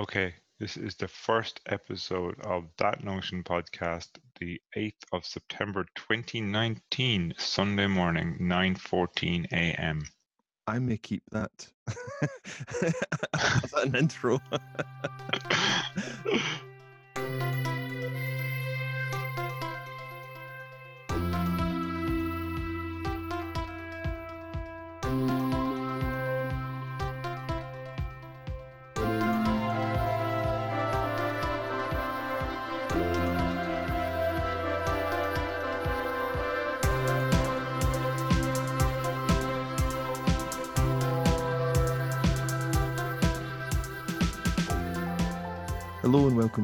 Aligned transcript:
Okay, 0.00 0.32
this 0.58 0.78
is 0.78 0.94
the 0.94 1.08
first 1.08 1.60
episode 1.66 2.40
of 2.40 2.64
That 2.78 3.04
Notion 3.04 3.44
podcast, 3.44 4.08
the 4.38 4.58
8th 4.74 5.04
of 5.12 5.26
September 5.26 5.84
2019, 5.94 7.34
Sunday 7.36 7.86
morning, 7.86 8.38
9:14 8.40 9.44
a.m. 9.52 10.08
I 10.66 10.78
may 10.78 10.96
keep 10.96 11.22
that. 11.32 11.68
Is 12.82 13.70
that 13.72 13.84
an 13.84 13.94
intro? 13.94 14.40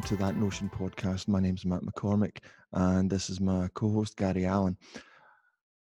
to 0.06 0.15
That 0.15 0.37
Notion 0.37 0.70
podcast. 0.70 1.27
My 1.27 1.41
name's 1.41 1.65
Matt 1.65 1.80
McCormick 1.83 2.37
and 2.73 3.10
this 3.10 3.28
is 3.28 3.41
my 3.41 3.66
co-host 3.74 4.16
Gary 4.16 4.46
Allen. 4.46 4.77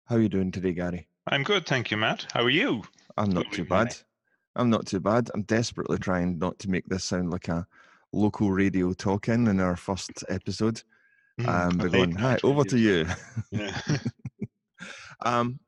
How 0.05 0.15
are 0.15 0.19
you 0.19 0.29
doing 0.29 0.51
today, 0.51 0.73
Gary? 0.73 1.07
I'm 1.27 1.43
good, 1.43 1.67
thank 1.67 1.91
you, 1.91 1.97
Matt. 1.97 2.25
How 2.33 2.41
are 2.41 2.49
you? 2.49 2.81
I'm 3.17 3.29
not 3.29 3.51
too 3.51 3.65
bad. 3.65 3.95
I'm 4.55 4.71
not 4.71 4.87
too 4.87 4.99
bad. 4.99 5.29
I'm 5.35 5.43
desperately 5.43 5.99
trying 5.99 6.39
not 6.39 6.57
to 6.57 6.71
make 6.71 6.87
this 6.87 7.03
sound 7.03 7.29
like 7.29 7.49
a 7.49 7.67
local 8.11 8.51
radio 8.51 8.93
talk-in 8.93 9.47
in 9.47 9.59
our 9.59 9.75
first 9.75 10.23
episode. 10.27 10.81
Um, 11.45 11.47
a 11.47 11.83
but 11.83 11.91
late 11.91 11.91
going, 11.91 12.15
hi, 12.15 12.39
over 12.43 12.63
to 12.63 12.79
you. 12.79 13.05
Yeah. 13.51 13.79
Um, 15.21 15.59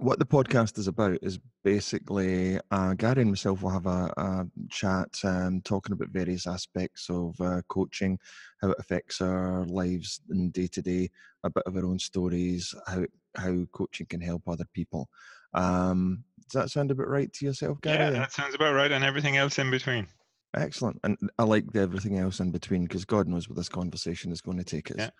what 0.00 0.18
the 0.18 0.24
podcast 0.24 0.78
is 0.78 0.88
about 0.88 1.18
is 1.22 1.38
basically 1.62 2.58
uh, 2.70 2.94
Gary 2.94 3.22
and 3.22 3.30
myself 3.30 3.62
will 3.62 3.70
have 3.70 3.86
a, 3.86 4.12
a 4.16 4.46
chat 4.70 5.08
um, 5.24 5.60
talking 5.62 5.92
about 5.92 6.08
various 6.08 6.46
aspects 6.46 7.08
of 7.10 7.38
uh, 7.40 7.60
coaching, 7.68 8.18
how 8.62 8.70
it 8.70 8.78
affects 8.78 9.20
our 9.20 9.64
lives 9.66 10.22
in 10.30 10.50
day 10.50 10.66
to 10.68 10.80
day, 10.80 11.10
a 11.44 11.50
bit 11.50 11.64
of 11.66 11.76
our 11.76 11.84
own 11.84 11.98
stories, 11.98 12.74
how 12.86 13.04
how 13.36 13.64
coaching 13.72 14.06
can 14.06 14.20
help 14.20 14.42
other 14.48 14.64
people. 14.74 15.08
Um, 15.52 16.24
does 16.50 16.62
that 16.62 16.70
sound 16.70 16.90
about 16.90 17.08
right 17.08 17.32
to 17.34 17.44
yourself, 17.44 17.80
Gary? 17.82 17.98
yeah, 17.98 18.10
that 18.10 18.32
sounds 18.32 18.54
about 18.54 18.74
right, 18.74 18.90
and 18.90 19.04
everything 19.04 19.36
else 19.36 19.58
in 19.58 19.70
between. 19.70 20.08
Excellent. 20.56 20.98
And 21.04 21.16
I 21.38 21.44
like 21.44 21.70
the 21.72 21.80
everything 21.80 22.18
else 22.18 22.40
in 22.40 22.50
between 22.50 22.82
because 22.82 23.04
God 23.04 23.28
knows 23.28 23.48
where 23.48 23.54
this 23.54 23.68
conversation 23.68 24.32
is 24.32 24.40
going 24.40 24.58
to 24.58 24.64
take 24.64 24.90
us. 24.90 24.96
Yeah. 24.98 25.10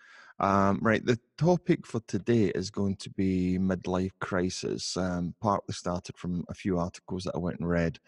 Um, 0.40 0.80
right. 0.82 1.04
The 1.04 1.20
topic 1.38 1.86
for 1.86 2.00
today 2.08 2.46
is 2.54 2.70
going 2.70 2.96
to 2.96 3.10
be 3.10 3.56
midlife 3.58 4.12
crisis. 4.20 4.96
Um, 4.96 5.34
partly 5.40 5.74
started 5.74 6.16
from 6.16 6.44
a 6.48 6.54
few 6.54 6.78
articles 6.78 7.24
that 7.24 7.36
I 7.36 7.38
went 7.38 7.60
and 7.60 7.68
read 7.68 7.98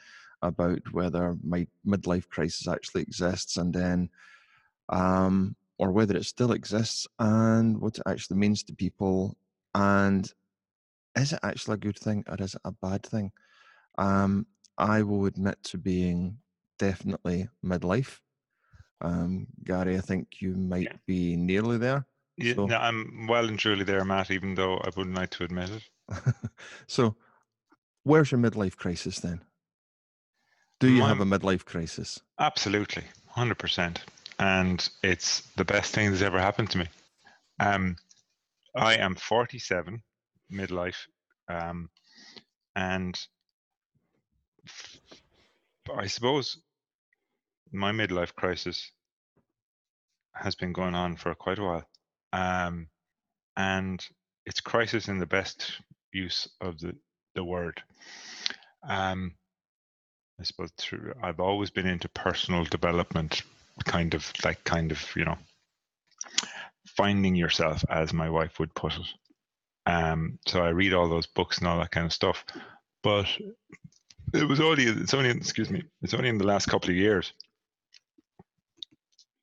about 0.42 0.80
whether 0.90 1.36
my 1.44 1.66
midlife 1.86 2.28
crisis 2.28 2.66
actually 2.66 3.02
exists 3.02 3.56
and 3.56 3.72
then, 3.72 4.08
um, 4.88 5.54
or 5.78 5.92
whether 5.92 6.16
it 6.16 6.24
still 6.24 6.52
exists 6.52 7.06
and 7.20 7.80
what 7.80 7.98
it 7.98 8.02
actually 8.06 8.38
means 8.38 8.64
to 8.64 8.74
people. 8.74 9.36
And 9.76 10.32
is 11.16 11.32
it 11.32 11.40
actually 11.44 11.74
a 11.74 11.78
good 11.78 11.98
thing 11.98 12.24
or 12.26 12.36
is 12.40 12.54
it 12.54 12.62
a 12.64 12.72
bad 12.72 13.04
thing? 13.04 13.30
Um, 13.98 14.46
I 14.76 15.02
will 15.02 15.26
admit 15.26 15.62
to 15.64 15.78
being 15.78 16.38
definitely 16.86 17.48
midlife. 17.64 18.18
Um, 19.00 19.46
Gary, 19.64 19.96
I 19.96 20.00
think 20.00 20.40
you 20.40 20.54
might 20.56 20.84
Yeah. 20.90 20.96
be 21.06 21.36
nearly 21.36 21.78
there. 21.78 22.06
Yeah, 22.36 22.54
So- 22.54 22.66
no, 22.66 22.76
I'm 22.76 23.26
well 23.28 23.46
and 23.48 23.58
truly 23.58 23.84
there, 23.84 24.04
Matt, 24.04 24.30
even 24.30 24.54
though 24.54 24.78
I 24.78 24.90
wouldn't 24.96 25.14
like 25.16 25.30
to 25.30 25.44
admit 25.44 25.70
it. 25.70 25.84
so, 26.88 27.16
where's 28.02 28.32
your 28.32 28.40
midlife 28.40 28.76
crisis 28.76 29.20
then? 29.20 29.44
Do 30.80 30.90
you 30.90 31.04
have 31.04 31.20
a 31.20 31.24
midlife 31.24 31.64
crisis? 31.64 32.20
Absolutely, 32.40 33.04
hundred 33.28 33.58
percent, 33.58 34.04
and 34.40 34.88
it's 35.04 35.42
the 35.54 35.64
best 35.64 35.94
thing 35.94 36.10
that's 36.10 36.22
ever 36.22 36.40
happened 36.40 36.70
to 36.70 36.78
me. 36.78 36.88
Um, 37.60 37.96
I 38.76 38.96
am 38.96 39.14
forty-seven, 39.14 40.02
midlife, 40.50 41.06
um, 41.48 41.88
and 42.74 43.14
f- 44.66 44.96
I 45.96 46.08
suppose 46.08 46.58
my 47.72 47.92
midlife 47.92 48.34
crisis 48.34 48.90
has 50.34 50.54
been 50.54 50.72
going 50.72 50.94
on 50.94 51.16
for 51.16 51.34
quite 51.34 51.58
a 51.58 51.62
while, 51.62 51.84
um, 52.32 52.88
and 53.56 54.04
it's 54.46 54.60
crisis 54.60 55.08
in 55.08 55.18
the 55.18 55.26
best 55.26 55.72
use 56.12 56.48
of 56.60 56.78
the 56.78 56.94
the 57.34 57.44
word. 57.44 57.82
Um, 58.86 59.34
I 60.40 60.44
suppose 60.44 60.70
through, 60.76 61.14
I've 61.22 61.40
always 61.40 61.70
been 61.70 61.86
into 61.86 62.08
personal 62.08 62.64
development, 62.64 63.42
kind 63.84 64.14
of 64.14 64.30
like 64.44 64.62
kind 64.64 64.92
of 64.92 65.04
you 65.16 65.24
know 65.24 65.38
finding 66.86 67.34
yourself, 67.34 67.84
as 67.88 68.12
my 68.12 68.28
wife 68.28 68.58
would 68.58 68.74
put 68.74 68.94
it. 68.94 69.06
Um, 69.86 70.38
so 70.46 70.62
I 70.62 70.68
read 70.68 70.92
all 70.92 71.08
those 71.08 71.26
books 71.26 71.58
and 71.58 71.66
all 71.66 71.78
that 71.78 71.90
kind 71.90 72.06
of 72.06 72.12
stuff, 72.12 72.44
but 73.02 73.26
it 74.34 74.46
was 74.46 74.60
only 74.60 74.84
it's 74.84 75.14
only 75.14 75.30
excuse 75.30 75.70
me 75.70 75.82
it's 76.00 76.14
only 76.14 76.28
in 76.28 76.38
the 76.38 76.46
last 76.46 76.66
couple 76.66 76.88
of 76.88 76.96
years 76.96 77.32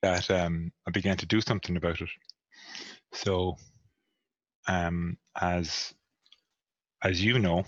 that 0.02 0.30
um, 0.30 0.72
I 0.86 0.90
began 0.90 1.16
to 1.18 1.26
do 1.26 1.40
something 1.40 1.76
about 1.76 2.00
it. 2.00 2.08
So, 3.12 3.56
um, 4.68 5.18
as 5.40 5.94
as 7.02 7.22
you 7.22 7.38
know, 7.38 7.64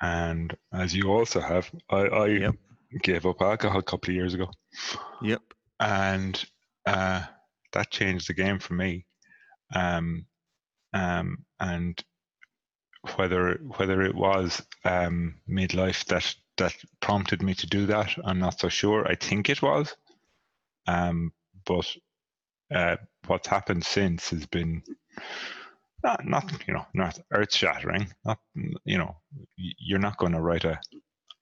and 0.00 0.56
as 0.72 0.94
you 0.94 1.10
also 1.12 1.40
have, 1.40 1.70
I, 1.90 1.96
I 2.06 2.26
Yep. 2.26 2.54
gave 3.02 3.26
up 3.26 3.40
alcohol 3.40 3.78
a 3.78 3.82
couple 3.82 4.10
of 4.10 4.16
years 4.16 4.34
ago, 4.34 4.50
Yep. 5.22 5.42
and 5.80 6.42
uh, 6.86 7.22
that 7.72 7.90
changed 7.90 8.28
the 8.28 8.34
game 8.34 8.58
for 8.58 8.74
me. 8.74 9.06
Um, 9.74 10.26
um, 10.92 11.44
and 11.58 12.02
whether 13.16 13.54
whether 13.76 14.02
it 14.02 14.14
was 14.14 14.62
um, 14.84 15.40
midlife 15.48 16.04
that 16.06 16.34
that 16.58 16.74
prompted 17.00 17.42
me 17.42 17.54
to 17.54 17.66
do 17.66 17.86
that, 17.86 18.16
I'm 18.24 18.38
not 18.38 18.60
so 18.60 18.68
sure. 18.68 19.06
I 19.08 19.14
think 19.14 19.48
it 19.48 19.62
was, 19.62 19.96
um, 20.86 21.32
but 21.64 21.86
uh, 22.74 22.96
what's 23.26 23.48
happened 23.48 23.84
since 23.84 24.30
has 24.30 24.46
been 24.46 24.82
not 26.02 26.26
not 26.26 26.50
you 26.66 26.74
know 26.74 26.86
not 26.94 27.18
earth 27.32 27.54
shattering. 27.54 28.08
Not 28.24 28.38
you 28.84 28.98
know 28.98 29.16
you're 29.56 29.98
not 29.98 30.18
going 30.18 30.32
to 30.32 30.40
write 30.40 30.64
a 30.64 30.80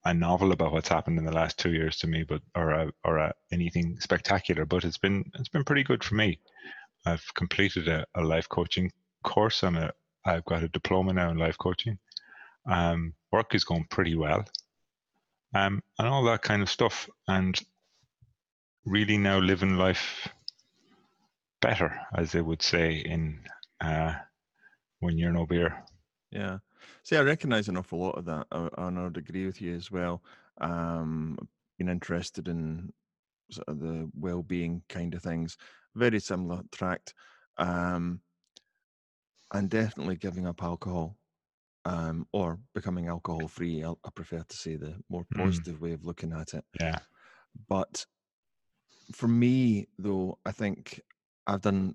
a 0.04 0.14
novel 0.14 0.52
about 0.52 0.72
what's 0.72 0.88
happened 0.88 1.18
in 1.18 1.24
the 1.24 1.32
last 1.32 1.58
two 1.58 1.72
years 1.72 1.98
to 1.98 2.06
me, 2.06 2.22
but 2.22 2.40
or 2.54 2.70
a, 2.70 2.92
or 3.04 3.18
a, 3.18 3.34
anything 3.52 3.98
spectacular. 4.00 4.64
But 4.64 4.84
it's 4.84 4.98
been 4.98 5.30
it's 5.38 5.48
been 5.48 5.64
pretty 5.64 5.84
good 5.84 6.02
for 6.02 6.14
me. 6.14 6.38
I've 7.06 7.24
completed 7.34 7.88
a, 7.88 8.06
a 8.14 8.22
life 8.22 8.48
coaching 8.48 8.90
course. 9.24 9.62
I'm 9.62 9.76
a 9.76 9.92
I've 10.24 10.44
got 10.44 10.62
a 10.62 10.68
diploma 10.68 11.12
now 11.12 11.30
in 11.30 11.38
life 11.38 11.58
coaching. 11.58 11.98
Um, 12.66 13.14
work 13.32 13.54
is 13.54 13.64
going 13.64 13.86
pretty 13.90 14.16
well, 14.16 14.44
um, 15.54 15.82
and 15.98 16.08
all 16.08 16.24
that 16.24 16.42
kind 16.42 16.62
of 16.62 16.70
stuff. 16.70 17.08
And 17.28 17.60
really 18.84 19.18
now 19.18 19.38
living 19.38 19.76
life 19.76 20.28
better, 21.60 22.06
as 22.14 22.32
they 22.32 22.40
would 22.42 22.60
say 22.62 22.96
in 22.96 23.44
uh, 23.80 24.14
when 25.00 25.18
you're 25.18 25.32
no 25.32 25.46
beer. 25.46 25.84
Yeah. 26.30 26.58
See, 27.02 27.16
I 27.16 27.22
recognize 27.22 27.68
an 27.68 27.76
awful 27.76 27.98
lot 27.98 28.18
of 28.18 28.24
that, 28.26 28.46
uh, 28.52 28.70
and 28.78 28.98
I 28.98 29.04
would 29.04 29.16
agree 29.16 29.46
with 29.46 29.60
you 29.60 29.74
as 29.74 29.90
well. 29.90 30.22
Um, 30.60 31.38
been 31.78 31.88
interested 31.88 32.48
in 32.48 32.92
sort 33.50 33.68
of 33.68 33.80
the 33.80 34.10
well-being 34.14 34.84
kind 34.88 35.14
of 35.14 35.22
things, 35.22 35.56
very 35.94 36.20
similar 36.20 36.62
tract, 36.72 37.14
um, 37.58 38.22
and 39.52 39.68
definitely 39.70 40.16
giving 40.16 40.46
up 40.46 40.62
alcohol, 40.62 41.16
um, 41.84 42.26
or 42.32 42.60
becoming 42.74 43.08
alcohol-free. 43.08 43.84
I, 43.84 43.92
I 44.04 44.10
prefer 44.14 44.42
to 44.42 44.56
say 44.56 44.76
the 44.76 45.02
more 45.08 45.26
Mm. 45.34 45.34
positive 45.34 45.80
way 45.80 45.92
of 45.92 46.04
looking 46.04 46.32
at 46.32 46.54
it. 46.54 46.64
Yeah. 46.80 47.00
But 47.68 48.06
for 49.12 49.28
me, 49.28 49.88
though, 49.98 50.38
I 50.44 50.52
think 50.52 51.00
I've 51.46 51.62
done 51.62 51.94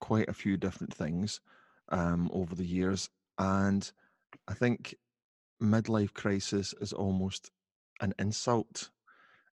quite 0.00 0.28
a 0.28 0.34
few 0.34 0.56
different 0.56 0.94
things 0.94 1.40
um, 1.88 2.30
over 2.32 2.54
the 2.54 2.66
years, 2.66 3.08
and 3.38 3.90
I 4.48 4.54
think 4.54 4.94
midlife 5.62 6.12
crisis 6.12 6.74
is 6.80 6.92
almost 6.92 7.50
an 8.00 8.14
insult. 8.18 8.90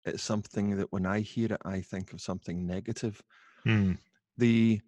It's 0.05 0.23
something 0.23 0.77
that 0.79 0.93
when 0.93 1.07
I 1.07 1.21
hear 1.21 1.53
it, 1.53 1.61
I 1.65 1.81
think 1.81 2.13
of 2.13 2.21
something 2.21 2.67
negative. 2.67 3.23
Hmm. 3.65 3.93
The 4.39 4.81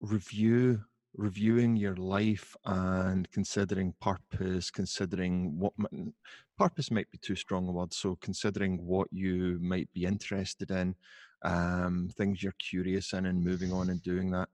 review 0.00 0.82
reviewing 1.16 1.76
your 1.76 1.96
life 1.96 2.54
and 2.64 3.30
considering 3.30 3.94
purpose, 4.00 4.70
considering 4.70 5.58
what 5.58 5.72
purpose 6.58 6.90
might 6.90 7.10
be 7.10 7.18
too 7.18 7.36
strong 7.36 7.68
a 7.68 7.72
word. 7.72 7.92
So 7.92 8.16
considering 8.20 8.84
what 8.84 9.08
you 9.10 9.58
might 9.60 9.90
be 9.92 10.04
interested 10.04 10.70
in, 10.70 10.94
um, 11.42 12.10
things 12.16 12.42
you're 12.42 12.54
curious 12.58 13.12
in, 13.12 13.26
and 13.26 13.44
moving 13.44 13.72
on 13.72 13.90
and 13.90 14.02
doing 14.02 14.30
that, 14.32 14.48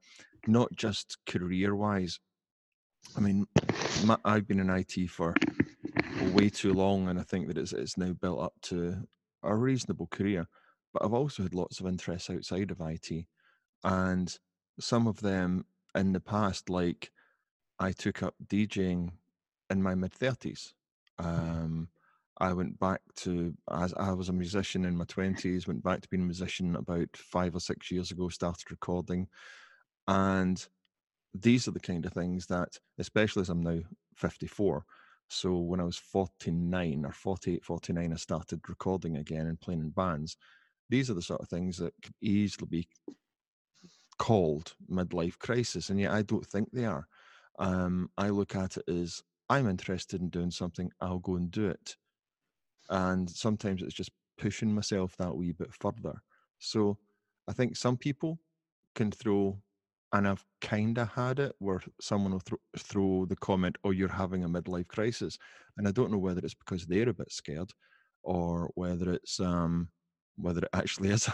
not 0.46 0.72
just 0.74 1.18
career 1.26 1.74
wise. 1.74 2.18
I 3.16 3.20
mean, 3.20 3.46
my, 4.04 4.16
I've 4.24 4.46
been 4.46 4.60
in 4.60 4.70
IT 4.70 5.08
for 5.10 5.34
way 6.32 6.48
too 6.48 6.72
long, 6.72 7.08
and 7.08 7.18
I 7.18 7.22
think 7.22 7.48
that 7.48 7.58
it's 7.58 7.72
it's 7.72 7.96
now 7.98 8.12
built 8.12 8.40
up 8.40 8.54
to 8.62 9.06
a 9.42 9.54
reasonable 9.54 10.06
career. 10.08 10.46
But 10.92 11.04
I've 11.04 11.14
also 11.14 11.42
had 11.42 11.54
lots 11.54 11.80
of 11.80 11.86
interests 11.86 12.30
outside 12.30 12.70
of 12.70 12.80
IT, 12.80 13.26
and 13.84 14.36
some 14.80 15.06
of 15.06 15.20
them 15.20 15.64
in 15.94 16.12
the 16.12 16.20
past, 16.20 16.70
like 16.70 17.10
I 17.78 17.92
took 17.92 18.22
up 18.22 18.34
DJing 18.46 19.12
in 19.70 19.82
my 19.82 19.94
mid 19.94 20.12
thirties. 20.12 20.74
Um, 21.18 21.88
I 22.42 22.52
went 22.52 22.78
back 22.80 23.00
to 23.18 23.54
as 23.70 23.94
I 23.94 24.12
was 24.12 24.28
a 24.28 24.32
musician 24.32 24.84
in 24.84 24.96
my 24.96 25.04
twenties, 25.04 25.68
went 25.68 25.84
back 25.84 26.00
to 26.02 26.08
being 26.08 26.24
a 26.24 26.26
musician 26.26 26.74
about 26.74 27.16
five 27.16 27.54
or 27.54 27.60
six 27.60 27.90
years 27.90 28.10
ago, 28.10 28.28
started 28.28 28.68
recording. 28.70 29.28
And 30.08 30.66
these 31.32 31.68
are 31.68 31.70
the 31.70 31.80
kind 31.80 32.04
of 32.04 32.12
things 32.12 32.46
that, 32.48 32.76
especially 32.98 33.42
as 33.42 33.48
I'm 33.48 33.62
now 33.62 33.78
54, 34.16 34.84
so 35.28 35.56
when 35.56 35.80
I 35.80 35.84
was 35.84 35.96
49 35.96 37.06
or 37.06 37.12
48, 37.12 37.64
49, 37.64 38.12
I 38.12 38.16
started 38.16 38.60
recording 38.68 39.16
again 39.16 39.46
and 39.46 39.60
playing 39.60 39.80
in 39.80 39.90
bands. 39.90 40.36
These 40.90 41.10
are 41.10 41.14
the 41.14 41.22
sort 41.22 41.40
of 41.40 41.48
things 41.48 41.78
that 41.78 41.94
could 42.02 42.14
easily 42.20 42.66
be 42.68 42.88
called 44.18 44.74
midlife 44.90 45.38
crisis, 45.38 45.90
and 45.90 46.00
yet 46.00 46.10
I 46.10 46.22
don't 46.22 46.44
think 46.46 46.72
they 46.72 46.86
are. 46.86 47.06
Um, 47.58 48.10
I 48.18 48.30
look 48.30 48.56
at 48.56 48.76
it 48.76 48.88
as 48.88 49.22
I'm 49.48 49.68
interested 49.68 50.20
in 50.20 50.28
doing 50.28 50.50
something, 50.50 50.90
I'll 51.00 51.20
go 51.20 51.36
and 51.36 51.50
do 51.50 51.68
it. 51.68 51.96
And 52.92 53.28
sometimes 53.28 53.82
it's 53.82 53.94
just 53.94 54.10
pushing 54.38 54.72
myself 54.72 55.16
that 55.16 55.34
wee 55.34 55.52
bit 55.52 55.72
further. 55.72 56.20
So 56.58 56.98
I 57.48 57.52
think 57.52 57.76
some 57.76 57.96
people 57.96 58.38
can 58.94 59.10
throw, 59.10 59.58
and 60.12 60.28
I've 60.28 60.44
kind 60.60 60.98
of 60.98 61.08
had 61.08 61.38
it 61.38 61.54
where 61.58 61.80
someone 62.00 62.32
will 62.32 62.42
throw, 62.78 63.24
the 63.24 63.36
comment, 63.36 63.78
Oh, 63.82 63.90
you're 63.90 64.08
having 64.08 64.44
a 64.44 64.48
midlife 64.48 64.88
crisis. 64.88 65.38
And 65.78 65.88
I 65.88 65.90
don't 65.90 66.12
know 66.12 66.18
whether 66.18 66.40
it's 66.44 66.54
because 66.54 66.86
they're 66.86 67.08
a 67.08 67.14
bit 67.14 67.32
scared 67.32 67.70
or 68.22 68.70
whether 68.74 69.10
it's, 69.14 69.40
um, 69.40 69.88
whether 70.36 70.60
it 70.60 70.68
actually 70.74 71.08
is. 71.16 71.30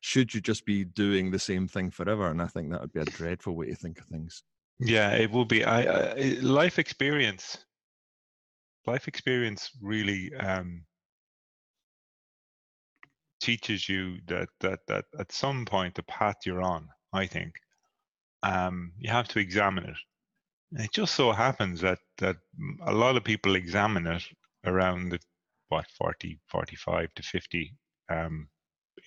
Should 0.00 0.32
you 0.32 0.40
just 0.40 0.64
be 0.64 0.84
doing 0.84 1.32
the 1.32 1.40
same 1.40 1.66
thing 1.66 1.90
forever? 1.90 2.30
And 2.30 2.40
I 2.40 2.46
think 2.46 2.70
that 2.70 2.80
would 2.80 2.92
be 2.92 3.00
a 3.00 3.04
dreadful 3.04 3.56
way 3.56 3.66
to 3.66 3.74
think 3.74 3.98
of 3.98 4.06
things. 4.06 4.44
Yeah, 4.78 5.12
it 5.14 5.30
will 5.30 5.44
be. 5.44 5.64
I, 5.64 5.82
I 5.82 6.38
life 6.40 6.78
experience. 6.78 7.58
Life 8.86 9.08
experience 9.08 9.70
really 9.80 10.34
um, 10.34 10.84
teaches 13.40 13.88
you 13.88 14.18
that 14.26 14.48
that 14.60 14.80
that 14.88 15.04
at 15.18 15.32
some 15.32 15.64
point 15.64 15.94
the 15.94 16.02
path 16.04 16.36
you're 16.44 16.62
on, 16.62 16.88
I 17.12 17.26
think, 17.26 17.54
um, 18.42 18.92
you 18.98 19.10
have 19.10 19.28
to 19.28 19.38
examine 19.38 19.84
it. 19.84 19.96
And 20.72 20.84
it 20.84 20.92
just 20.92 21.14
so 21.14 21.32
happens 21.32 21.80
that 21.80 21.98
that 22.18 22.36
a 22.86 22.92
lot 22.92 23.16
of 23.16 23.24
people 23.24 23.56
examine 23.56 24.06
it 24.06 24.22
around 24.66 25.10
the 25.10 25.18
what 25.68 25.86
40, 25.98 26.38
45 26.48 27.14
to 27.14 27.22
50 27.22 27.74
um, 28.10 28.48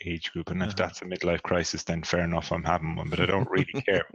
age 0.06 0.32
group. 0.32 0.50
And 0.50 0.62
if 0.62 0.70
uh-huh. 0.70 0.76
that's 0.78 1.02
a 1.02 1.06
midlife 1.06 1.42
crisis, 1.44 1.84
then 1.84 2.04
fair 2.04 2.22
enough, 2.22 2.52
I'm 2.52 2.64
having 2.64 2.96
one. 2.96 3.10
But 3.10 3.20
I 3.20 3.26
don't 3.26 3.50
really 3.50 3.82
care. 3.88 4.06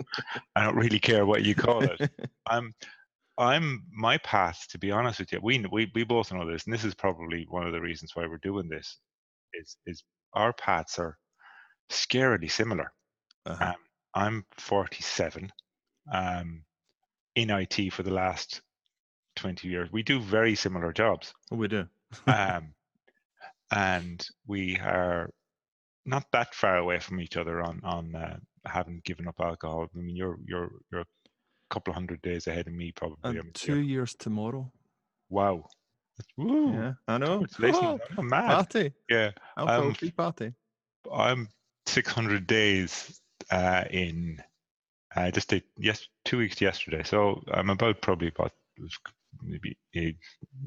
I 0.57 0.65
don't 0.65 0.77
really 0.77 0.99
care 0.99 1.27
what 1.27 1.45
you 1.45 1.55
call 1.55 1.83
it. 1.83 2.11
I'm, 2.47 2.75
I'm 3.39 3.85
my 3.91 4.19
path. 4.19 4.67
To 4.71 4.79
be 4.79 4.91
honest 4.91 5.21
with 5.21 5.33
you, 5.33 5.41
we 5.43 5.65
we 5.71 5.91
we 5.95 6.05
both 6.05 6.33
know 6.33 6.51
this, 6.51 6.65
and 6.65 6.73
this 6.75 6.85
is 6.85 6.95
probably 6.95 7.47
one 7.49 7.67
of 7.67 7.73
the 7.73 7.81
reasons 7.81 8.13
why 8.15 8.27
we're 8.27 8.39
doing 8.39 8.69
this. 8.69 8.99
Is 9.55 9.77
is 9.87 10.05
our 10.35 10.53
paths 10.53 10.99
are 10.99 11.17
scarily 11.91 12.51
similar. 12.51 12.93
Uh-huh. 13.47 13.65
Um, 13.65 13.75
I'm 14.15 14.45
47. 14.59 15.51
Um, 16.13 16.65
in 17.35 17.51
IT 17.51 17.93
for 17.93 18.03
the 18.03 18.13
last 18.13 18.61
20 19.37 19.69
years. 19.69 19.89
We 19.93 20.03
do 20.03 20.21
very 20.21 20.55
similar 20.55 20.93
jobs. 20.93 21.33
Oh, 21.51 21.57
we 21.57 21.69
do. 21.69 21.87
um, 22.27 22.75
and 23.73 24.25
we 24.47 24.79
are 24.79 25.31
not 26.05 26.25
that 26.33 26.55
far 26.55 26.77
away 26.77 26.99
from 26.99 27.21
each 27.21 27.37
other 27.37 27.63
on 27.63 27.81
on 27.85 28.15
uh, 28.15 28.37
having 28.67 29.01
given 29.05 29.29
up 29.29 29.37
alcohol. 29.41 29.89
I 29.95 29.99
mean, 29.99 30.17
you're 30.17 30.39
you're 30.45 30.71
you're 30.91 31.05
couple 31.73 31.91
of 31.91 31.97
hundred 31.97 32.21
days 32.23 32.47
ahead 32.47 32.67
of 32.69 32.75
me, 32.75 32.93
probably. 32.93 33.39
And 33.39 33.55
two 33.55 33.79
years 33.79 34.15
tomorrow. 34.15 34.71
Wow. 35.31 35.65
Woo. 36.37 36.73
Yeah, 36.73 36.93
I 37.09 37.19
know. 37.19 37.45
Oh, 37.63 37.99
I'm 38.19 38.29
mad. 38.29 38.49
Party. 38.49 38.93
Yeah. 39.09 39.31
Um, 39.57 39.95
party. 40.17 40.53
I'm 41.13 41.49
600 41.87 42.47
days 42.47 43.21
uh, 43.51 43.85
in. 43.91 44.39
I 45.15 45.29
uh, 45.29 45.31
just 45.31 45.49
did 45.49 45.65
yes 45.77 46.07
two 46.25 46.39
weeks 46.39 46.61
yesterday, 46.61 47.03
so 47.03 47.43
I'm 47.53 47.71
about 47.71 48.01
probably 48.01 48.29
about 48.29 48.53
maybe 49.43 49.77
eight, 49.95 50.17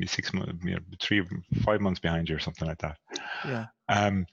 six 0.05 0.33
months, 0.33 0.53
you 0.63 0.75
know, 0.75 0.79
three, 1.01 1.23
five 1.63 1.81
months 1.81 1.99
behind 1.99 2.29
you 2.29 2.35
or 2.35 2.39
something 2.39 2.67
like 2.67 2.77
that. 2.79 2.97
Yeah. 3.43 3.65
Um, 3.89 4.27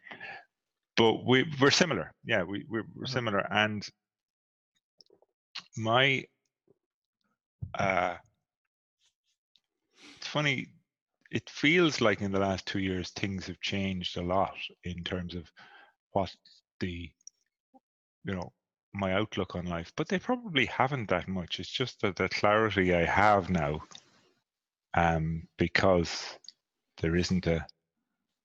but 0.96 1.24
we 1.24 1.50
we're 1.60 1.70
similar. 1.70 2.12
Yeah, 2.24 2.42
we 2.42 2.64
we're, 2.68 2.84
we're 2.94 3.04
uh-huh. 3.04 3.12
similar, 3.12 3.46
and 3.50 3.86
my 5.76 6.24
uh, 7.78 8.16
it's 10.16 10.26
funny. 10.26 10.68
It 11.30 11.48
feels 11.48 12.00
like 12.00 12.20
in 12.20 12.32
the 12.32 12.40
last 12.40 12.66
two 12.66 12.78
years 12.78 13.10
things 13.10 13.46
have 13.46 13.60
changed 13.60 14.16
a 14.16 14.22
lot 14.22 14.54
in 14.84 15.02
terms 15.02 15.34
of 15.34 15.50
what 16.10 16.34
the 16.80 17.10
you 18.24 18.34
know 18.34 18.52
my 18.94 19.14
outlook 19.14 19.56
on 19.56 19.64
life, 19.64 19.92
but 19.96 20.08
they 20.08 20.18
probably 20.18 20.66
haven't 20.66 21.08
that 21.08 21.26
much. 21.26 21.58
It's 21.58 21.70
just 21.70 22.02
that 22.02 22.16
the 22.16 22.28
clarity 22.28 22.94
I 22.94 23.04
have 23.04 23.48
now 23.48 23.82
um, 24.94 25.48
because 25.56 26.26
there 27.00 27.16
isn't 27.16 27.46
a 27.46 27.66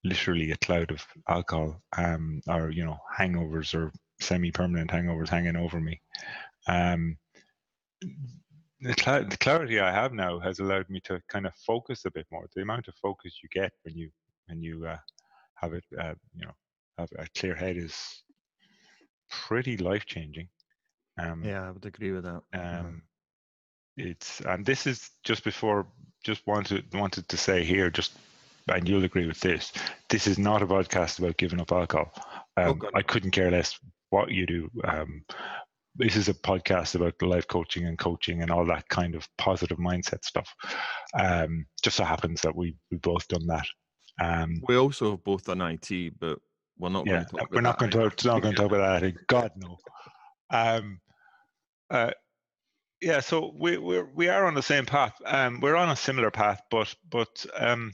literally 0.04 0.52
a 0.52 0.58
cloud 0.58 0.92
of 0.92 1.06
alcohol 1.28 1.82
um, 1.98 2.42
or 2.48 2.70
you 2.70 2.86
know 2.86 2.98
hangovers 3.18 3.76
or 3.76 3.92
semi-permanent 4.20 4.90
hangovers 4.90 5.30
hanging 5.30 5.58
over 5.58 5.80
me. 5.80 6.02
Um, 6.68 7.18
the, 8.82 8.96
cl- 9.00 9.26
the, 9.26 9.38
clarity 9.38 9.80
I 9.80 9.92
have 9.92 10.14
now 10.14 10.40
has 10.40 10.60
allowed 10.60 10.90
me 10.90 11.00
to 11.02 11.22
kind 11.30 11.46
of 11.46 11.54
focus 11.66 12.06
a 12.06 12.12
bit 12.12 12.28
more. 12.32 12.48
The 12.56 12.62
amount 12.62 12.88
of 12.88 12.96
focus 12.96 13.40
you 13.42 13.50
get 13.50 13.72
when 13.84 13.96
you 13.96 14.10
when 14.48 14.62
you 14.62 14.86
uh, 14.86 14.98
have 15.56 15.74
it, 15.74 15.84
uh, 16.00 16.14
you 16.34 16.46
know, 16.46 16.54
have 16.98 17.10
a 17.18 17.28
clear 17.38 17.56
head 17.56 17.78
is 17.78 18.24
pretty 19.30 19.78
life 19.78 20.06
changing. 20.06 20.48
Um, 21.20 21.44
yeah, 21.44 21.68
I 21.68 21.72
would 21.72 21.86
agree 21.86 22.12
with 22.12 22.24
that. 22.24 22.42
Um, 22.54 23.02
it's 23.98 24.42
and 24.42 24.66
this 24.66 24.86
is 24.86 25.10
just 25.24 25.44
before 25.44 25.88
just 26.24 26.46
wanted 26.46 26.94
wanted 26.94 27.28
to 27.30 27.38
say 27.38 27.64
here, 27.64 27.90
just 27.90 28.14
and 28.70 28.88
you'll 28.88 29.06
agree 29.06 29.28
with 29.28 29.40
this. 29.40 29.72
This 30.10 30.28
is 30.28 30.38
not 30.38 30.62
a 30.62 30.68
podcast 30.68 31.20
about 31.20 31.38
giving 31.38 31.60
up 31.60 31.72
alcohol. 31.72 32.12
Oh, 32.58 32.72
um, 32.72 32.82
oh, 32.84 32.90
I 32.94 33.02
couldn't 33.02 33.32
care 33.32 33.50
less 33.50 33.80
what 34.10 34.32
you 34.32 34.46
do. 34.46 34.70
Um, 34.84 35.24
this 35.98 36.16
is 36.16 36.30
a 36.30 36.34
podcast 36.34 36.96
about 36.96 37.22
life 37.22 37.48
coaching 37.48 37.86
and 37.86 37.98
coaching 37.98 38.42
and 38.42 38.52
all 38.52 38.66
that 38.66 38.88
kind 38.90 39.16
of 39.16 39.28
positive 39.38 39.78
mindset 39.78 40.24
stuff. 40.24 40.54
Um, 41.20 41.66
just 41.82 41.98
so 41.98 42.04
happens 42.04 42.42
that 42.42 42.56
we 42.56 42.76
we 42.92 42.98
both 42.98 43.28
done 43.28 43.48
that. 43.48 43.66
Um, 44.22 44.62
we 44.68 44.78
also 44.78 45.12
have 45.12 45.24
both 45.24 45.46
done 45.46 45.62
IT, 45.62 46.20
but 46.20 46.40
we're 46.78 46.90
not. 46.90 47.06
Yeah, 47.08 47.26
we're 47.52 47.62
not 47.62 47.80
going 47.80 47.92
to 47.92 47.98
talk. 47.98 48.24
We're 48.24 48.32
not 48.32 48.42
going 48.42 48.56
to 48.56 48.62
talk 48.62 48.72
about 48.72 49.02
that. 49.02 49.28
God 49.28 49.52
no. 49.58 49.78
Um, 50.50 51.00
uh, 51.90 52.12
yeah, 53.02 53.20
so 53.20 53.54
we 53.58 53.78
we're 53.78 54.08
we 54.14 54.30
are 54.30 54.46
on 54.46 54.54
the 54.54 54.64
same 54.64 54.86
path. 54.86 55.14
Um, 55.26 55.60
we're 55.60 55.76
on 55.76 55.90
a 55.90 55.96
similar 55.96 56.32
path, 56.32 56.62
but 56.72 56.94
but 57.10 57.46
um, 57.56 57.94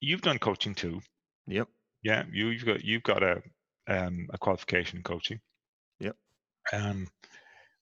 you've 0.00 0.22
done 0.22 0.38
coaching 0.38 0.74
too. 0.74 1.00
Yep. 1.46 1.68
Yeah, 2.02 2.24
you 2.32 2.48
you've 2.48 2.64
got 2.64 2.84
you've 2.84 3.02
got 3.02 3.22
a 3.22 3.42
um 3.88 4.26
a 4.32 4.38
qualification 4.38 4.98
in 4.98 5.02
coaching. 5.02 5.40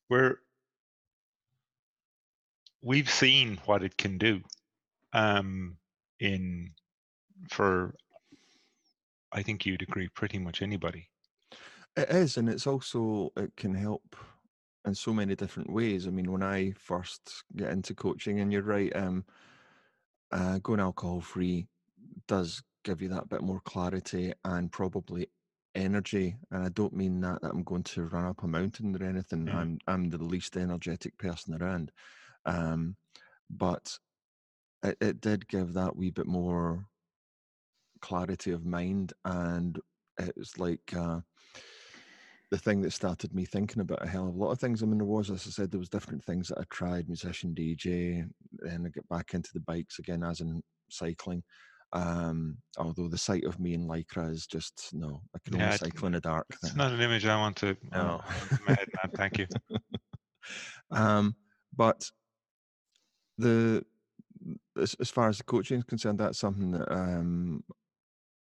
We're 0.08 0.38
we've 2.82 3.10
seen 3.10 3.58
what 3.64 3.82
it 3.82 3.96
can 3.96 4.18
do. 4.18 4.42
Um, 5.12 5.78
in 6.20 6.72
for 7.50 7.94
I 9.32 9.42
think 9.42 9.66
you'd 9.66 9.82
agree 9.82 10.08
pretty 10.08 10.38
much 10.38 10.62
anybody. 10.62 11.08
It 11.96 12.10
is, 12.10 12.36
and 12.36 12.48
it's 12.48 12.66
also 12.66 13.32
it 13.36 13.56
can 13.56 13.74
help 13.74 14.16
in 14.84 14.94
so 14.94 15.12
many 15.12 15.34
different 15.34 15.72
ways. 15.72 16.06
I 16.06 16.10
mean, 16.10 16.30
when 16.30 16.42
I 16.42 16.72
first 16.72 17.44
get 17.56 17.70
into 17.70 17.94
coaching, 17.94 18.40
and 18.40 18.52
you're 18.52 18.62
right, 18.62 18.94
um, 18.94 19.24
uh, 20.30 20.58
going 20.58 20.80
alcohol 20.80 21.20
free 21.20 21.66
does 22.26 22.62
give 22.84 23.00
you 23.00 23.08
that 23.08 23.28
bit 23.28 23.42
more 23.42 23.60
clarity 23.60 24.32
and 24.44 24.70
probably 24.70 25.28
energy, 25.74 26.36
and 26.50 26.64
I 26.64 26.68
don't 26.70 26.94
mean 26.94 27.20
that 27.20 27.42
that 27.42 27.50
I'm 27.50 27.62
going 27.62 27.82
to 27.84 28.04
run 28.04 28.24
up 28.24 28.42
a 28.42 28.46
mountain 28.46 28.96
or 28.96 29.04
anything. 29.06 29.46
Mm. 29.46 29.54
I'm 29.54 29.78
I'm 29.86 30.10
the 30.10 30.22
least 30.22 30.56
energetic 30.56 31.16
person 31.18 31.60
around, 31.60 31.92
um, 32.46 32.96
but 33.50 33.98
it, 34.82 34.96
it 35.00 35.20
did 35.20 35.48
give 35.48 35.74
that 35.74 35.96
wee 35.96 36.10
bit 36.10 36.26
more 36.26 36.86
clarity 38.00 38.52
of 38.52 38.64
mind, 38.64 39.12
and 39.24 39.78
it 40.18 40.34
was 40.36 40.58
like. 40.58 40.92
Uh, 40.96 41.20
the 42.50 42.58
thing 42.58 42.82
that 42.82 42.92
started 42.92 43.34
me 43.34 43.44
thinking 43.44 43.80
about 43.80 44.04
a 44.04 44.08
hell 44.08 44.28
of 44.28 44.34
a 44.36 44.38
lot 44.38 44.52
of 44.52 44.60
things. 44.60 44.80
I 44.80 44.86
mean, 44.86 44.98
there 44.98 45.06
was, 45.06 45.28
as 45.28 45.44
I 45.44 45.50
said, 45.50 45.72
there 45.72 45.80
was 45.80 45.88
different 45.88 46.22
things 46.22 46.48
that 46.48 46.58
I 46.58 46.62
tried, 46.70 47.08
musician, 47.08 47.52
DJ, 47.52 48.28
then 48.52 48.84
I 48.86 48.90
get 48.90 49.08
back 49.08 49.34
into 49.34 49.50
the 49.52 49.60
bikes 49.60 49.98
again, 49.98 50.22
as 50.22 50.40
in 50.40 50.62
cycling. 50.88 51.42
Um, 51.94 52.58
although 52.76 53.06
the 53.06 53.16
sight 53.16 53.44
of 53.44 53.60
me 53.60 53.72
in 53.72 53.86
lycra 53.86 54.30
is 54.30 54.46
just 54.46 54.90
no, 54.92 55.22
I 55.34 55.38
can 55.44 55.54
Yeah, 55.54 55.66
only 55.66 55.76
cycle 55.78 56.06
in 56.06 56.12
the 56.12 56.20
dark. 56.20 56.46
It's 56.50 56.74
not 56.74 56.92
an 56.92 57.00
image 57.00 57.24
I 57.24 57.38
want 57.38 57.56
to. 57.58 57.76
No. 57.92 58.20
want 58.24 58.42
into 58.42 58.64
my 58.66 58.72
head, 58.72 58.88
man. 59.02 59.12
Thank 59.16 59.38
you. 59.38 59.46
um, 60.90 61.36
but 61.76 62.10
the 63.38 63.84
as, 64.76 64.94
as 65.00 65.08
far 65.08 65.28
as 65.28 65.38
the 65.38 65.44
coaching 65.44 65.78
is 65.78 65.84
concerned, 65.84 66.18
that's 66.18 66.38
something 66.38 66.72
that 66.72 66.92
um, 66.92 67.62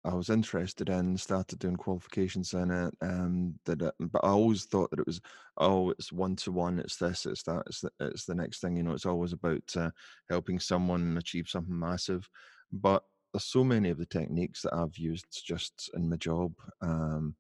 I 0.05 0.15
was 0.15 0.31
interested 0.31 0.89
in. 0.89 1.17
Started 1.17 1.59
doing 1.59 1.77
qualifications 1.77 2.55
in 2.55 2.71
it. 2.71 2.95
Um, 3.03 3.59
did 3.65 3.83
it, 3.83 3.95
but 3.99 4.25
I 4.25 4.29
always 4.29 4.65
thought 4.65 4.91
that 4.91 5.01
it 5.01 5.07
was 5.07 5.21
oh, 5.59 5.91
it's 5.91 6.13
one 6.13 6.37
to 6.37 6.53
one. 6.53 6.79
It's 6.79 6.97
this. 6.97 7.27
It's 7.27 7.43
that. 7.45 7.65
It's 7.67 7.81
the, 7.81 7.91
it's 8.01 8.27
the 8.27 8.35
next 8.35 8.61
thing. 8.61 8.77
You 8.77 8.85
know, 8.85 8.93
it's 8.93 9.07
always 9.07 9.33
about 9.33 9.65
uh, 9.77 9.91
helping 10.29 10.61
someone 10.61 11.17
achieve 11.19 11.49
something 11.49 11.77
massive. 11.77 12.29
But 12.73 13.03
there's 13.33 13.45
so 13.45 13.65
many 13.65 13.91
of 13.91 13.99
the 13.99 14.07
techniques 14.07 14.63
that 14.63 14.75
I've 14.75 14.99
used 14.99 15.43
just 15.47 15.91
in 15.95 16.09
my 16.09 16.17
job, 16.17 16.55
um, 16.81 17.37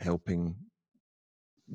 helping 0.00 0.66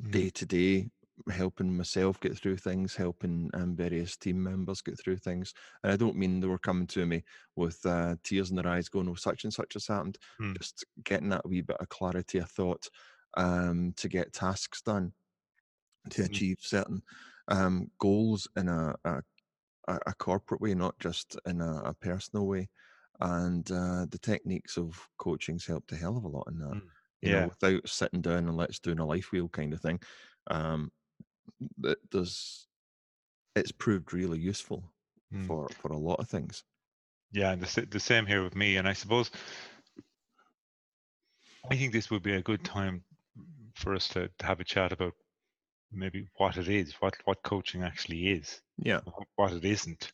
Mm. 0.04 0.10
day 0.10 0.30
to 0.30 0.46
day, 0.46 0.90
helping 1.30 1.76
myself 1.76 2.20
get 2.20 2.38
through 2.38 2.58
things, 2.58 2.96
helping 2.96 3.50
um, 3.54 3.76
various 3.76 4.18
team 4.18 4.42
members 4.42 4.82
get 4.82 5.00
through 5.00 5.18
things. 5.18 5.54
And 5.84 5.92
I 5.92 5.98
don't 5.98 6.16
mean 6.16 6.40
they 6.40 6.48
were 6.48 6.58
coming 6.58 6.88
to 6.88 7.06
me 7.06 7.24
with 7.56 7.86
uh, 7.86 8.16
tears 8.24 8.50
in 8.50 8.56
their 8.56 8.68
eyes, 8.68 8.90
going, 8.90 9.10
"Oh, 9.10 9.16
such 9.16 9.44
and 9.44 9.54
such 9.54 9.74
has 9.74 9.88
happened." 9.88 10.18
Hmm. 10.40 10.56
Just 10.58 10.86
getting 11.04 11.30
that 11.30 11.48
wee 11.48 11.62
bit 11.62 11.78
of 11.80 11.90
clarity 11.90 12.40
of 12.40 12.50
thought 12.50 12.88
um, 13.38 13.94
to 13.98 14.08
get 14.10 14.34
tasks 14.34 14.82
done, 14.82 15.14
to 16.10 16.24
Mm. 16.28 16.42
achieve 16.42 16.58
certain 16.62 17.04
um, 17.48 17.92
goals 18.00 18.48
in 18.56 18.68
a, 18.68 18.96
a 19.06 19.22
a 19.88 20.00
a 20.08 20.14
corporate 20.16 20.62
way, 20.62 20.76
not 20.76 21.00
just 21.00 21.38
in 21.46 21.62
a, 21.62 21.82
a 21.86 21.94
personal 21.96 22.48
way. 22.48 22.70
And 23.22 23.70
uh, 23.72 24.06
the 24.10 24.20
techniques 24.20 24.78
of 24.78 25.08
coaching's 25.18 25.66
helped 25.66 25.92
a 25.92 25.96
hell 25.98 26.18
of 26.18 26.24
a 26.25 26.28
lot 26.30 26.48
in 26.48 26.60
that 26.60 26.75
Mm. 26.75 26.92
you 27.22 27.30
Yeah. 27.30 27.32
know, 27.32 27.50
without 27.50 27.88
sitting 27.88 28.22
down 28.22 28.48
and 28.48 28.58
let's 28.58 28.80
doing 28.80 29.00
a 29.00 29.06
life 29.06 29.32
wheel 29.32 29.48
kind 29.50 29.74
of 29.74 29.82
thing. 29.82 30.01
Um, 30.48 30.92
that 31.80 32.00
there's 32.12 32.68
it's 33.56 33.72
proved 33.74 34.13
really 34.13 34.40
useful 34.40 34.94
Mm. 35.32 35.48
for 35.48 35.75
for 35.75 35.92
a 35.92 35.98
lot 36.00 36.20
of 36.20 36.30
things. 36.30 36.63
Yeah, 37.32 37.51
and 37.51 37.62
the, 37.62 37.86
the 37.86 38.00
same 38.00 38.25
here 38.25 38.44
with 38.44 38.56
me. 38.56 38.78
And 38.78 38.88
I 38.88 38.94
suppose 38.94 39.32
I 41.72 41.75
think 41.75 41.92
this 41.92 42.12
would 42.12 42.22
be 42.22 42.34
a 42.34 42.42
good 42.44 42.63
time 42.63 43.04
for 43.75 43.96
us 43.96 44.08
to, 44.10 44.30
to 44.40 44.46
have 44.46 44.60
a 44.60 44.63
chat 44.63 44.92
about 44.92 45.13
maybe 45.92 46.30
what 46.38 46.58
it 46.58 46.68
is, 46.70 46.94
what 46.96 47.16
what 47.25 47.44
coaching 47.44 47.84
actually 47.84 48.30
is, 48.30 48.62
Yeah, 48.78 49.01
what 49.36 49.54
it 49.54 49.66
isn't. 49.66 50.12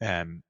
Um, 0.00 0.42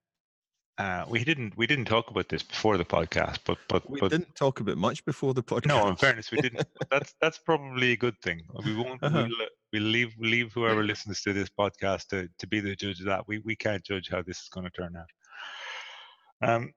uh, 0.79 1.05
we 1.09 1.25
didn't 1.25 1.57
we 1.57 1.67
didn't 1.67 1.87
talk 1.87 2.11
about 2.11 2.29
this 2.29 2.43
before 2.43 2.77
the 2.77 2.85
podcast, 2.85 3.39
but 3.45 3.59
but 3.69 3.89
we 3.91 3.99
but 3.99 4.13
didn't 4.13 4.35
talk 4.37 4.61
about 4.61 4.77
much 4.77 5.05
before 5.05 5.35
the 5.35 5.43
podcast. 5.43 5.67
no, 5.67 5.89
in 5.89 5.97
fairness, 5.97 6.31
we 6.31 6.41
didn't. 6.41 6.67
that's 6.91 7.15
that's 7.21 7.39
probably 7.39 7.93
a 7.93 7.97
good 7.97 8.17
thing. 8.23 8.43
We 8.65 8.77
won't. 8.77 9.03
Uh-huh. 9.03 9.27
We'll, 9.29 9.49
we'll 9.73 9.91
leave 9.91 10.15
leave 10.19 10.53
whoever 10.53 10.85
listens 10.85 11.21
to 11.23 11.33
this 11.33 11.49
podcast 11.49 12.09
to, 12.09 12.29
to 12.39 12.47
be 12.47 12.61
the 12.61 12.77
judge 12.77 13.01
of 13.01 13.07
that. 13.07 13.27
We 13.27 13.41
we 13.41 13.57
can't 13.57 13.83
judge 13.83 14.09
how 14.09 14.23
this 14.23 14.39
is 14.39 14.49
going 14.49 14.65
to 14.65 14.71
turn 14.71 14.95
out. 14.97 16.49
Um, 16.49 16.73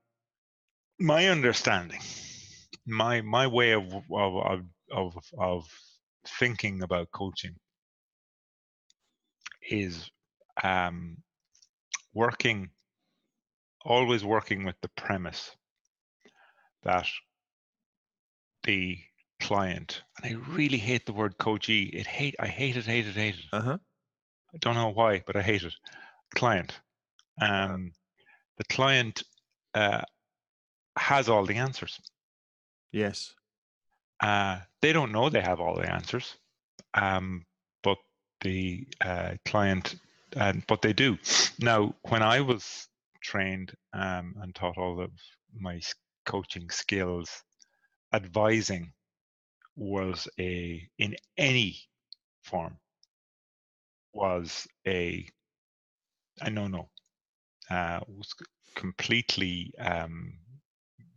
my 1.00 1.28
understanding, 1.28 2.02
my 2.88 3.22
my 3.22 3.46
way 3.46 3.74
of 3.74 3.84
of 3.94 4.04
of 4.12 4.62
of, 4.92 5.16
of 5.38 5.68
thinking 6.40 6.82
about 6.82 7.12
coaching 7.12 7.56
is 9.70 10.10
um, 10.64 11.18
working, 12.14 12.70
always 13.86 14.24
working 14.24 14.64
with 14.64 14.76
the 14.82 14.90
premise 14.90 15.52
that 16.84 17.08
the 18.64 18.98
client, 19.40 20.04
and 20.22 20.34
I 20.34 20.52
really 20.54 20.78
hate 20.78 21.06
the 21.06 21.14
word 21.14 21.38
coachee. 21.38 21.84
It 21.84 22.08
hate 22.08 22.36
I 22.40 22.48
hate 22.48 22.78
it, 22.78 22.86
hate 22.86 23.08
it, 23.08 23.16
hate 23.16 23.36
it. 23.36 23.46
Uh 23.52 23.62
huh. 23.62 23.78
I 24.54 24.58
don't 24.60 24.76
know 24.76 24.90
why, 24.90 25.24
but 25.26 25.36
I 25.36 25.42
hate 25.42 25.64
it. 25.64 25.74
Client. 26.36 26.80
Um, 27.42 27.92
the 28.58 28.64
client 28.66 29.24
uh, 29.74 30.02
has 30.98 31.30
all 31.30 31.46
the 31.46 31.56
answers. 31.56 32.00
Yes. 32.92 33.34
Uh, 34.20 34.60
they 34.82 34.94
don't 34.94 35.12
know 35.12 35.30
they 35.30 35.42
have 35.42 35.60
all 35.60 35.76
the 35.76 35.92
answers, 35.92 36.36
um, 36.94 37.46
but 37.82 37.98
the 38.42 38.86
uh, 39.04 39.34
client, 39.46 39.96
and 40.36 40.64
but 40.68 40.82
they 40.82 40.94
do. 40.94 41.18
Now, 41.60 41.96
when 42.04 42.22
I 42.22 42.42
was 42.42 42.88
trained 43.22 43.74
um, 43.94 44.36
and 44.42 44.54
taught 44.56 44.78
all 44.78 45.02
of 45.02 45.12
my 45.54 45.80
coaching 46.26 46.70
skills, 46.70 47.44
advising 48.14 48.94
was 49.76 50.28
a 50.40 50.88
in 51.00 51.16
any 51.38 51.78
form 52.44 52.78
was 54.14 54.68
a 54.88 55.28
a 56.42 56.50
no 56.50 56.68
no. 56.68 56.90
Uh, 57.70 58.00
was 58.08 58.34
completely 58.76 59.74
um, 59.80 60.34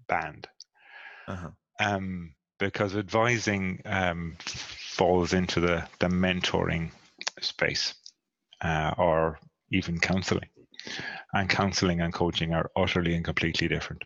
banned 0.09 0.49
Uh 1.27 1.37
huh. 1.37 1.51
um, 1.81 2.35
because 2.59 2.97
advising 2.97 3.81
um, 3.87 4.37
falls 4.45 5.33
into 5.33 5.61
the, 5.61 5.87
the 6.01 6.07
mentoring 6.09 6.91
space 7.41 7.95
uh, 8.63 8.95
or 8.99 9.39
even 9.71 9.99
counseling. 9.99 10.49
And 11.33 11.49
counseling 11.49 12.01
and 12.01 12.13
coaching 12.13 12.53
are 12.53 12.71
utterly 12.77 13.15
and 13.15 13.25
completely 13.25 13.69
different. 13.69 14.05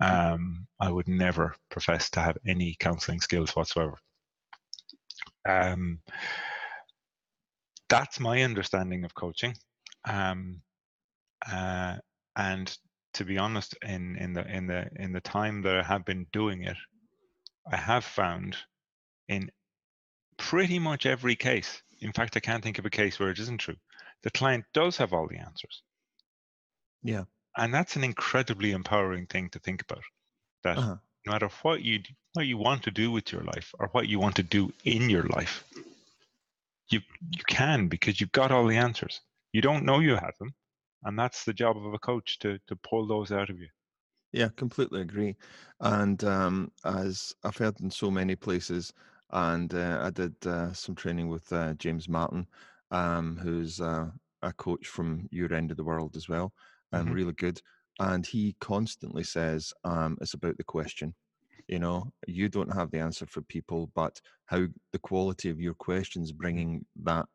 Um, 0.00 0.66
I 0.80 0.90
would 0.90 1.08
never 1.08 1.54
profess 1.70 2.10
to 2.10 2.20
have 2.20 2.38
any 2.46 2.76
counseling 2.78 3.20
skills 3.20 3.54
whatsoever. 3.54 3.98
Um, 5.48 6.00
that's 7.88 8.20
my 8.20 8.42
understanding 8.42 9.04
of 9.04 9.14
coaching. 9.14 9.54
Um, 10.04 10.62
uh, 11.50 11.96
and 12.36 12.76
to 13.14 13.24
be 13.24 13.38
honest, 13.38 13.76
in, 13.82 14.16
in 14.16 14.32
the 14.32 14.46
in 14.46 14.66
the 14.66 14.88
in 14.96 15.12
the 15.12 15.20
time 15.20 15.62
that 15.62 15.76
I 15.76 15.82
have 15.82 16.04
been 16.04 16.26
doing 16.32 16.62
it, 16.62 16.76
I 17.70 17.76
have 17.76 18.04
found 18.04 18.56
in 19.28 19.50
pretty 20.38 20.78
much 20.78 21.06
every 21.06 21.36
case, 21.36 21.82
in 22.00 22.12
fact, 22.12 22.36
I 22.36 22.40
can't 22.40 22.62
think 22.62 22.78
of 22.78 22.86
a 22.86 22.90
case 22.90 23.18
where 23.18 23.30
it 23.30 23.38
isn't 23.38 23.58
true, 23.58 23.76
the 24.22 24.30
client 24.30 24.64
does 24.74 24.96
have 24.96 25.12
all 25.12 25.28
the 25.28 25.38
answers. 25.38 25.82
Yeah. 27.02 27.24
And 27.56 27.72
that's 27.72 27.96
an 27.96 28.04
incredibly 28.04 28.72
empowering 28.72 29.26
thing 29.26 29.48
to 29.50 29.58
think 29.58 29.80
about. 29.82 30.04
That 30.64 30.80
Uh 30.80 30.82
huh. 30.82 30.96
no 31.26 31.32
matter 31.32 31.48
what 31.62 31.82
you 31.82 32.02
what 32.34 32.46
you 32.46 32.58
want 32.58 32.82
to 32.84 32.90
do 32.90 33.10
with 33.10 33.32
your 33.32 33.44
life 33.44 33.74
or 33.78 33.88
what 33.88 34.08
you 34.08 34.18
want 34.20 34.36
to 34.36 34.42
do 34.42 34.72
in 34.84 35.08
your 35.10 35.24
life, 35.24 35.64
you 36.90 37.00
you 37.30 37.42
can 37.48 37.88
because 37.88 38.20
you've 38.20 38.30
got 38.32 38.52
all 38.52 38.66
the 38.66 38.76
answers. 38.76 39.20
You 39.52 39.62
don't 39.62 39.84
know 39.84 39.98
you 39.98 40.14
have 40.14 40.34
them, 40.38 40.54
and 41.02 41.18
that's 41.18 41.44
the 41.44 41.52
job 41.52 41.76
of 41.76 41.92
a 41.92 41.98
coach 41.98 42.38
to 42.40 42.58
to 42.68 42.76
pull 42.76 43.06
those 43.06 43.32
out 43.32 43.50
of 43.50 43.58
you. 43.58 43.68
Yeah, 44.32 44.48
completely 44.56 45.02
agree. 45.02 45.36
And 45.80 46.22
um, 46.24 46.72
as 46.84 47.34
I've 47.44 47.56
heard 47.56 47.80
in 47.80 47.90
so 47.90 48.10
many 48.10 48.34
places, 48.34 48.92
and 49.30 49.72
uh, 49.74 50.00
I 50.02 50.10
did 50.10 50.34
uh, 50.46 50.72
some 50.72 50.94
training 50.94 51.28
with 51.28 51.52
uh, 51.52 51.74
James 51.74 52.08
Martin, 52.08 52.46
um, 52.90 53.36
who's 53.38 53.80
uh, 53.80 54.10
a 54.42 54.52
coach 54.52 54.86
from 54.88 55.28
your 55.30 55.52
end 55.52 55.70
of 55.70 55.76
the 55.76 55.84
world 55.84 56.16
as 56.16 56.28
well, 56.28 56.52
um, 56.92 57.10
Mhm. 57.10 57.12
really 57.12 57.32
good. 57.32 57.60
And 58.00 58.26
he 58.26 58.56
constantly 58.60 59.24
says 59.24 59.72
um, 59.84 60.18
it's 60.20 60.34
about 60.34 60.56
the 60.56 60.64
question. 60.64 61.14
You 61.68 61.78
know, 61.78 62.12
you 62.26 62.48
don't 62.48 62.74
have 62.74 62.90
the 62.90 63.00
answer 63.00 63.26
for 63.26 63.42
people, 63.42 63.88
but 63.94 64.20
how 64.46 64.66
the 64.92 64.98
quality 64.98 65.50
of 65.50 65.60
your 65.60 65.74
questions 65.74 66.32
bringing 66.32 66.86
that, 66.96 67.26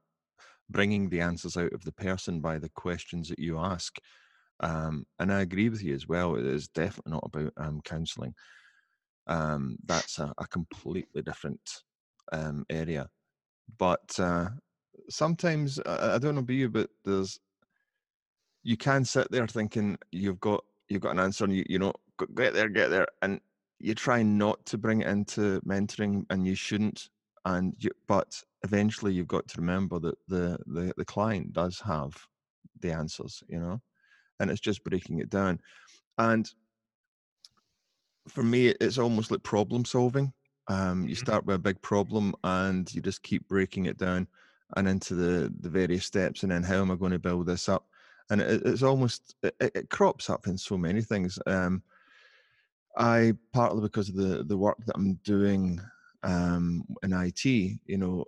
bringing 0.69 1.09
the 1.09 1.21
answers 1.21 1.57
out 1.57 1.73
of 1.73 1.83
the 1.83 1.91
person 1.91 2.41
by 2.41 2.59
the 2.59 2.69
questions 2.69 3.29
that 3.29 3.39
you 3.39 3.59
ask. 3.59 3.97
Um, 4.61 5.05
and 5.19 5.33
I 5.33 5.41
agree 5.41 5.69
with 5.69 5.83
you 5.83 5.95
as 5.95 6.07
well. 6.07 6.35
It 6.35 6.45
is 6.45 6.67
definitely 6.69 7.13
not 7.13 7.23
about 7.25 7.53
um, 7.57 7.81
counselling. 7.81 8.35
Um, 9.27 9.77
that's 9.83 10.19
a, 10.19 10.33
a 10.37 10.47
completely 10.47 11.21
different 11.21 11.83
um, 12.31 12.65
area. 12.69 13.09
But 13.77 14.19
uh, 14.19 14.51
sometimes 15.09 15.79
I, 15.85 16.15
I 16.15 16.19
don't 16.19 16.35
know 16.35 16.41
about 16.41 16.53
you, 16.53 16.69
but 16.69 16.91
there's 17.05 17.39
you 18.67 18.75
can 18.75 19.05
sit 19.05 19.31
there 19.31 19.47
thinking 19.47 19.97
you've 20.11 20.41
got 20.41 20.61
you've 20.89 21.01
got 21.01 21.11
an 21.11 21.19
answer 21.19 21.45
and 21.45 21.55
you 21.55 21.63
you 21.69 21.79
know 21.79 21.93
get 22.35 22.53
there, 22.53 22.67
get 22.67 22.89
there, 22.89 23.07
and 23.21 23.39
you 23.79 23.95
try 23.95 24.21
not 24.21 24.65
to 24.65 24.77
bring 24.77 25.01
it 25.01 25.07
into 25.07 25.61
mentoring, 25.61 26.25
and 26.29 26.45
you 26.45 26.53
shouldn't. 26.53 27.09
And 27.45 27.73
you, 27.79 27.91
but 28.09 28.43
eventually, 28.63 29.13
you've 29.13 29.29
got 29.29 29.47
to 29.47 29.61
remember 29.61 29.99
that 29.99 30.17
the 30.27 30.57
the 30.67 30.93
the 30.97 31.05
client 31.05 31.53
does 31.53 31.79
have 31.79 32.13
the 32.81 32.91
answers, 32.91 33.41
you 33.47 33.57
know, 33.57 33.79
and 34.41 34.51
it's 34.51 34.59
just 34.59 34.83
breaking 34.83 35.19
it 35.19 35.29
down. 35.29 35.61
And 36.17 36.51
for 38.27 38.43
me, 38.43 38.67
it's 38.81 38.97
almost 38.97 39.31
like 39.31 39.43
problem 39.43 39.85
solving. 39.85 40.33
Um, 40.67 41.03
you 41.07 41.15
mm-hmm. 41.15 41.25
start 41.25 41.45
with 41.45 41.55
a 41.55 41.59
big 41.59 41.81
problem, 41.81 42.35
and 42.43 42.93
you 42.93 43.01
just 43.01 43.23
keep 43.23 43.47
breaking 43.47 43.85
it 43.85 43.97
down 43.97 44.27
and 44.75 44.89
into 44.89 45.15
the 45.15 45.53
the 45.61 45.69
various 45.69 46.05
steps, 46.05 46.43
and 46.43 46.51
then 46.51 46.63
how 46.63 46.81
am 46.81 46.91
I 46.91 46.95
going 46.95 47.13
to 47.13 47.19
build 47.19 47.45
this 47.45 47.69
up? 47.69 47.87
And 48.29 48.41
it, 48.41 48.61
it's 48.65 48.83
almost 48.83 49.35
it, 49.43 49.55
it, 49.59 49.89
crops 49.89 50.29
up 50.29 50.47
in 50.47 50.57
so 50.57 50.77
many 50.77 51.01
things. 51.01 51.39
Um, 51.45 51.81
I 52.97 53.33
partly 53.53 53.81
because 53.81 54.09
of 54.09 54.15
the 54.15 54.43
the 54.43 54.57
work 54.57 54.77
that 54.85 54.95
I'm 54.95 55.15
doing 55.23 55.79
um, 56.23 56.83
in 57.03 57.13
IT, 57.13 57.45
you 57.45 57.97
know, 57.97 58.25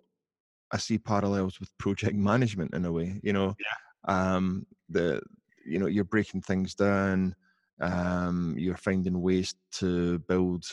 I 0.71 0.77
see 0.77 0.97
parallels 0.97 1.59
with 1.59 1.77
project 1.77 2.15
management 2.31 2.73
in 2.73 2.85
a 2.85 2.91
way. 2.91 3.19
You 3.23 3.33
know, 3.33 3.55
yeah. 3.59 4.35
um, 4.35 4.65
the 4.89 5.21
you 5.65 5.79
know 5.79 5.87
you're 5.87 6.03
breaking 6.03 6.41
things 6.41 6.75
down, 6.75 7.35
um, 7.81 8.55
you're 8.57 8.77
finding 8.77 9.21
ways 9.21 9.55
to 9.73 10.19
build 10.19 10.65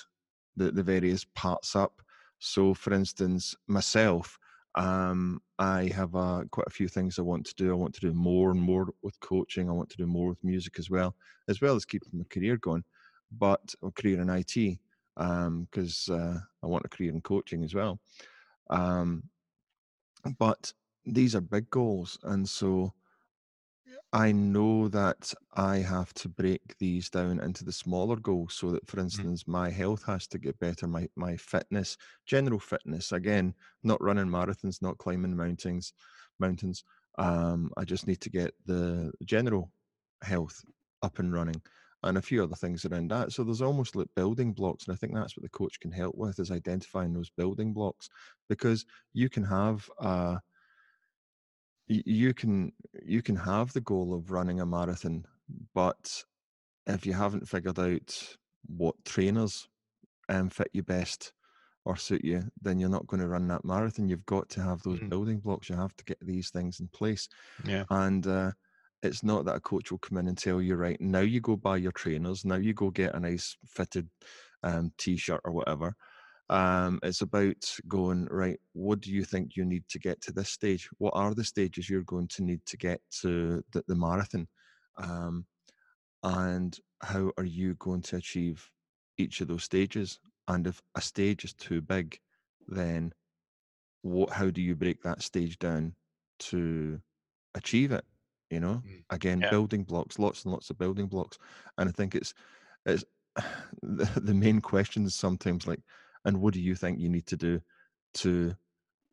the 0.56 0.70
the 0.70 0.82
various 0.82 1.24
parts 1.34 1.74
up. 1.74 2.02
So, 2.38 2.74
for 2.74 2.92
instance, 2.92 3.54
myself, 3.66 4.38
um, 4.76 5.40
I 5.58 5.90
have 5.94 6.14
uh, 6.14 6.44
quite 6.50 6.66
a 6.66 6.70
few 6.70 6.88
things 6.88 7.18
I 7.18 7.22
want 7.22 7.46
to 7.46 7.54
do. 7.54 7.70
I 7.70 7.74
want 7.74 7.94
to 7.94 8.00
do 8.00 8.12
more 8.12 8.50
and 8.50 8.60
more 8.60 8.88
with 9.02 9.18
coaching. 9.20 9.68
I 9.68 9.72
want 9.72 9.90
to 9.90 9.96
do 9.96 10.06
more 10.06 10.28
with 10.28 10.44
music 10.44 10.78
as 10.78 10.90
well, 10.90 11.14
as 11.48 11.60
well 11.60 11.74
as 11.74 11.84
keeping 11.84 12.10
my 12.12 12.24
career 12.30 12.56
going 12.56 12.84
but 13.32 13.74
a 13.82 13.90
career 13.90 14.20
in 14.20 14.30
IT 14.30 14.78
because 15.70 16.08
um, 16.10 16.36
uh, 16.36 16.38
I 16.62 16.66
want 16.66 16.84
a 16.84 16.88
career 16.88 17.10
in 17.10 17.20
coaching 17.20 17.64
as 17.64 17.74
well. 17.74 17.98
Um, 18.70 19.24
but 20.38 20.72
these 21.04 21.34
are 21.34 21.40
big 21.40 21.70
goals, 21.70 22.18
and 22.24 22.48
so 22.48 22.92
I 24.12 24.32
know 24.32 24.88
that 24.88 25.32
I 25.54 25.78
have 25.78 26.14
to 26.14 26.28
break 26.28 26.76
these 26.78 27.10
down 27.10 27.40
into 27.40 27.64
the 27.64 27.72
smaller 27.72 28.16
goals 28.16 28.54
so 28.54 28.70
that, 28.72 28.86
for 28.88 28.96
mm. 28.98 29.02
instance, 29.02 29.44
mm. 29.44 29.48
my 29.48 29.70
health 29.70 30.04
has 30.06 30.26
to 30.28 30.38
get 30.38 30.58
better, 30.58 30.86
my 30.86 31.08
my 31.16 31.36
fitness, 31.36 31.96
general 32.24 32.58
fitness. 32.58 33.12
Again, 33.12 33.54
not 33.82 34.02
running 34.02 34.26
marathons, 34.26 34.80
not 34.82 34.98
climbing 34.98 35.36
mountains, 35.36 35.92
mountains. 36.38 36.84
Um, 37.18 37.70
I 37.76 37.84
just 37.84 38.06
need 38.06 38.20
to 38.22 38.30
get 38.30 38.54
the 38.66 39.12
general 39.24 39.70
health 40.22 40.62
up 41.02 41.18
and 41.18 41.32
running 41.32 41.60
and 42.02 42.18
a 42.18 42.22
few 42.22 42.42
other 42.42 42.54
things 42.54 42.84
around 42.84 43.10
that. 43.10 43.32
So 43.32 43.42
there's 43.42 43.62
almost 43.62 43.96
like 43.96 44.08
building 44.14 44.52
blocks, 44.52 44.86
and 44.86 44.94
I 44.94 44.96
think 44.96 45.14
that's 45.14 45.36
what 45.36 45.42
the 45.42 45.48
coach 45.48 45.80
can 45.80 45.90
help 45.90 46.14
with 46.16 46.38
is 46.38 46.50
identifying 46.50 47.12
those 47.12 47.30
building 47.30 47.72
blocks 47.72 48.08
because 48.48 48.84
you 49.12 49.28
can 49.28 49.44
have 49.44 49.88
a 49.98 50.40
you 51.88 52.34
can 52.34 52.72
you 53.04 53.22
can 53.22 53.36
have 53.36 53.72
the 53.72 53.80
goal 53.80 54.14
of 54.14 54.30
running 54.30 54.60
a 54.60 54.66
marathon, 54.66 55.24
but 55.74 56.24
if 56.86 57.06
you 57.06 57.12
haven't 57.12 57.48
figured 57.48 57.78
out 57.78 58.36
what 58.66 58.94
trainers 59.04 59.68
um, 60.28 60.50
fit 60.50 60.70
you 60.72 60.82
best 60.82 61.32
or 61.84 61.96
suit 61.96 62.24
you, 62.24 62.42
then 62.60 62.80
you're 62.80 62.88
not 62.88 63.06
going 63.06 63.20
to 63.20 63.28
run 63.28 63.46
that 63.48 63.64
marathon. 63.64 64.08
You've 64.08 64.26
got 64.26 64.48
to 64.50 64.62
have 64.62 64.82
those 64.82 64.98
mm. 64.98 65.08
building 65.08 65.38
blocks. 65.38 65.68
You 65.68 65.76
have 65.76 65.96
to 65.96 66.04
get 66.04 66.18
these 66.20 66.50
things 66.50 66.80
in 66.80 66.88
place. 66.88 67.28
Yeah. 67.64 67.84
And 67.90 68.26
uh, 68.26 68.50
it's 69.02 69.22
not 69.22 69.44
that 69.44 69.56
a 69.56 69.60
coach 69.60 69.90
will 69.90 69.98
come 69.98 70.18
in 70.18 70.26
and 70.26 70.36
tell 70.36 70.60
you, 70.60 70.74
right, 70.74 71.00
now 71.00 71.20
you 71.20 71.40
go 71.40 71.56
buy 71.56 71.76
your 71.76 71.92
trainers, 71.92 72.44
now 72.44 72.56
you 72.56 72.74
go 72.74 72.90
get 72.90 73.14
a 73.14 73.20
nice 73.20 73.56
fitted 73.66 74.08
um, 74.64 74.92
t 74.98 75.16
shirt 75.16 75.40
or 75.44 75.52
whatever. 75.52 75.94
Um, 76.48 77.00
it's 77.02 77.22
about 77.22 77.76
going, 77.88 78.26
right, 78.30 78.58
what 78.72 79.00
do 79.00 79.10
you 79.10 79.24
think 79.24 79.56
you 79.56 79.64
need 79.64 79.84
to 79.88 79.98
get 79.98 80.20
to 80.22 80.32
this 80.32 80.50
stage? 80.50 80.88
What 80.98 81.12
are 81.16 81.34
the 81.34 81.44
stages 81.44 81.90
you're 81.90 82.02
going 82.02 82.28
to 82.28 82.44
need 82.44 82.60
to 82.66 82.76
get 82.76 83.00
to 83.22 83.64
the, 83.72 83.82
the 83.88 83.96
marathon? 83.96 84.46
Um, 84.96 85.44
and 86.22 86.78
how 87.02 87.32
are 87.36 87.44
you 87.44 87.74
going 87.74 88.02
to 88.02 88.16
achieve 88.16 88.68
each 89.18 89.40
of 89.40 89.48
those 89.48 89.64
stages? 89.64 90.20
And 90.48 90.66
if 90.66 90.80
a 90.94 91.00
stage 91.00 91.44
is 91.44 91.52
too 91.54 91.80
big, 91.80 92.18
then 92.68 93.12
what, 94.02 94.30
how 94.30 94.50
do 94.50 94.62
you 94.62 94.76
break 94.76 95.02
that 95.02 95.22
stage 95.22 95.58
down 95.58 95.94
to 96.38 97.00
achieve 97.54 97.90
it? 97.90 98.04
you 98.50 98.60
know 98.60 98.82
mm. 98.86 99.02
again 99.10 99.40
yeah. 99.40 99.50
building 99.50 99.82
blocks 99.82 100.18
lots 100.18 100.44
and 100.44 100.52
lots 100.52 100.70
of 100.70 100.78
building 100.78 101.06
blocks 101.06 101.38
and 101.78 101.88
i 101.88 101.92
think 101.92 102.14
it's 102.14 102.34
it's 102.86 103.04
the, 103.82 104.08
the 104.20 104.34
main 104.34 104.60
question 104.60 105.04
is 105.04 105.14
sometimes 105.14 105.66
like 105.66 105.80
and 106.26 106.38
what 106.40 106.52
do 106.52 106.60
you 106.60 106.74
think 106.74 106.98
you 106.98 107.08
need 107.08 107.26
to 107.26 107.36
do 107.36 107.60
to 108.12 108.54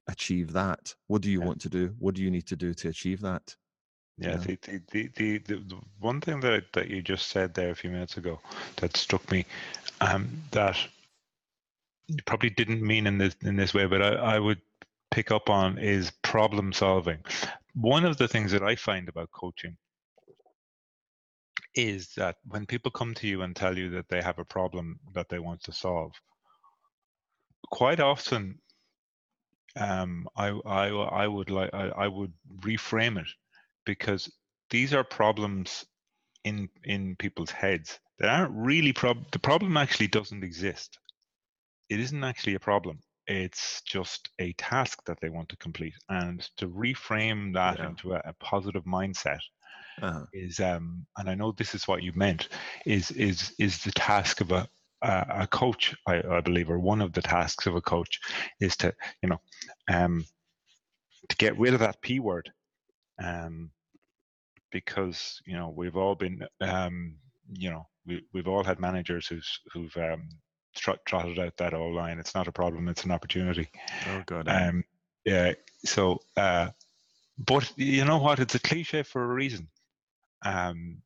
achieve 0.07 0.51
that 0.51 0.93
what 1.07 1.21
do 1.21 1.31
you 1.31 1.39
yeah. 1.39 1.45
want 1.45 1.61
to 1.61 1.69
do 1.69 1.95
what 1.99 2.13
do 2.13 2.21
you 2.21 2.29
need 2.29 2.45
to 2.45 2.57
do 2.57 2.73
to 2.73 2.89
achieve 2.89 3.21
that 3.21 3.55
yeah, 4.17 4.35
the, 4.35 4.57
the, 4.67 4.81
the, 4.91 5.37
the, 5.39 5.39
the 5.39 5.77
one 5.99 6.21
thing 6.21 6.39
that 6.41 6.65
that 6.73 6.87
you 6.87 7.01
just 7.01 7.29
said 7.29 7.53
there 7.53 7.71
a 7.71 7.75
few 7.75 7.89
minutes 7.89 8.17
ago 8.17 8.39
that 8.75 8.95
struck 8.95 9.29
me, 9.31 9.45
um, 10.01 10.29
that 10.51 10.77
you 12.07 12.17
probably 12.25 12.51
didn't 12.51 12.81
mean 12.81 13.07
in 13.07 13.17
this 13.17 13.35
in 13.41 13.55
this 13.55 13.73
way, 13.73 13.87
but 13.87 14.03
I, 14.03 14.35
I 14.35 14.39
would 14.39 14.61
pick 15.09 15.31
up 15.31 15.49
on 15.49 15.79
is 15.79 16.11
problem 16.21 16.73
solving. 16.73 17.19
One 17.73 18.05
of 18.05 18.17
the 18.17 18.27
things 18.27 18.51
that 18.51 18.61
I 18.61 18.75
find 18.75 19.09
about 19.09 19.31
coaching 19.31 19.77
is 21.75 22.13
that 22.15 22.35
when 22.45 22.67
people 22.67 22.91
come 22.91 23.15
to 23.15 23.27
you 23.27 23.41
and 23.41 23.55
tell 23.55 23.75
you 23.75 23.89
that 23.89 24.09
they 24.09 24.21
have 24.21 24.37
a 24.37 24.45
problem 24.45 24.99
that 25.15 25.27
they 25.29 25.39
want 25.39 25.63
to 25.63 25.71
solve, 25.71 26.13
quite 27.69 27.99
often 27.99 28.59
um, 29.75 30.27
I, 30.35 30.49
I, 30.49 30.87
I 30.89 31.27
would 31.27 31.49
like 31.49 31.73
I, 31.73 31.87
I 31.89 32.07
would 32.07 32.33
reframe 32.59 33.19
it 33.19 33.27
because 33.85 34.31
these 34.69 34.93
are 34.93 35.03
problems 35.03 35.85
in 36.43 36.69
in 36.83 37.15
people's 37.15 37.49
heads 37.49 37.99
that 38.19 38.29
aren't 38.29 38.51
really 38.53 38.93
prob 38.93 39.31
the 39.31 39.39
problem 39.39 39.77
actually 39.77 40.07
doesn't 40.07 40.43
exist. 40.43 40.99
It 41.89 41.99
isn't 41.99 42.23
actually 42.23 42.55
a 42.55 42.59
problem 42.59 42.99
it's 43.27 43.81
just 43.83 44.29
a 44.39 44.53
task 44.53 45.01
that 45.05 45.17
they 45.21 45.29
want 45.29 45.49
to 45.49 45.57
complete 45.57 45.93
and 46.09 46.41
to 46.57 46.67
reframe 46.67 47.53
that 47.53 47.79
yeah. 47.79 47.87
into 47.87 48.13
a, 48.13 48.21
a, 48.25 48.33
positive 48.39 48.83
mindset 48.83 49.39
uh-huh. 50.01 50.25
is 50.33 50.59
um 50.59 51.05
and 51.17 51.29
i 51.29 51.35
know 51.35 51.51
this 51.51 51.75
is 51.75 51.87
what 51.87 52.03
you 52.03 52.11
meant 52.15 52.49
is 52.85 53.11
is 53.11 53.53
is 53.59 53.83
the 53.83 53.91
task 53.91 54.41
of 54.41 54.51
a 54.51 54.67
a, 55.03 55.25
a 55.41 55.47
coach 55.47 55.95
I, 56.07 56.21
I, 56.29 56.41
believe 56.41 56.69
or 56.69 56.79
one 56.79 57.01
of 57.01 57.13
the 57.13 57.21
tasks 57.21 57.67
of 57.67 57.75
a 57.75 57.81
coach 57.81 58.19
is 58.59 58.75
to 58.77 58.93
you 59.21 59.29
know 59.29 59.41
um 59.91 60.25
to 61.29 61.35
get 61.37 61.57
rid 61.59 61.73
of 61.73 61.81
that 61.81 62.01
p 62.01 62.19
word 62.19 62.51
um 63.21 63.71
because 64.71 65.41
you 65.45 65.55
know 65.55 65.73
we've 65.75 65.97
all 65.97 66.15
been 66.15 66.45
um 66.61 67.15
you 67.53 67.69
know 67.69 67.87
we, 68.05 68.23
we've 68.33 68.47
all 68.47 68.63
had 68.63 68.79
managers 68.79 69.27
who's 69.27 69.59
who've 69.71 69.95
um 69.97 70.29
tr- 70.75 70.91
trotted 71.05 71.39
out 71.39 71.57
that 71.57 71.73
old 71.73 71.95
line. 71.95 72.19
It's 72.19 72.35
not 72.35 72.47
a 72.47 72.51
problem; 72.51 72.87
it's 72.87 73.03
an 73.03 73.11
opportunity. 73.11 73.69
Oh 74.09 74.23
God. 74.25 74.47
Um, 74.47 74.83
yeah. 75.25 75.53
So, 75.85 76.19
uh, 76.37 76.69
but 77.37 77.71
you 77.77 78.05
know 78.05 78.17
what? 78.17 78.39
It's 78.39 78.55
a 78.55 78.59
cliche 78.59 79.03
for 79.03 79.23
a 79.23 79.33
reason. 79.33 79.69
Um, 80.43 81.01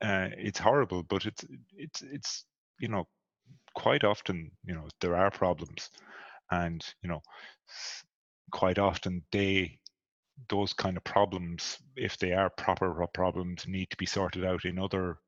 uh, 0.00 0.28
it's 0.36 0.58
horrible, 0.58 1.02
but 1.02 1.26
it's 1.26 1.44
it's 1.76 2.02
it's 2.02 2.44
you 2.80 2.88
know 2.88 3.06
quite 3.74 4.04
often 4.04 4.50
you 4.64 4.74
know 4.74 4.88
there 5.00 5.16
are 5.16 5.30
problems, 5.30 5.90
and 6.50 6.84
you 7.02 7.08
know 7.08 7.22
quite 8.50 8.78
often 8.78 9.22
they 9.32 9.78
those 10.48 10.72
kind 10.72 10.96
of 10.96 11.02
problems, 11.02 11.78
if 11.96 12.16
they 12.16 12.32
are 12.32 12.48
proper 12.50 13.04
problems, 13.12 13.66
need 13.66 13.90
to 13.90 13.96
be 13.96 14.06
sorted 14.06 14.44
out 14.44 14.64
in 14.64 14.78
other 14.78 15.18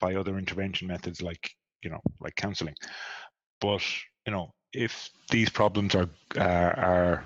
by 0.00 0.14
other 0.14 0.38
intervention 0.38 0.88
methods 0.88 1.22
like 1.22 1.50
you 1.82 1.90
know, 1.90 2.00
like 2.20 2.34
counseling. 2.36 2.74
But 3.60 3.82
you 4.26 4.32
know, 4.32 4.52
if 4.72 5.10
these 5.30 5.48
problems 5.48 5.94
are 5.94 6.08
uh, 6.36 6.74
are 6.76 7.24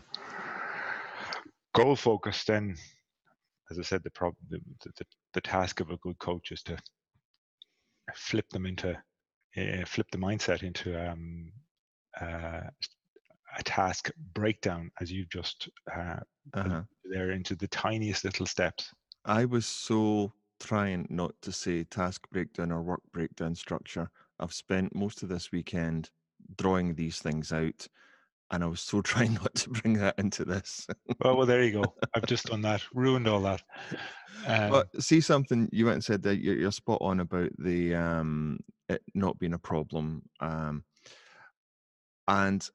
goal 1.75 1.97
focused, 1.97 2.47
then 2.47 2.77
as 3.71 3.79
I 3.79 3.83
said, 3.83 4.03
the 4.05 4.11
problem, 4.11 4.37
the, 4.51 4.61
the, 4.85 5.05
the 5.33 5.41
task 5.41 5.81
of 5.81 5.91
a 5.91 5.97
good 5.99 6.19
coach 6.19 6.53
is 6.53 6.63
to 6.65 6.77
flip 8.15 8.49
them 8.51 8.67
into, 8.67 8.95
uh, 9.57 9.85
flip 9.87 10.07
the 10.11 10.19
mindset 10.19 10.63
into 10.63 10.99
um, 11.11 11.53
uh, 12.21 12.63
a 13.59 13.63
task 13.65 14.11
breakdown, 14.35 14.91
as 15.01 15.13
you've 15.13 15.31
just 15.31 15.69
uh, 15.95 16.17
uh-huh. 16.55 16.83
there 17.05 17.33
into 17.33 17.55
the 17.55 17.69
tiniest 17.69 18.25
little 18.25 18.47
steps. 18.47 18.91
I 19.25 19.45
was 19.45 19.67
so 19.67 20.33
trying 20.59 21.07
not 21.11 21.35
to 21.43 21.53
say 21.53 21.85
task 21.85 22.27
breakdown 22.31 22.73
or 22.73 22.83
work 22.83 23.03
breakdown 23.13 23.55
structure 23.55 24.11
I've 24.43 24.53
spent 24.53 24.95
most 24.95 25.23
of 25.23 25.29
this 25.29 25.53
weekend 25.53 26.11
drawing 26.57 26.95
these 26.95 27.21
things 27.21 27.53
out, 27.53 27.87
and 28.51 28.65
I 28.65 28.67
was 28.67 28.81
so 28.81 29.01
trying 29.03 29.35
not 29.35 29.55
to 29.55 29.71
bring 29.71 29.95
that 29.95 30.19
into 30.19 30.45
this. 30.45 30.87
well, 31.23 31.37
well, 31.37 31.47
there 31.47 31.63
you 31.63 31.73
go. 31.73 31.85
I've 32.15 32.27
just 32.27 32.47
done 32.47 32.63
that, 32.63 32.83
ruined 32.93 33.29
all 33.29 33.41
that. 33.43 33.63
Um, 34.47 34.71
but 34.71 35.03
see 35.03 35.21
something 35.21 35.69
you 35.73 35.85
went 35.85 35.95
and 35.95 36.05
said 36.05 36.23
that 36.25 36.39
you're, 36.39 36.57
you're 36.57 36.73
spot 36.73 36.99
on 37.01 37.21
about 37.21 37.51
the 37.59 37.95
um, 37.95 38.59
it 38.93 39.03
not 39.15 39.39
being 39.39 39.55
a 39.55 39.59
problem. 39.59 40.29
Um, 40.41 40.85
and 42.29 42.69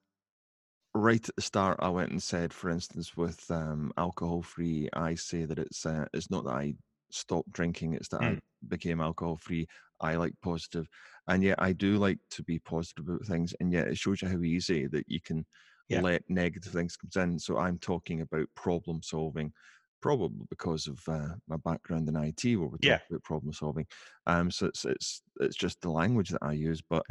right 0.94 1.28
at 1.28 1.36
the 1.36 1.42
start, 1.42 1.80
I 1.82 1.90
went 1.90 2.12
and 2.12 2.22
said, 2.24 2.54
for 2.54 2.70
instance, 2.70 3.16
with 3.16 3.50
um, 3.52 3.94
alcohol 3.98 4.42
free, 4.42 4.90
I 4.94 5.16
say 5.16 5.46
that 5.46 5.60
it's 5.60 5.86
uh, 5.86 6.08
it's 6.14 6.30
not 6.30 6.44
that 6.46 6.52
I 6.54 6.76
stopped 7.12 7.52
drinking; 7.52 7.94
it's 7.94 8.10
that 8.10 8.22
Mm. 8.22 8.38
I 8.38 8.40
became 8.68 9.02
alcohol 9.02 9.38
free. 9.38 9.68
I 10.00 10.16
like 10.16 10.34
positive, 10.42 10.88
and 11.28 11.44
yet 11.44 11.62
I 11.62 11.74
do 11.74 11.98
like 11.98 12.20
to 12.32 12.44
be 12.44 12.60
positive 12.60 13.08
about 13.10 13.26
things, 13.26 13.54
and 13.60 13.72
yet 13.72 13.88
it 13.88 13.98
shows 13.98 14.22
you 14.22 14.28
how 14.30 14.42
easy 14.42 14.88
that 14.88 15.06
you 15.08 15.22
can 15.22 15.46
Yeah. 15.90 16.04
let 16.04 16.30
negative 16.30 16.72
things 16.74 16.98
come 16.98 17.24
in. 17.24 17.40
So 17.40 17.58
I'm 17.58 17.78
talking 17.78 18.22
about 18.22 18.50
problem 18.56 19.02
solving, 19.02 19.54
probably 20.02 20.46
because 20.50 20.88
of 20.88 21.08
uh, 21.08 21.36
my 21.48 21.58
background 21.58 22.10
in 22.10 22.16
IT, 22.16 22.56
where 22.56 22.70
we 22.70 22.78
talk 22.80 22.98
Yeah. 22.98 23.02
about 23.10 23.24
problem 23.24 23.54
solving. 23.54 23.88
Um, 24.28 24.52
so 24.52 24.68
it's 24.68 24.86
it's 24.86 25.22
it's 25.40 25.56
just 25.58 25.82
the 25.82 25.92
language 25.92 26.30
that 26.30 26.44
I 26.44 26.54
use, 26.54 26.82
but 26.82 27.06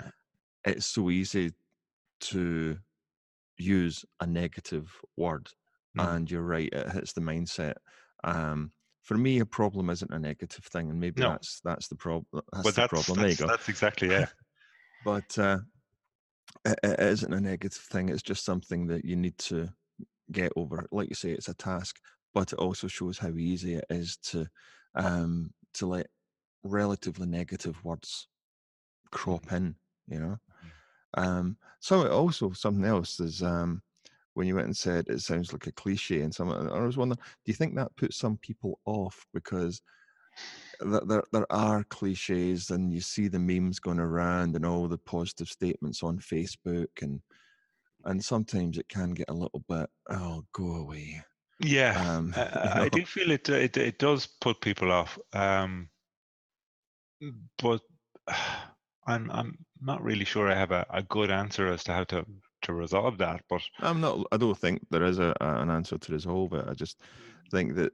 it's 0.65 0.87
so 0.87 1.11
easy 1.11 1.53
to 2.21 2.79
use 3.59 4.05
a 4.21 4.27
negative 4.27 5.01
word 5.17 5.49
Mm. 5.97 6.07
and 6.09 6.31
you're 6.31 6.43
right 6.43 6.69
it 6.73 6.91
hits 6.93 7.13
the 7.15 7.21
mindset 7.21 7.75
um 8.25 8.73
for 9.03 9.17
me 9.17 9.39
a 9.41 9.47
problem 9.47 9.89
isn't 9.91 10.13
a 10.13 10.19
negative 10.19 10.65
thing 10.65 10.91
and 10.91 11.01
maybe 11.01 11.23
No. 11.23 11.25
that's 11.25 11.61
that's 11.65 11.89
the 11.89 11.97
problem 11.97 12.43
that's 12.53 12.73
Well, 12.73 12.75
the 12.75 12.83
that's 12.83 12.83
problem 12.83 13.21
there 13.21 13.31
you 13.31 13.37
go 13.37 13.49
that's 13.49 13.69
exactly 13.69 14.11
yeah. 14.11 14.29
but 15.03 15.39
uh 15.39 15.61
it, 16.65 16.79
it 16.83 17.01
isn't 17.01 17.33
a 17.33 17.41
negative 17.41 17.81
thing 17.83 18.09
it's 18.09 18.23
just 18.23 18.45
something 18.45 18.87
that 18.87 19.05
you 19.05 19.17
need 19.17 19.39
to 19.39 19.69
get 20.33 20.53
over 20.57 20.87
like 20.93 21.09
you 21.11 21.15
say 21.17 21.33
it's 21.33 21.49
a 21.49 21.55
task 21.55 22.01
but 22.37 22.53
it 22.53 22.59
also 22.59 22.87
shows 22.87 23.17
how 23.17 23.31
easy 23.31 23.77
it 23.77 23.87
is 23.89 24.19
to 24.19 24.47
um 24.95 25.55
to 25.73 25.87
let 25.87 26.09
relatively 26.65 27.27
negative 27.27 27.83
words 27.83 28.29
crop 29.11 29.51
in 29.53 29.75
you 30.07 30.21
know? 30.21 30.37
Um 31.15 31.57
so 31.81 32.03
it 32.03 32.13
also 32.13 32.53
something 32.53 32.85
else 32.85 33.21
is 33.21 33.43
um 33.43 33.83
when 34.35 34.47
you 34.47 34.55
went 34.55 34.67
and 34.67 34.77
said 34.77 35.09
it 35.09 35.23
sounds 35.23 35.51
like 35.51 35.67
a 35.67 35.73
cliche 35.73 36.21
and 36.21 36.35
some 36.35 36.51
I 36.51 36.81
was 36.81 36.99
wondering, 36.99 37.17
do 37.17 37.53
you 37.53 37.55
think 37.55 37.75
that 37.77 37.97
puts 37.97 38.19
some 38.19 38.37
people 38.37 38.81
off 38.85 39.27
because 39.33 39.81
there 40.81 41.25
there 41.33 41.51
are 41.51 41.85
cliches 41.85 42.69
and 42.69 42.93
you 42.93 43.01
see 43.01 43.29
the 43.29 43.39
memes 43.39 43.81
going 43.81 43.99
around 43.99 44.55
and 44.57 44.67
all 44.67 44.89
the 44.89 44.99
positive 44.99 45.49
statements 45.49 46.03
on 46.03 46.19
Facebook 46.19 47.01
and 47.01 47.23
and 48.05 48.23
sometimes 48.23 48.77
it 48.77 48.91
can 48.91 49.13
get 49.13 49.31
a 49.31 49.41
little 49.43 49.65
bit 49.67 49.89
oh 50.11 50.45
go 50.53 50.75
away 50.75 51.25
Yeah, 51.61 52.17
um 52.19 52.33
I, 52.37 52.81
you 52.81 52.85
I 52.85 52.89
do 52.89 53.05
feel 53.05 53.31
it, 53.31 53.49
uh, 53.49 53.55
it. 53.55 53.77
It 53.77 53.99
does 53.99 54.27
put 54.27 54.61
people 54.61 54.93
off. 54.93 55.19
Um, 55.33 55.89
but 57.59 57.81
I'm 59.07 59.31
I'm 59.31 59.65
not 59.81 60.03
really 60.03 60.25
sure 60.25 60.51
I 60.51 60.55
have 60.55 60.73
a, 60.73 60.85
a 60.91 61.03
good 61.03 61.31
answer 61.31 61.69
as 61.69 61.85
to 61.85 61.93
how 61.93 62.05
to 62.05 62.27
to 62.63 62.73
resolve 62.73 63.19
that. 63.19 63.43
But 63.49 63.63
I'm 63.81 64.01
not 64.01 64.27
I 64.33 64.37
don't 64.37 64.59
think 64.59 64.87
there 64.91 65.05
is 65.05 65.19
a, 65.19 65.35
an 65.41 65.71
answer 65.71 65.99
to 65.99 66.13
resolve 66.13 66.53
it 66.55 66.67
I 66.69 66.75
just 66.75 67.01
think 67.51 67.77
that 67.77 67.93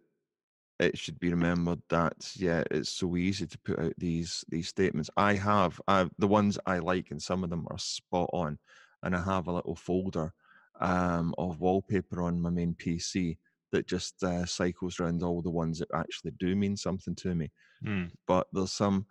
it 0.78 0.98
should 0.98 1.18
be 1.20 1.30
remembered 1.30 1.80
that 1.88 2.32
yeah 2.36 2.62
it's 2.70 2.90
so 2.90 3.16
easy 3.16 3.46
to 3.46 3.58
put 3.58 3.78
out 3.78 3.92
these 3.98 4.44
these 4.48 4.68
statements 4.68 5.10
i 5.16 5.34
have 5.34 5.80
i 5.86 6.08
the 6.18 6.26
ones 6.26 6.58
i 6.66 6.78
like 6.78 7.10
and 7.10 7.22
some 7.22 7.44
of 7.44 7.50
them 7.50 7.66
are 7.70 7.78
spot 7.78 8.28
on 8.32 8.58
and 9.02 9.14
i 9.14 9.22
have 9.22 9.46
a 9.46 9.52
little 9.52 9.76
folder 9.76 10.32
um, 10.80 11.34
of 11.38 11.60
wallpaper 11.60 12.22
on 12.22 12.40
my 12.40 12.50
main 12.50 12.74
pc 12.74 13.36
that 13.72 13.86
just 13.86 14.22
uh, 14.22 14.46
cycles 14.46 15.00
around 15.00 15.22
all 15.22 15.42
the 15.42 15.50
ones 15.50 15.78
that 15.78 15.88
actually 15.94 16.30
do 16.38 16.54
mean 16.54 16.76
something 16.76 17.14
to 17.16 17.34
me. 17.34 17.50
Mm, 17.84 18.10
but 18.26 18.46
there's 18.52 18.72
some 18.72 19.06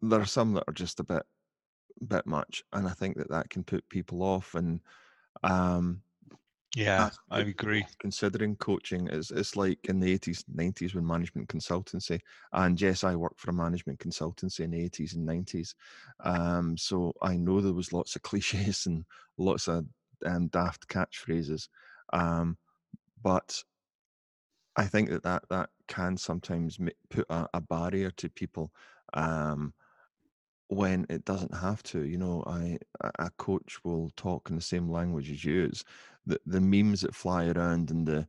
there 0.00 0.20
are 0.20 0.26
some 0.26 0.54
that 0.54 0.64
are 0.68 0.74
just 0.74 1.00
a 1.00 1.04
bit 1.04 1.24
bit 2.06 2.26
much 2.26 2.62
and 2.72 2.86
i 2.86 2.92
think 2.92 3.16
that 3.16 3.28
that 3.28 3.50
can 3.50 3.64
put 3.64 3.88
people 3.88 4.22
off 4.22 4.54
and 4.54 4.80
um 5.42 6.00
yeah, 6.76 7.10
I 7.30 7.40
agree. 7.40 7.86
considering 7.98 8.54
coaching. 8.56 9.08
Is 9.08 9.30
it's 9.30 9.56
like 9.56 9.78
in 9.88 10.00
the 10.00 10.16
80s 10.18 10.44
90s 10.54 10.94
when 10.94 11.06
management 11.06 11.48
consultancy 11.48 12.20
and 12.52 12.80
yes 12.80 13.04
i 13.04 13.16
worked 13.16 13.40
for 13.40 13.50
a 13.50 13.54
management 13.54 13.98
consultancy 13.98 14.60
in 14.60 14.70
the 14.70 14.88
80s 14.88 15.14
and 15.14 15.26
90s 15.26 15.74
um, 16.20 16.76
so 16.76 17.12
i 17.22 17.36
know 17.36 17.60
there 17.60 17.72
was 17.72 17.92
lots 17.92 18.16
of 18.16 18.22
cliches 18.28 18.86
and 18.86 19.04
lots 19.38 19.66
of 19.66 19.86
um, 20.26 20.48
daft 20.48 20.88
catchphrases 20.88 21.68
um, 22.12 22.56
but 23.22 23.62
i 24.76 24.84
think 24.86 25.08
that 25.10 25.22
that, 25.22 25.44
that 25.50 25.70
can 25.88 26.16
sometimes 26.16 26.78
put 27.10 27.26
a, 27.30 27.48
a 27.54 27.60
barrier 27.60 28.10
to 28.10 28.28
people 28.28 28.72
um, 29.14 29.74
when 30.68 31.06
it 31.08 31.24
doesn't 31.24 31.54
have 31.54 31.82
to. 31.82 32.04
You 32.04 32.18
know, 32.18 32.44
I 32.46 32.78
a 33.18 33.30
coach 33.30 33.84
will 33.84 34.10
talk 34.16 34.50
in 34.50 34.56
the 34.56 34.62
same 34.62 34.90
language 34.90 35.30
as 35.30 35.44
you. 35.44 35.64
It's 35.64 35.84
the 36.26 36.40
the 36.46 36.60
memes 36.60 37.02
that 37.02 37.14
fly 37.14 37.46
around 37.48 37.90
and 37.90 38.06
the 38.06 38.28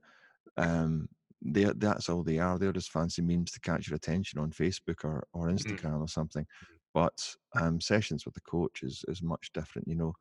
um 0.57 1.09
they 1.41 1.65
that's 1.77 2.09
all 2.09 2.23
they 2.23 2.39
are. 2.39 2.59
They're 2.59 2.73
just 2.73 2.91
fancy 2.91 3.21
memes 3.21 3.51
to 3.53 3.59
catch 3.61 3.89
your 3.89 3.97
attention 3.97 4.39
on 4.39 4.51
Facebook 4.51 5.03
or 5.05 5.27
or 5.33 5.47
Mm. 5.65 5.79
Instagram 5.79 6.01
or 6.01 6.07
something. 6.07 6.47
But 6.93 7.35
um 7.55 7.81
sessions 7.81 8.25
with 8.25 8.35
the 8.35 8.41
coach 8.41 8.83
is 8.83 9.05
is 9.07 9.21
much 9.23 9.51
different. 9.53 9.87
You 9.87 9.95
know, 9.95 10.13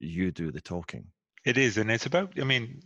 you 0.00 0.32
do 0.32 0.52
the 0.52 0.60
talking. 0.62 1.12
It 1.44 1.56
is, 1.56 1.76
and 1.78 1.90
it's 1.90 2.06
about. 2.06 2.38
I 2.40 2.44
mean, 2.44 2.82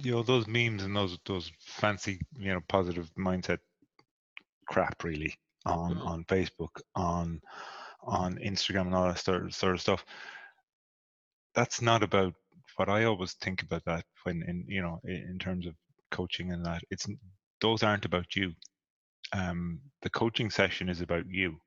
you 0.00 0.12
know, 0.12 0.22
those 0.22 0.46
memes 0.46 0.82
and 0.82 0.96
those 0.96 1.18
those 1.26 1.50
fancy, 1.60 2.20
you 2.38 2.52
know, 2.52 2.60
positive 2.68 3.10
mindset 3.18 3.58
crap, 4.66 5.04
really, 5.04 5.34
on 5.66 5.96
Mm. 5.96 6.06
on 6.06 6.24
Facebook, 6.24 6.80
on 6.94 7.40
on 8.02 8.36
Instagram, 8.36 8.86
and 8.86 8.94
all 8.94 9.08
that 9.08 9.18
sort 9.18 9.44
of, 9.44 9.54
sort 9.54 9.74
of 9.74 9.80
stuff. 9.80 10.04
That's 11.54 11.80
not 11.80 12.02
about 12.02 12.34
what 12.76 12.88
I 12.88 13.04
always 13.04 13.34
think 13.34 13.62
about 13.62 13.84
that 13.84 14.04
when 14.24 14.42
in 14.42 14.64
you 14.68 14.82
know 14.82 15.00
in, 15.04 15.16
in 15.30 15.38
terms 15.38 15.66
of 15.66 15.74
coaching 16.10 16.52
and 16.52 16.64
that. 16.66 16.82
It's 16.90 17.08
those 17.60 17.82
aren't 17.82 18.04
about 18.04 18.34
you. 18.36 18.52
Um, 19.32 19.80
the 20.02 20.10
coaching 20.10 20.50
session 20.50 20.88
is 20.88 21.00
about 21.00 21.26
you. 21.28 21.60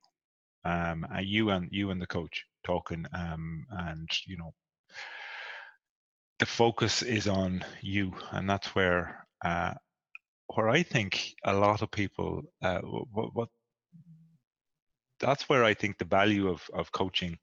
Um, 0.66 1.08
and 1.12 1.26
you 1.26 1.50
and 1.50 1.70
you 1.72 1.92
and 1.92 2.02
the 2.02 2.08
coach 2.08 2.46
talking. 2.66 3.06
Um, 3.14 3.66
and 3.72 4.10
you 4.26 4.38
know 4.38 4.54
the 6.40 6.46
focus 6.46 7.02
is 7.02 7.28
on 7.28 7.64
you, 7.82 8.14
and 8.32 8.50
that's 8.50 8.76
where 8.76 9.26
uh, 9.44 9.74
where 10.54 10.70
I 10.70 10.84
think 10.84 11.36
a 11.44 11.54
lot 11.54 11.82
of 11.82 11.92
people 11.92 12.44
uh, 12.62 12.80
what, 12.80 13.36
what 13.36 13.50
that's 15.20 15.50
where 15.50 15.64
I 15.64 15.74
think 15.74 15.98
the 15.98 16.06
value 16.06 16.48
of 16.50 16.62
of 16.74 16.92
coaching 16.92 17.38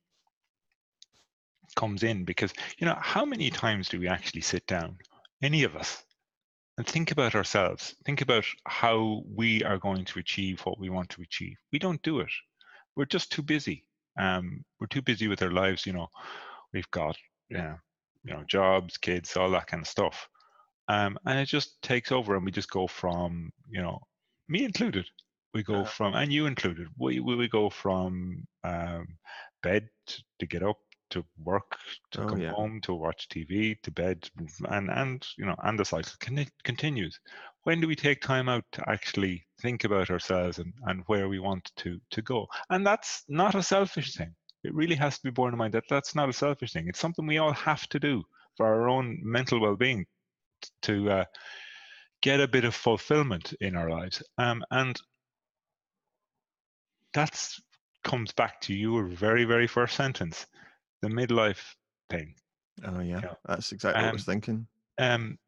comes 1.76 2.02
in 2.02 2.24
because 2.24 2.52
you 2.78 2.86
know 2.86 2.96
how 3.00 3.24
many 3.24 3.50
times 3.50 3.88
do 3.88 3.98
we 3.98 4.08
actually 4.08 4.42
sit 4.42 4.66
down, 4.66 4.98
any 5.42 5.64
of 5.64 5.74
us, 5.74 6.02
and 6.78 6.86
think 6.86 7.10
about 7.10 7.34
ourselves, 7.34 7.94
think 8.04 8.20
about 8.20 8.44
how 8.66 9.22
we 9.34 9.62
are 9.64 9.78
going 9.78 10.04
to 10.04 10.18
achieve 10.18 10.60
what 10.60 10.78
we 10.78 10.90
want 10.90 11.08
to 11.10 11.22
achieve. 11.22 11.56
We 11.72 11.78
don't 11.78 12.02
do 12.02 12.20
it. 12.20 12.32
We're 12.96 13.06
just 13.06 13.32
too 13.32 13.42
busy. 13.42 13.84
Um, 14.18 14.64
we're 14.78 14.86
too 14.86 15.02
busy 15.02 15.26
with 15.26 15.42
our 15.42 15.50
lives. 15.50 15.84
You 15.86 15.94
know, 15.94 16.08
we've 16.72 16.90
got 16.92 17.16
you 17.48 17.58
know, 17.58 17.76
you 18.24 18.34
know 18.34 18.44
jobs, 18.44 18.96
kids, 18.98 19.36
all 19.36 19.50
that 19.50 19.66
kind 19.66 19.82
of 19.82 19.88
stuff. 19.88 20.28
um, 20.88 21.18
and 21.26 21.38
it 21.38 21.46
just 21.46 21.80
takes 21.82 22.12
over 22.12 22.36
and 22.36 22.44
we 22.44 22.50
just 22.52 22.70
go 22.70 22.86
from 22.86 23.50
you 23.70 23.82
know 23.82 23.98
me 24.48 24.64
included 24.64 25.06
we 25.54 25.62
go 25.62 25.84
Uh-huh. 25.84 25.84
from 25.84 26.14
and 26.14 26.32
you 26.32 26.46
included 26.46 26.88
we 26.98 27.20
we, 27.20 27.36
we 27.36 27.48
go 27.48 27.70
from 27.70 28.46
um, 28.64 29.06
bed 29.62 29.88
to, 30.06 30.22
to 30.40 30.46
get 30.46 30.62
up 30.62 30.78
to 31.10 31.24
work 31.38 31.76
to 32.10 32.18
Oh, 32.18 32.26
come 32.26 32.40
yeah. 32.40 32.54
home 32.54 32.80
to 32.82 32.94
watch 32.94 33.28
tv 33.28 33.80
to 33.82 33.90
bed 33.92 34.28
and 34.68 34.90
and 34.90 35.26
you 35.38 35.44
know 35.46 35.54
and 35.62 35.78
the 35.78 35.84
cycle 35.84 36.12
con- 36.20 36.46
continues 36.64 37.20
when 37.64 37.80
do 37.80 37.86
we 37.88 37.96
take 37.96 38.20
time 38.20 38.48
out 38.48 38.64
to 38.72 38.82
actually 38.88 39.46
think 39.62 39.84
about 39.84 40.10
ourselves 40.10 40.58
and, 40.58 40.72
and 40.86 41.02
where 41.06 41.28
we 41.28 41.38
want 41.38 41.70
to 41.76 42.00
to 42.10 42.22
go 42.22 42.46
and 42.70 42.86
that's 42.86 43.24
not 43.28 43.54
a 43.54 43.62
selfish 43.62 44.14
thing 44.14 44.34
it 44.64 44.74
really 44.74 44.94
has 44.96 45.16
to 45.16 45.24
be 45.24 45.30
borne 45.30 45.52
in 45.52 45.58
mind 45.58 45.74
that 45.74 45.84
that's 45.88 46.14
not 46.14 46.28
a 46.28 46.32
selfish 46.32 46.72
thing 46.72 46.88
it's 46.88 46.98
something 46.98 47.26
we 47.26 47.38
all 47.38 47.52
have 47.52 47.86
to 47.88 48.00
do 48.00 48.22
for 48.56 48.66
our 48.66 48.88
own 48.88 49.18
mental 49.22 49.60
well-being 49.60 50.06
to 50.82 51.10
uh, 51.10 51.24
get 52.22 52.40
a 52.40 52.48
bit 52.48 52.64
of 52.64 52.74
fulfillment 52.74 53.52
in 53.60 53.76
our 53.76 53.90
lives. 53.90 54.22
Um, 54.38 54.64
and 54.70 54.98
that 57.12 57.38
comes 58.02 58.32
back 58.32 58.60
to 58.62 58.74
your 58.74 59.06
very, 59.06 59.44
very 59.44 59.66
first 59.66 59.94
sentence, 59.94 60.46
the 61.02 61.08
midlife 61.08 61.74
thing. 62.10 62.34
Oh 62.84 63.00
yeah. 63.00 63.20
Yeah. 63.22 63.34
That's 63.46 63.72
exactly 63.72 64.02
what 64.02 64.08
I 64.08 64.12
was 64.12 64.28
Um, 64.28 64.32
thinking. 64.32 64.66
Um, 64.98 65.38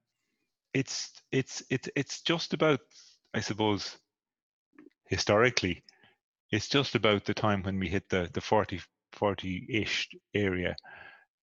it's 0.75 1.13
it's 1.33 1.63
it's 1.71 1.89
it's 1.97 2.21
just 2.21 2.53
about, 2.53 2.81
I 3.33 3.41
suppose, 3.41 3.97
historically, 5.09 5.83
it's 6.51 6.69
just 6.69 6.95
about 6.95 7.25
the 7.25 7.35
time 7.35 7.63
when 7.63 7.79
we 7.79 7.89
hit 7.89 8.09
the 8.11 8.29
the 8.35 8.41
40 8.41 8.81
40-ish 9.19 10.09
area 10.35 10.77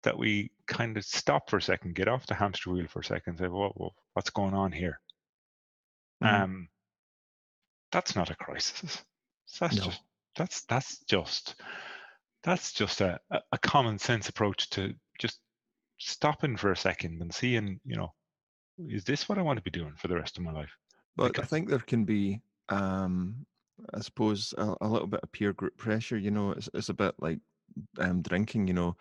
that 0.03 0.17
we 0.17 0.51
kind 0.67 0.97
of 0.97 1.03
stop 1.03 1.49
for 1.49 1.57
a 1.57 1.61
second, 1.61 1.95
get 1.95 2.07
off 2.07 2.27
the 2.27 2.35
hamster 2.35 2.71
wheel 2.71 2.87
for 2.87 2.99
a 2.99 3.03
second, 3.03 3.37
say, 3.37 3.47
what, 3.47 3.79
what 3.79 3.93
what's 4.13 4.29
going 4.29 4.53
on 4.53 4.71
here? 4.71 4.99
Mhm. 6.23 6.41
Um, 6.43 6.69
that's 7.91 8.15
not 8.15 8.29
a 8.29 8.35
crisis. 8.35 9.03
That's 9.59 9.77
No. 9.77 9.85
just 9.85 10.01
that's 10.35 10.65
that's 10.65 10.99
just 11.05 11.55
that's 12.43 12.73
just 12.73 13.01
a, 13.01 13.19
a 13.31 13.57
common 13.57 13.97
sense 13.97 14.29
approach 14.29 14.69
to 14.71 14.93
just 15.19 15.39
stopping 15.97 16.57
for 16.57 16.71
a 16.71 16.77
second 16.77 17.21
and 17.21 17.33
seeing, 17.33 17.79
you 17.85 17.95
know, 17.95 18.13
is 18.77 19.03
this 19.03 19.27
what 19.27 19.37
I 19.37 19.41
want 19.41 19.57
to 19.57 19.63
be 19.63 19.71
doing 19.71 19.93
for 19.97 20.07
the 20.07 20.15
rest 20.15 20.37
of 20.37 20.43
my 20.43 20.51
life? 20.51 20.69
But 21.15 21.29
because, 21.29 21.45
I 21.45 21.47
think 21.47 21.69
there 21.69 21.79
can 21.79 22.05
be, 22.05 22.41
um, 22.69 23.45
I 23.93 24.01
suppose, 24.01 24.53
a, 24.57 24.75
a, 24.81 24.87
little 24.87 25.07
bit 25.07 25.21
of 25.23 25.31
peer 25.31 25.53
group 25.53 25.77
pressure. 25.77 26.17
You 26.17 26.31
know, 26.31 26.51
it's, 26.51 26.69
it's 26.73 26.89
a 26.89 26.93
bit 26.93 27.15
like 27.19 27.39
um, 27.99 28.21
drinking. 28.21 28.67
You 28.67 28.73
know, 28.73 28.97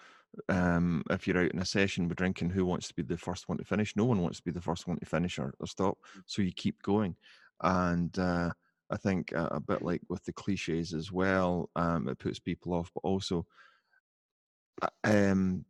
um, 0.48 1.03
if 1.11 1.27
you're 1.27 1.38
out 1.38 1.53
in 1.53 1.61
a 1.61 1.64
session 1.64 2.09
with 2.09 2.18
drinking, 2.18 2.50
who 2.50 2.64
wants 2.64 2.88
to 2.88 2.94
be 2.94 3.03
the 3.03 3.18
first 3.18 3.48
one 3.48 3.59
to 3.59 3.64
finish? 3.64 3.96
No 3.96 4.05
one 4.05 4.20
wants 4.20 4.38
to 4.38 4.44
be 4.44 4.50
the 4.50 4.61
first 4.61 4.87
one 4.87 4.98
to 4.98 5.07
finish 5.07 5.38
or, 5.38 5.55
or 5.61 5.66
stop. 5.66 5.98
So 6.27 6.42
you 6.42 6.53
keep 6.53 6.83
going. 6.83 7.16
And 7.62 8.16
uh, 8.18 8.50
I 8.90 8.96
think 8.96 9.33
a, 9.33 9.46
a, 9.46 9.61
bit 9.61 9.83
like 9.83 10.03
with 10.09 10.24
the 10.24 10.33
cliches 10.33 10.92
as 10.92 11.12
well, 11.12 11.70
um, 11.77 12.09
it 12.09 12.18
puts 12.18 12.38
people 12.38 12.74
off, 12.74 12.90
but 12.94 13.00
also 13.09 13.46
uh, 14.83 14.88
um, 15.05 15.64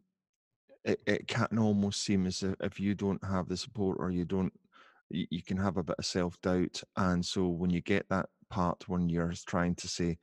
it, 0.85 1.01
it 1.07 1.29
can 1.29 1.59
almost 1.59 2.03
seem 2.03 2.27
as 2.27 2.43
if, 2.43 2.55
if 2.61 2.81
you 2.81 2.95
don't 2.95 3.23
have 3.25 3.49
the 3.49 3.57
support 3.57 3.99
or 4.01 4.11
you 4.11 4.25
don't, 4.25 4.53
you, 5.11 5.27
you 5.31 5.43
can 5.43 5.57
have 5.57 5.77
a 5.77 5.83
bit 5.83 5.97
of 5.99 6.07
self 6.07 6.41
doubt. 6.41 6.83
And 6.97 7.25
so 7.25 7.49
when 7.49 7.71
you 7.71 7.81
get 7.81 8.09
that 8.09 8.29
part 8.51 8.89
when 8.89 9.09
you're 9.09 9.33
trying 9.47 9.75
to 9.77 9.89
say, 9.89 10.19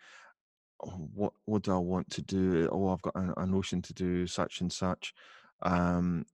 oh, 0.83 1.09
what 1.13 1.33
what 1.45 1.63
do 1.63 1.73
I 1.73 1.77
want 1.77 2.09
to 2.11 2.21
do? 2.21 2.69
Oh, 2.71 2.89
I've 2.89 3.01
got 3.01 3.15
a, 3.15 3.41
a 3.41 3.45
notion 3.45 3.81
to 3.83 3.93
do 3.93 4.27
such 4.27 4.61
and 4.61 4.71
such. 4.71 5.13
Um, 5.61 6.25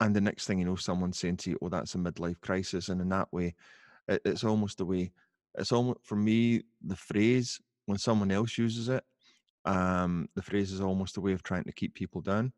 and 0.00 0.14
the 0.14 0.20
next 0.20 0.46
thing 0.46 0.58
you 0.58 0.64
know, 0.64 0.76
someone's 0.76 1.18
saying 1.18 1.38
to 1.38 1.50
you, 1.50 1.58
"Oh, 1.62 1.68
that's 1.68 1.94
a 1.94 1.98
midlife 1.98 2.40
crisis," 2.40 2.88
and 2.88 3.00
in 3.00 3.08
that 3.10 3.32
way, 3.32 3.54
it, 4.08 4.20
it's 4.24 4.44
almost 4.44 4.80
a 4.80 4.84
way. 4.84 5.12
It's 5.56 5.72
almost 5.72 6.00
for 6.02 6.16
me 6.16 6.62
the 6.84 6.96
phrase 6.96 7.60
when 7.86 7.98
someone 7.98 8.30
else 8.30 8.58
uses 8.58 8.88
it. 8.88 9.04
Um, 9.64 10.28
the 10.34 10.42
phrase 10.42 10.72
is 10.72 10.80
almost 10.80 11.16
a 11.16 11.20
way 11.20 11.32
of 11.32 11.42
trying 11.42 11.64
to 11.64 11.72
keep 11.72 11.94
people 11.94 12.20
down, 12.20 12.52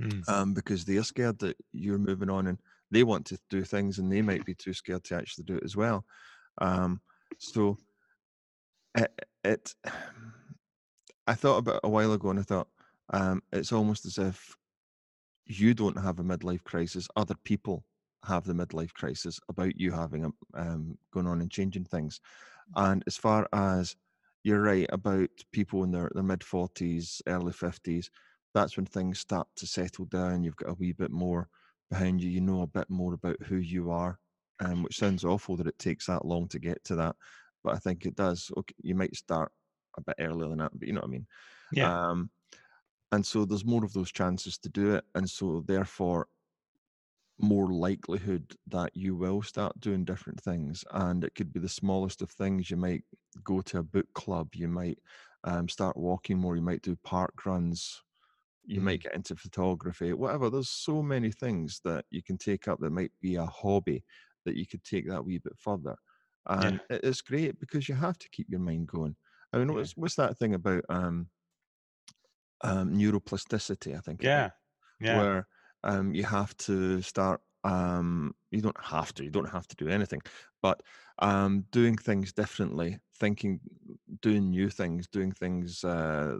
mm. 0.00 0.28
um, 0.28 0.54
because 0.54 0.84
they're 0.84 1.04
scared 1.04 1.38
that 1.40 1.56
you're 1.72 1.98
moving 1.98 2.30
on 2.30 2.48
and 2.48 2.58
they 2.90 3.02
want 3.02 3.26
to 3.26 3.38
do 3.50 3.62
things 3.62 3.98
and 3.98 4.10
they 4.10 4.22
might 4.22 4.44
be 4.44 4.54
too 4.54 4.72
scared 4.72 5.04
to 5.04 5.16
actually 5.16 5.44
do 5.44 5.56
it 5.56 5.64
as 5.64 5.76
well. 5.76 6.04
Um, 6.58 7.00
so 7.38 7.76
it, 8.96 9.26
it 9.44 9.74
I 11.26 11.34
thought 11.34 11.58
about 11.58 11.80
a 11.84 11.88
while 11.88 12.12
ago 12.12 12.30
and 12.30 12.38
I 12.38 12.42
thought 12.42 12.68
um, 13.12 13.42
it's 13.52 13.72
almost 13.72 14.06
as 14.06 14.18
if 14.18 14.56
you 15.46 15.74
don't 15.74 15.98
have 15.98 16.18
a 16.18 16.24
midlife 16.24 16.64
crisis, 16.64 17.08
other 17.16 17.34
people 17.44 17.84
have 18.24 18.44
the 18.44 18.54
midlife 18.54 18.92
crisis 18.94 19.38
about 19.48 19.78
you 19.78 19.90
having 19.90 20.24
a, 20.24 20.30
um, 20.58 20.96
going 21.12 21.26
on 21.26 21.40
and 21.40 21.50
changing 21.50 21.84
things. 21.84 22.20
Mm. 22.76 22.92
And 22.92 23.04
as 23.06 23.16
far 23.16 23.46
as 23.52 23.96
you're 24.42 24.62
right 24.62 24.86
about 24.90 25.30
people 25.52 25.84
in 25.84 25.90
their, 25.90 26.10
their 26.14 26.22
mid 26.22 26.40
40s, 26.40 27.20
early 27.26 27.52
50s, 27.52 28.08
that's 28.54 28.76
when 28.76 28.86
things 28.86 29.18
start 29.18 29.48
to 29.56 29.66
settle 29.66 30.06
down. 30.06 30.44
You've 30.44 30.56
got 30.56 30.70
a 30.70 30.74
wee 30.74 30.92
bit 30.92 31.10
more 31.10 31.48
behind 31.90 32.22
you. 32.22 32.30
You 32.30 32.40
know 32.40 32.62
a 32.62 32.66
bit 32.66 32.88
more 32.88 33.14
about 33.14 33.36
who 33.42 33.56
you 33.56 33.90
are, 33.90 34.18
um, 34.60 34.82
which 34.82 34.98
sounds 34.98 35.24
awful 35.24 35.56
that 35.56 35.66
it 35.66 35.78
takes 35.78 36.06
that 36.06 36.24
long 36.24 36.48
to 36.48 36.58
get 36.58 36.82
to 36.84 36.96
that 36.96 37.16
but 37.64 37.74
I 37.74 37.78
think 37.78 38.04
it 38.04 38.14
does. 38.14 38.52
Okay, 38.56 38.74
you 38.82 38.94
might 38.94 39.16
start 39.16 39.50
a 39.96 40.02
bit 40.02 40.16
earlier 40.18 40.48
than 40.48 40.58
that, 40.58 40.72
but 40.78 40.86
you 40.86 40.94
know 40.94 41.00
what 41.00 41.08
I 41.08 41.12
mean. 41.12 41.26
Yeah. 41.72 42.08
Um, 42.08 42.30
and 43.12 43.24
so 43.24 43.44
there's 43.44 43.64
more 43.64 43.84
of 43.84 43.92
those 43.92 44.12
chances 44.12 44.58
to 44.58 44.68
do 44.68 44.94
it, 44.94 45.04
and 45.14 45.28
so 45.28 45.64
therefore 45.66 46.28
more 47.40 47.68
likelihood 47.72 48.54
that 48.68 48.90
you 48.94 49.16
will 49.16 49.42
start 49.42 49.78
doing 49.80 50.04
different 50.04 50.40
things 50.40 50.84
and 50.92 51.24
it 51.24 51.34
could 51.34 51.52
be 51.52 51.58
the 51.58 51.68
smallest 51.68 52.22
of 52.22 52.30
things 52.30 52.70
you 52.70 52.76
might 52.76 53.02
go 53.42 53.60
to 53.60 53.78
a 53.78 53.82
book 53.82 54.06
club 54.14 54.48
you 54.54 54.68
might 54.68 54.96
um, 55.42 55.68
start 55.68 55.96
walking 55.96 56.38
more 56.38 56.54
you 56.54 56.62
might 56.62 56.80
do 56.82 56.96
park 57.02 57.44
runs 57.44 58.00
you 58.64 58.80
mm. 58.80 58.84
might 58.84 59.02
get 59.02 59.16
into 59.16 59.34
photography 59.34 60.12
whatever 60.12 60.48
there's 60.48 60.68
so 60.68 61.02
many 61.02 61.32
things 61.32 61.80
that 61.84 62.04
you 62.10 62.22
can 62.22 62.38
take 62.38 62.68
up 62.68 62.78
that 62.78 62.92
might 62.92 63.10
be 63.20 63.34
a 63.34 63.46
hobby 63.46 64.04
that 64.44 64.54
you 64.54 64.64
could 64.64 64.84
take 64.84 65.08
that 65.08 65.24
wee 65.24 65.38
bit 65.38 65.58
further 65.58 65.96
and 66.46 66.80
yeah. 66.90 66.98
it's 67.02 67.22
great 67.22 67.58
because 67.58 67.88
you 67.88 67.94
have 67.94 68.18
to 68.18 68.28
keep 68.30 68.46
your 68.50 68.60
mind 68.60 68.88
going. 68.88 69.16
I 69.54 69.58
mean, 69.58 69.68
yeah. 69.68 69.74
what's 69.76 69.96
what's 69.96 70.16
that 70.16 70.36
thing 70.36 70.54
about 70.54 70.84
um, 70.88 71.28
um, 72.62 72.92
neuroplasticity? 72.94 73.96
I 73.96 74.00
think. 74.00 74.22
Yeah. 74.22 74.50
Yeah. 75.00 75.18
Where 75.18 75.46
um, 75.84 76.12
you 76.14 76.24
have 76.24 76.56
to 76.58 77.00
start. 77.02 77.40
Um, 77.62 78.34
you 78.50 78.60
don't 78.60 78.84
have 78.84 79.14
to. 79.14 79.24
You 79.24 79.30
don't 79.30 79.48
have 79.48 79.68
to 79.68 79.76
do 79.76 79.88
anything, 79.88 80.20
but 80.60 80.82
um, 81.20 81.64
doing 81.70 81.96
things 81.96 82.32
differently, 82.32 82.98
thinking, 83.16 83.60
doing 84.20 84.50
new 84.50 84.68
things, 84.70 85.06
doing 85.06 85.30
things. 85.30 85.84
Uh, 85.84 86.38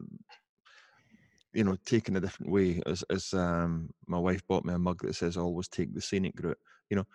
you 1.52 1.62
know, 1.62 1.76
taking 1.86 2.16
a 2.16 2.20
different 2.20 2.50
way. 2.50 2.82
As 2.84 3.04
as 3.10 3.32
um, 3.32 3.90
my 4.08 4.18
wife 4.18 4.44
bought 4.48 4.64
me 4.64 4.74
a 4.74 4.78
mug 4.78 5.02
that 5.02 5.14
says 5.14 5.36
"Always 5.36 5.68
take 5.68 5.94
the 5.94 6.00
scenic 6.00 6.34
route." 6.42 6.58
You 6.90 6.96
know, 6.96 7.06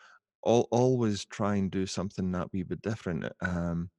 all, 0.44 0.68
always 0.72 1.26
try 1.26 1.56
and 1.56 1.70
do 1.70 1.86
something 1.86 2.32
that 2.32 2.54
wee 2.54 2.64
bit 2.64 2.82
different. 2.82 3.26
Um, 3.42 3.90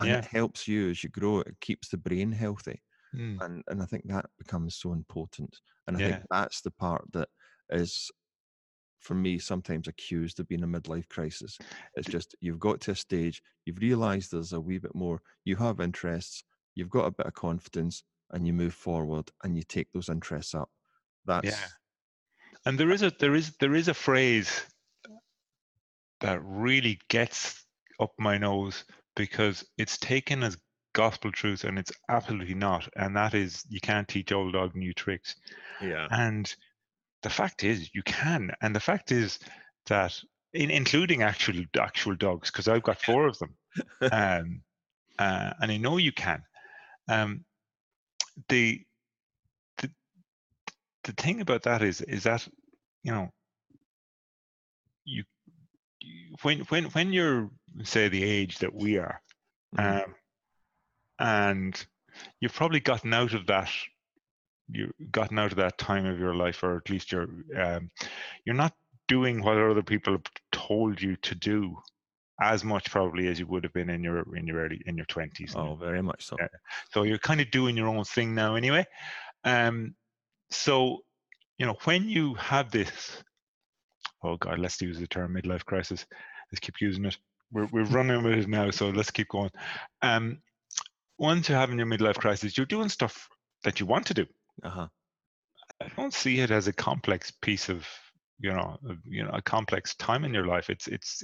and 0.00 0.08
yeah. 0.08 0.18
it 0.18 0.24
helps 0.24 0.66
you 0.66 0.90
as 0.90 1.02
you 1.02 1.10
grow. 1.10 1.40
It 1.40 1.54
keeps 1.60 1.88
the 1.88 1.96
brain 1.96 2.32
healthy. 2.32 2.82
Mm. 3.14 3.40
And 3.42 3.62
and 3.68 3.82
I 3.82 3.86
think 3.86 4.04
that 4.06 4.26
becomes 4.38 4.76
so 4.76 4.92
important. 4.92 5.56
And 5.86 5.96
I 5.96 6.00
yeah. 6.00 6.08
think 6.08 6.22
that's 6.30 6.60
the 6.62 6.72
part 6.72 7.04
that 7.12 7.28
is 7.70 8.10
for 9.00 9.14
me 9.14 9.38
sometimes 9.38 9.86
accused 9.86 10.40
of 10.40 10.48
being 10.48 10.64
a 10.64 10.66
midlife 10.66 11.08
crisis. 11.08 11.58
It's 11.94 12.08
just 12.08 12.34
you've 12.40 12.58
got 12.58 12.80
to 12.82 12.92
a 12.92 12.96
stage, 12.96 13.42
you've 13.66 13.78
realized 13.78 14.32
there's 14.32 14.54
a 14.54 14.60
wee 14.60 14.78
bit 14.78 14.94
more, 14.94 15.20
you 15.44 15.56
have 15.56 15.80
interests, 15.80 16.42
you've 16.74 16.88
got 16.88 17.06
a 17.06 17.10
bit 17.10 17.26
of 17.26 17.34
confidence, 17.34 18.02
and 18.32 18.46
you 18.46 18.52
move 18.52 18.74
forward 18.74 19.30
and 19.44 19.56
you 19.56 19.62
take 19.62 19.88
those 19.92 20.08
interests 20.08 20.54
up. 20.54 20.70
That's 21.26 21.46
yeah. 21.46 21.66
And 22.66 22.78
there 22.78 22.90
is 22.90 23.02
a 23.02 23.12
there 23.20 23.34
is 23.34 23.56
there 23.60 23.74
is 23.74 23.88
a 23.88 23.94
phrase 23.94 24.64
that 26.20 26.40
really 26.42 26.98
gets 27.08 27.64
up 28.00 28.12
my 28.18 28.38
nose 28.38 28.84
because 29.16 29.64
it's 29.78 29.98
taken 29.98 30.42
as 30.42 30.56
gospel 30.94 31.30
truth 31.32 31.64
and 31.64 31.78
it's 31.78 31.92
absolutely 32.08 32.54
not. 32.54 32.88
And 32.96 33.16
that 33.16 33.34
is 33.34 33.64
you 33.68 33.80
can't 33.80 34.08
teach 34.08 34.32
old 34.32 34.52
dog 34.52 34.74
new 34.74 34.92
tricks. 34.94 35.34
Yeah. 35.82 36.06
And 36.10 36.52
the 37.22 37.30
fact 37.30 37.64
is 37.64 37.90
you 37.94 38.02
can. 38.04 38.50
And 38.62 38.74
the 38.74 38.80
fact 38.80 39.12
is 39.12 39.38
that 39.86 40.18
in, 40.52 40.70
including 40.70 41.22
actual 41.22 41.62
actual 41.78 42.14
dogs, 42.14 42.50
because 42.50 42.68
I've 42.68 42.82
got 42.82 43.02
four 43.02 43.26
of 43.26 43.38
them. 43.38 43.54
um, 44.12 44.62
uh, 45.18 45.52
and 45.60 45.70
I 45.72 45.76
know 45.76 45.98
you 45.98 46.12
can. 46.12 46.42
Um, 47.08 47.44
the, 48.48 48.80
the 49.78 49.90
the 51.04 51.12
thing 51.12 51.40
about 51.40 51.62
that 51.64 51.82
is 51.82 52.00
is 52.00 52.22
that 52.24 52.46
you 53.02 53.12
know 53.12 53.28
you 55.04 55.24
when 56.42 56.60
when 56.60 56.84
when 56.86 57.12
you're 57.12 57.50
say 57.82 58.08
the 58.08 58.22
age 58.22 58.58
that 58.58 58.74
we 58.74 58.98
are, 58.98 59.20
mm-hmm. 59.76 60.04
um, 60.04 60.14
and 61.18 61.86
you've 62.40 62.54
probably 62.54 62.80
gotten 62.80 63.12
out 63.12 63.34
of 63.34 63.46
that 63.46 63.70
you've 64.68 64.92
gotten 65.10 65.38
out 65.38 65.52
of 65.52 65.58
that 65.58 65.78
time 65.78 66.06
of 66.06 66.18
your 66.18 66.34
life, 66.34 66.62
or 66.62 66.76
at 66.76 66.90
least 66.90 67.12
you're 67.12 67.28
um, 67.56 67.90
you're 68.44 68.54
not 68.54 68.72
doing 69.08 69.42
what 69.42 69.58
other 69.58 69.82
people 69.82 70.14
have 70.14 70.22
told 70.52 71.00
you 71.00 71.16
to 71.16 71.34
do 71.34 71.76
as 72.40 72.64
much 72.64 72.90
probably 72.90 73.28
as 73.28 73.38
you 73.38 73.46
would 73.46 73.62
have 73.62 73.72
been 73.72 73.90
in 73.90 74.02
your 74.02 74.36
in 74.36 74.46
your 74.46 74.64
early 74.64 74.80
in 74.86 74.96
your 74.96 75.06
twenties. 75.06 75.54
Oh, 75.56 75.76
very 75.76 76.02
much 76.02 76.26
so. 76.26 76.36
so 76.92 77.02
you're 77.02 77.18
kind 77.18 77.40
of 77.40 77.50
doing 77.50 77.76
your 77.76 77.88
own 77.88 78.04
thing 78.04 78.34
now, 78.34 78.54
anyway. 78.54 78.86
Um, 79.44 79.94
so 80.50 81.00
you 81.58 81.66
know 81.66 81.76
when 81.84 82.08
you 82.08 82.34
have 82.34 82.70
this 82.70 83.22
oh 84.22 84.36
god, 84.36 84.58
let's 84.58 84.80
use 84.80 84.98
the 84.98 85.06
term 85.06 85.34
midlife 85.34 85.64
crisis. 85.64 86.06
Let's 86.50 86.60
keep 86.60 86.80
using 86.80 87.04
it. 87.04 87.16
We're 87.54 87.68
we're 87.72 87.84
running 87.84 88.22
with 88.22 88.38
it 88.38 88.48
now, 88.48 88.70
so 88.70 88.90
let's 88.90 89.10
keep 89.10 89.28
going. 89.28 89.50
Um, 90.02 90.38
once 91.18 91.48
you're 91.48 91.58
having 91.58 91.78
your 91.78 91.86
midlife 91.86 92.16
crisis, 92.16 92.56
you're 92.56 92.66
doing 92.66 92.88
stuff 92.88 93.28
that 93.62 93.80
you 93.80 93.86
want 93.86 94.06
to 94.06 94.14
do. 94.14 94.26
Uh-huh. 94.62 94.88
I 95.80 95.88
don't 95.96 96.12
see 96.12 96.40
it 96.40 96.50
as 96.50 96.68
a 96.68 96.72
complex 96.72 97.30
piece 97.30 97.68
of 97.68 97.86
you 98.40 98.52
know 98.52 98.76
you 99.04 99.22
know 99.22 99.30
a 99.32 99.42
complex 99.42 99.94
time 99.94 100.24
in 100.24 100.34
your 100.34 100.46
life. 100.46 100.68
It's 100.68 100.88
it's 100.88 101.22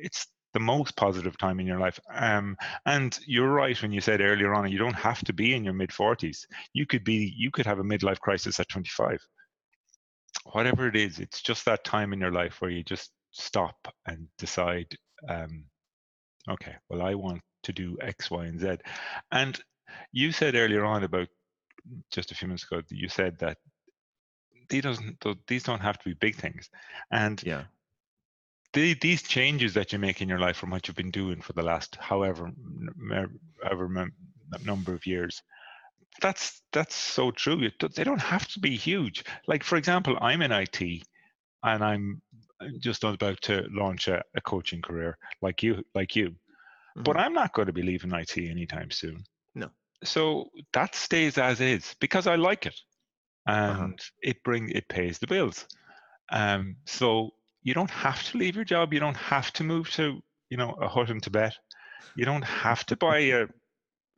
it's 0.00 0.26
the 0.52 0.60
most 0.60 0.94
positive 0.94 1.36
time 1.38 1.58
in 1.58 1.66
your 1.66 1.80
life. 1.80 1.98
Um, 2.12 2.56
and 2.86 3.18
you're 3.26 3.50
right 3.50 3.80
when 3.82 3.90
you 3.90 4.00
said 4.00 4.20
earlier 4.20 4.54
on, 4.54 4.70
you 4.70 4.78
don't 4.78 4.94
have 4.94 5.24
to 5.24 5.32
be 5.32 5.52
in 5.52 5.64
your 5.64 5.72
mid 5.72 5.90
40s. 5.90 6.46
You 6.72 6.86
could 6.86 7.02
be, 7.02 7.34
you 7.36 7.50
could 7.50 7.66
have 7.66 7.80
a 7.80 7.82
midlife 7.82 8.20
crisis 8.20 8.60
at 8.60 8.68
25 8.68 9.18
whatever 10.52 10.86
it 10.86 10.96
is, 10.96 11.18
it's 11.18 11.42
just 11.42 11.64
that 11.64 11.84
time 11.84 12.12
in 12.12 12.20
your 12.20 12.32
life 12.32 12.60
where 12.60 12.70
you 12.70 12.82
just 12.82 13.10
stop 13.30 13.76
and 14.06 14.26
decide, 14.38 14.86
um, 15.28 15.64
okay, 16.48 16.74
well, 16.88 17.02
I 17.02 17.14
want 17.14 17.40
to 17.64 17.72
do 17.72 17.96
X, 18.00 18.30
Y, 18.30 18.44
and 18.44 18.60
Z. 18.60 18.76
And 19.32 19.60
you 20.12 20.32
said 20.32 20.54
earlier 20.54 20.84
on 20.84 21.04
about 21.04 21.28
just 22.10 22.32
a 22.32 22.34
few 22.34 22.48
minutes 22.48 22.64
ago, 22.64 22.82
you 22.90 23.08
said 23.08 23.38
that 23.38 23.58
these 24.68 24.82
doesn't 24.82 25.22
these 25.46 25.62
don't 25.62 25.80
have 25.80 25.98
to 25.98 26.04
be 26.04 26.14
big 26.14 26.36
things, 26.36 26.70
and 27.10 27.42
yeah. 27.44 27.64
The, 28.72 28.94
these 28.94 29.22
changes 29.22 29.72
that 29.74 29.92
you 29.92 30.00
make 30.00 30.20
in 30.20 30.28
your 30.28 30.40
life 30.40 30.56
from 30.56 30.70
what 30.70 30.88
you've 30.88 30.96
been 30.96 31.12
doing 31.12 31.40
for 31.40 31.52
the 31.52 31.62
last 31.62 31.94
however 32.00 32.50
however 33.62 34.08
number 34.64 34.92
of 34.92 35.06
years 35.06 35.40
that's 36.20 36.62
that's 36.72 36.94
so 36.94 37.30
true. 37.30 37.68
They 37.94 38.04
don't 38.04 38.20
have 38.20 38.46
to 38.48 38.60
be 38.60 38.76
huge. 38.76 39.24
Like 39.46 39.62
for 39.62 39.76
example, 39.76 40.16
I'm 40.20 40.42
in 40.42 40.52
IT, 40.52 40.80
and 41.62 41.84
I'm 41.84 42.22
just 42.78 43.04
about 43.04 43.40
to 43.42 43.66
launch 43.70 44.08
a, 44.08 44.22
a 44.36 44.40
coaching 44.40 44.82
career, 44.82 45.16
like 45.42 45.62
you, 45.62 45.82
like 45.94 46.16
you. 46.16 46.30
Mm-hmm. 46.30 47.02
But 47.02 47.16
I'm 47.16 47.32
not 47.32 47.52
going 47.52 47.66
to 47.66 47.72
be 47.72 47.82
leaving 47.82 48.12
IT 48.12 48.36
anytime 48.36 48.90
soon. 48.90 49.24
No. 49.54 49.68
So 50.04 50.50
that 50.72 50.94
stays 50.94 51.38
as 51.38 51.60
is 51.60 51.94
because 52.00 52.26
I 52.26 52.36
like 52.36 52.66
it, 52.66 52.78
uh-huh. 53.46 53.70
and 53.70 53.94
uh-huh. 53.94 54.20
it 54.22 54.42
bring 54.44 54.68
it 54.70 54.88
pays 54.88 55.18
the 55.18 55.26
bills. 55.26 55.66
Um, 56.30 56.76
so 56.86 57.30
you 57.62 57.74
don't 57.74 57.90
have 57.90 58.22
to 58.30 58.38
leave 58.38 58.56
your 58.56 58.64
job. 58.64 58.92
You 58.92 59.00
don't 59.00 59.16
have 59.16 59.52
to 59.54 59.64
move 59.64 59.90
to 59.92 60.20
you 60.50 60.56
know 60.56 60.72
a 60.80 60.88
hut 60.88 61.10
in 61.10 61.20
Tibet. 61.20 61.54
You 62.16 62.24
don't 62.24 62.44
have 62.44 62.84
to 62.86 62.96
buy 62.96 63.18
a 63.38 63.46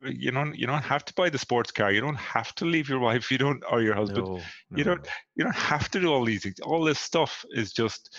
you 0.01 0.31
don't 0.31 0.55
you 0.55 0.67
don't 0.67 0.83
have 0.83 1.05
to 1.05 1.13
buy 1.13 1.29
the 1.29 1.37
sports 1.37 1.71
car. 1.71 1.91
You 1.91 2.01
don't 2.01 2.15
have 2.15 2.53
to 2.55 2.65
leave 2.65 2.89
your 2.89 2.99
wife. 2.99 3.31
You 3.37 3.37
don't 3.37 3.63
or 3.69 3.81
your 3.81 3.95
husband. 3.95 4.27
No, 4.27 4.35
no. 4.35 4.41
you 4.77 4.83
don't 4.83 5.07
you 5.35 5.43
don't 5.43 5.55
have 5.55 5.89
to 5.89 5.99
do 5.99 6.13
all 6.13 6.23
these 6.23 6.43
things. 6.43 6.59
All 6.59 6.83
this 6.83 6.99
stuff 6.99 7.43
is 7.51 7.71
just 7.73 8.17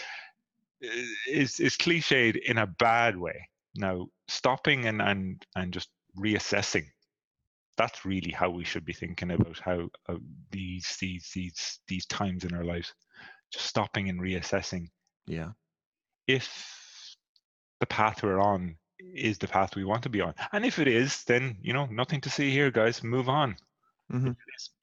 is 0.80 1.60
is 1.60 1.76
cliched 1.76 2.36
in 2.36 2.58
a 2.58 2.66
bad 2.66 3.16
way. 3.16 3.48
Now 3.76 4.08
stopping 4.28 4.86
and 4.86 5.00
and 5.00 5.44
and 5.56 5.72
just 5.72 5.90
reassessing. 6.18 6.86
That's 7.76 8.04
really 8.04 8.32
how 8.32 8.50
we 8.50 8.64
should 8.64 8.84
be 8.84 8.92
thinking 8.92 9.30
about 9.30 9.60
how 9.60 9.88
uh, 10.08 10.16
these 10.50 10.96
these 11.00 11.30
these 11.34 11.78
these 11.86 12.06
times 12.06 12.44
in 12.44 12.54
our 12.54 12.64
lives. 12.64 12.92
Just 13.52 13.66
stopping 13.66 14.08
and 14.08 14.20
reassessing. 14.20 14.88
Yeah. 15.26 15.50
If 16.26 17.16
the 17.80 17.86
path 17.86 18.22
we're 18.22 18.40
on 18.40 18.76
is 19.14 19.38
the 19.38 19.48
path 19.48 19.76
we 19.76 19.84
want 19.84 20.02
to 20.04 20.08
be 20.08 20.20
on. 20.20 20.34
And 20.52 20.64
if 20.64 20.78
it 20.78 20.88
is, 20.88 21.24
then 21.24 21.56
you 21.60 21.72
know 21.72 21.86
nothing 21.86 22.20
to 22.22 22.30
see 22.30 22.50
here, 22.50 22.70
guys. 22.70 23.02
Move 23.02 23.28
on. 23.28 23.56
Mm-hmm. 24.12 24.30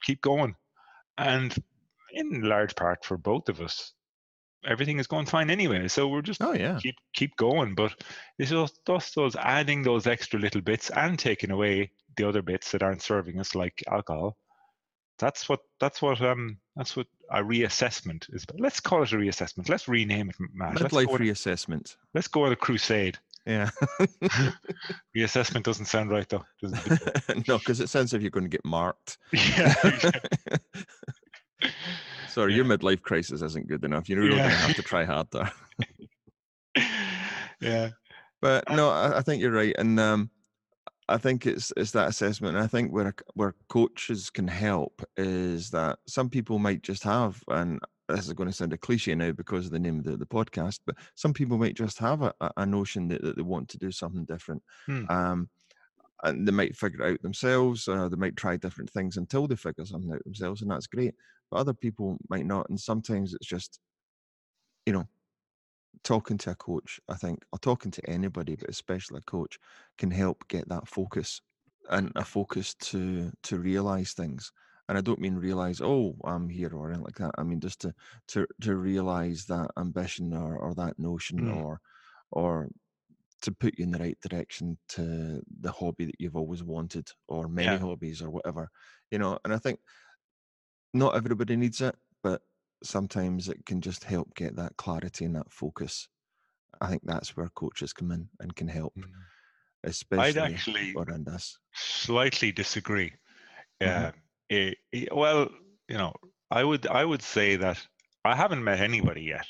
keep 0.02 0.20
going. 0.20 0.54
And 1.18 1.54
in 2.12 2.42
large 2.42 2.76
part 2.76 3.04
for 3.04 3.16
both 3.16 3.48
of 3.48 3.60
us, 3.60 3.92
everything 4.64 4.98
is 4.98 5.06
going 5.06 5.26
fine 5.26 5.50
anyway. 5.50 5.88
So 5.88 6.08
we're 6.08 6.22
just 6.22 6.42
oh 6.42 6.52
yeah 6.52 6.78
keep 6.80 6.96
keep 7.14 7.36
going. 7.36 7.74
But 7.74 7.94
it's 8.38 8.50
just, 8.50 8.80
just 8.86 9.14
those 9.14 9.36
adding 9.36 9.82
those 9.82 10.06
extra 10.06 10.38
little 10.38 10.60
bits 10.60 10.90
and 10.90 11.18
taking 11.18 11.50
away 11.50 11.90
the 12.16 12.28
other 12.28 12.42
bits 12.42 12.72
that 12.72 12.82
aren't 12.82 13.02
serving 13.02 13.38
us, 13.40 13.54
like 13.54 13.82
alcohol. 13.90 14.36
That's 15.18 15.48
what 15.48 15.60
that's 15.80 16.02
what 16.02 16.20
um 16.20 16.58
that's 16.74 16.96
what 16.96 17.06
a 17.30 17.42
reassessment 17.42 18.32
is. 18.34 18.44
Let's 18.58 18.80
call 18.80 19.02
it 19.02 19.12
a 19.12 19.16
reassessment. 19.16 19.68
Let's 19.68 19.88
rename 19.88 20.28
it, 20.28 20.36
Matt. 20.52 20.74
Midlife 20.74 21.06
let's 21.06 21.22
reassessment. 21.22 21.96
let's 22.14 22.28
go 22.28 22.44
on 22.44 22.52
a 22.52 22.56
crusade. 22.56 23.18
Yeah. 23.46 23.70
Reassessment 25.16 25.62
doesn't 25.62 25.84
sound 25.84 26.10
right 26.10 26.28
though. 26.28 26.44
no, 26.62 27.58
because 27.58 27.80
it 27.80 27.88
sounds 27.88 28.12
like 28.12 28.20
you're 28.22 28.30
going 28.30 28.44
to 28.44 28.50
get 28.50 28.64
marked. 28.64 29.18
Yeah. 29.32 29.74
Sorry, 32.28 32.52
yeah. 32.52 32.56
your 32.56 32.64
midlife 32.66 33.00
crisis 33.00 33.40
isn't 33.40 33.66
good 33.66 33.82
enough. 33.82 34.10
You're 34.10 34.20
really 34.20 34.36
yeah. 34.36 34.48
going 34.48 34.50
to 34.50 34.66
have 34.66 34.76
to 34.76 34.82
try 34.82 35.04
harder. 35.04 35.50
yeah. 37.62 37.90
But 38.42 38.64
no, 38.70 38.90
I, 38.90 39.18
I, 39.18 39.22
think 39.22 39.40
you're 39.40 39.52
right, 39.52 39.74
and 39.78 39.98
um, 39.98 40.30
I 41.08 41.16
think 41.16 41.46
it's 41.46 41.72
it's 41.78 41.92
that 41.92 42.08
assessment. 42.08 42.56
And 42.56 42.62
I 42.62 42.66
think 42.66 42.92
where 42.92 43.14
where 43.32 43.54
coaches 43.70 44.28
can 44.28 44.46
help 44.46 45.02
is 45.16 45.70
that 45.70 45.98
some 46.06 46.28
people 46.28 46.58
might 46.58 46.82
just 46.82 47.04
have, 47.04 47.42
and 47.48 47.80
this 48.08 48.26
is 48.26 48.32
going 48.32 48.48
to 48.48 48.54
sound 48.54 48.72
a 48.72 48.78
cliche 48.78 49.14
now 49.14 49.32
because 49.32 49.66
of 49.66 49.72
the 49.72 49.78
name 49.78 49.98
of 49.98 50.04
the, 50.04 50.16
the 50.16 50.26
podcast, 50.26 50.80
but 50.86 50.96
some 51.14 51.32
people 51.32 51.58
might 51.58 51.74
just 51.74 51.98
have 51.98 52.22
a, 52.22 52.32
a 52.56 52.66
notion 52.66 53.08
that, 53.08 53.22
that 53.22 53.36
they 53.36 53.42
want 53.42 53.68
to 53.70 53.78
do 53.78 53.90
something 53.90 54.24
different. 54.24 54.62
Hmm. 54.86 55.04
Um, 55.08 55.48
and 56.22 56.46
they 56.46 56.52
might 56.52 56.76
figure 56.76 57.02
it 57.02 57.12
out 57.12 57.22
themselves, 57.22 57.88
or 57.88 58.08
they 58.08 58.16
might 58.16 58.36
try 58.36 58.56
different 58.56 58.90
things 58.90 59.16
until 59.16 59.46
they 59.46 59.56
figure 59.56 59.84
something 59.84 60.12
out 60.12 60.24
themselves, 60.24 60.62
and 60.62 60.70
that's 60.70 60.86
great. 60.86 61.14
But 61.50 61.58
other 61.58 61.74
people 61.74 62.16
might 62.28 62.46
not, 62.46 62.68
and 62.68 62.80
sometimes 62.80 63.34
it's 63.34 63.46
just, 63.46 63.80
you 64.86 64.92
know, 64.92 65.04
talking 66.02 66.38
to 66.38 66.52
a 66.52 66.54
coach. 66.54 67.00
I 67.08 67.14
think, 67.14 67.44
or 67.52 67.58
talking 67.58 67.90
to 67.90 68.10
anybody, 68.10 68.56
but 68.56 68.70
especially 68.70 69.18
a 69.18 69.30
coach, 69.30 69.58
can 69.98 70.10
help 70.10 70.48
get 70.48 70.68
that 70.68 70.88
focus 70.88 71.40
and 71.90 72.12
a 72.16 72.24
focus 72.24 72.74
to 72.74 73.30
to 73.42 73.58
realize 73.58 74.12
things 74.12 74.52
and 74.88 74.96
I 74.96 75.00
don't 75.00 75.20
mean 75.20 75.34
realize, 75.34 75.80
oh, 75.80 76.14
I'm 76.24 76.48
here 76.48 76.72
or 76.72 76.88
anything 76.88 77.04
like 77.04 77.16
that. 77.16 77.32
I 77.38 77.42
mean 77.42 77.60
just 77.60 77.80
to 77.80 77.94
to 78.28 78.46
to 78.62 78.76
realize 78.76 79.44
that 79.46 79.70
ambition 79.78 80.32
or 80.32 80.56
or 80.56 80.74
that 80.74 80.98
notion 80.98 81.40
mm. 81.40 81.56
or 81.56 81.80
or 82.30 82.68
to 83.42 83.52
put 83.52 83.78
you 83.78 83.84
in 83.84 83.90
the 83.90 83.98
right 83.98 84.18
direction 84.20 84.78
to 84.88 85.42
the 85.60 85.72
hobby 85.72 86.06
that 86.06 86.14
you've 86.18 86.36
always 86.36 86.62
wanted 86.62 87.08
or 87.28 87.48
many 87.48 87.68
yeah. 87.68 87.78
hobbies 87.78 88.22
or 88.22 88.30
whatever. 88.30 88.68
You 89.10 89.18
know, 89.18 89.38
and 89.44 89.52
I 89.52 89.58
think 89.58 89.78
not 90.94 91.16
everybody 91.16 91.56
needs 91.56 91.80
it, 91.80 91.94
but 92.22 92.40
sometimes 92.82 93.48
it 93.48 93.64
can 93.66 93.80
just 93.80 94.04
help 94.04 94.34
get 94.34 94.56
that 94.56 94.76
clarity 94.76 95.24
and 95.24 95.36
that 95.36 95.52
focus. 95.52 96.08
I 96.80 96.88
think 96.88 97.02
that's 97.04 97.36
where 97.36 97.48
coaches 97.54 97.92
come 97.92 98.10
in 98.12 98.28
and 98.40 98.54
can 98.54 98.68
help, 98.68 98.94
mm. 98.96 99.04
especially 99.84 100.40
I'd 100.40 100.52
actually. 100.52 100.94
Slightly 101.74 102.52
disagree. 102.52 103.12
Yeah. 103.80 104.08
Mm-hmm 104.08 104.18
it, 104.48 104.78
it, 104.92 105.14
well, 105.14 105.48
you 105.88 105.96
know, 105.96 106.14
I 106.50 106.64
would 106.64 106.86
I 106.86 107.04
would 107.04 107.22
say 107.22 107.56
that 107.56 107.78
I 108.24 108.34
haven't 108.34 108.64
met 108.64 108.80
anybody 108.80 109.22
yet. 109.22 109.46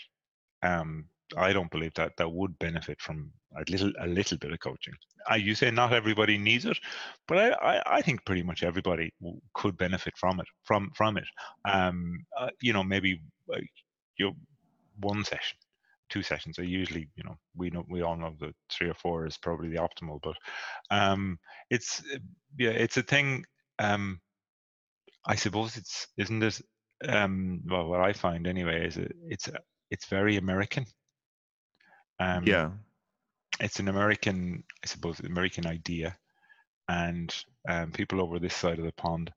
Um, 0.62 1.06
I 1.36 1.52
don't 1.52 1.70
believe 1.70 1.94
that 1.94 2.12
that 2.18 2.30
would 2.30 2.58
benefit 2.58 3.00
from 3.00 3.32
a 3.56 3.70
little 3.70 3.92
a 4.00 4.06
little 4.06 4.38
bit 4.38 4.52
of 4.52 4.60
coaching. 4.60 4.94
I, 5.28 5.36
you 5.36 5.54
say 5.54 5.70
not 5.70 5.92
everybody 5.92 6.38
needs 6.38 6.66
it, 6.66 6.78
but 7.26 7.38
I, 7.38 7.50
I, 7.50 7.82
I 7.96 8.02
think 8.02 8.24
pretty 8.24 8.42
much 8.42 8.62
everybody 8.62 9.12
could 9.54 9.76
benefit 9.76 10.14
from 10.16 10.40
it 10.40 10.46
from 10.64 10.90
from 10.94 11.16
it. 11.16 11.24
Um, 11.64 12.24
uh, 12.38 12.50
you 12.60 12.72
know, 12.72 12.84
maybe 12.84 13.20
uh, 13.52 13.58
you 14.18 14.34
one 15.00 15.24
session, 15.24 15.58
two 16.08 16.22
sessions. 16.22 16.58
I 16.58 16.62
usually, 16.62 17.08
you 17.16 17.24
know, 17.24 17.36
we 17.56 17.70
know 17.70 17.84
we 17.88 18.02
all 18.02 18.16
know 18.16 18.34
that 18.40 18.54
three 18.70 18.88
or 18.88 18.94
four 18.94 19.26
is 19.26 19.36
probably 19.36 19.68
the 19.68 19.78
optimal, 19.78 20.20
but 20.22 20.36
um, 20.90 21.38
it's 21.70 22.02
yeah, 22.58 22.70
it's 22.70 22.96
a 22.96 23.02
thing. 23.02 23.44
Um, 23.78 24.20
I 25.26 25.34
suppose 25.34 25.76
it's 25.76 26.06
isn't 26.16 26.42
it? 26.42 26.60
Um, 27.06 27.62
well, 27.66 27.88
what 27.88 28.00
I 28.00 28.12
find 28.12 28.46
anyway 28.46 28.86
is 28.86 28.96
it, 28.96 29.12
it's 29.28 29.48
it's 29.90 30.06
very 30.06 30.36
American. 30.36 30.86
Um, 32.18 32.46
yeah, 32.46 32.70
it's 33.60 33.80
an 33.80 33.88
American, 33.88 34.64
I 34.82 34.86
suppose, 34.86 35.20
American 35.20 35.66
idea, 35.66 36.16
and 36.88 37.34
um, 37.68 37.92
people 37.92 38.22
over 38.22 38.38
this 38.38 38.54
side 38.54 38.78
of 38.78 38.84
the 38.84 38.92
pond 38.92 39.32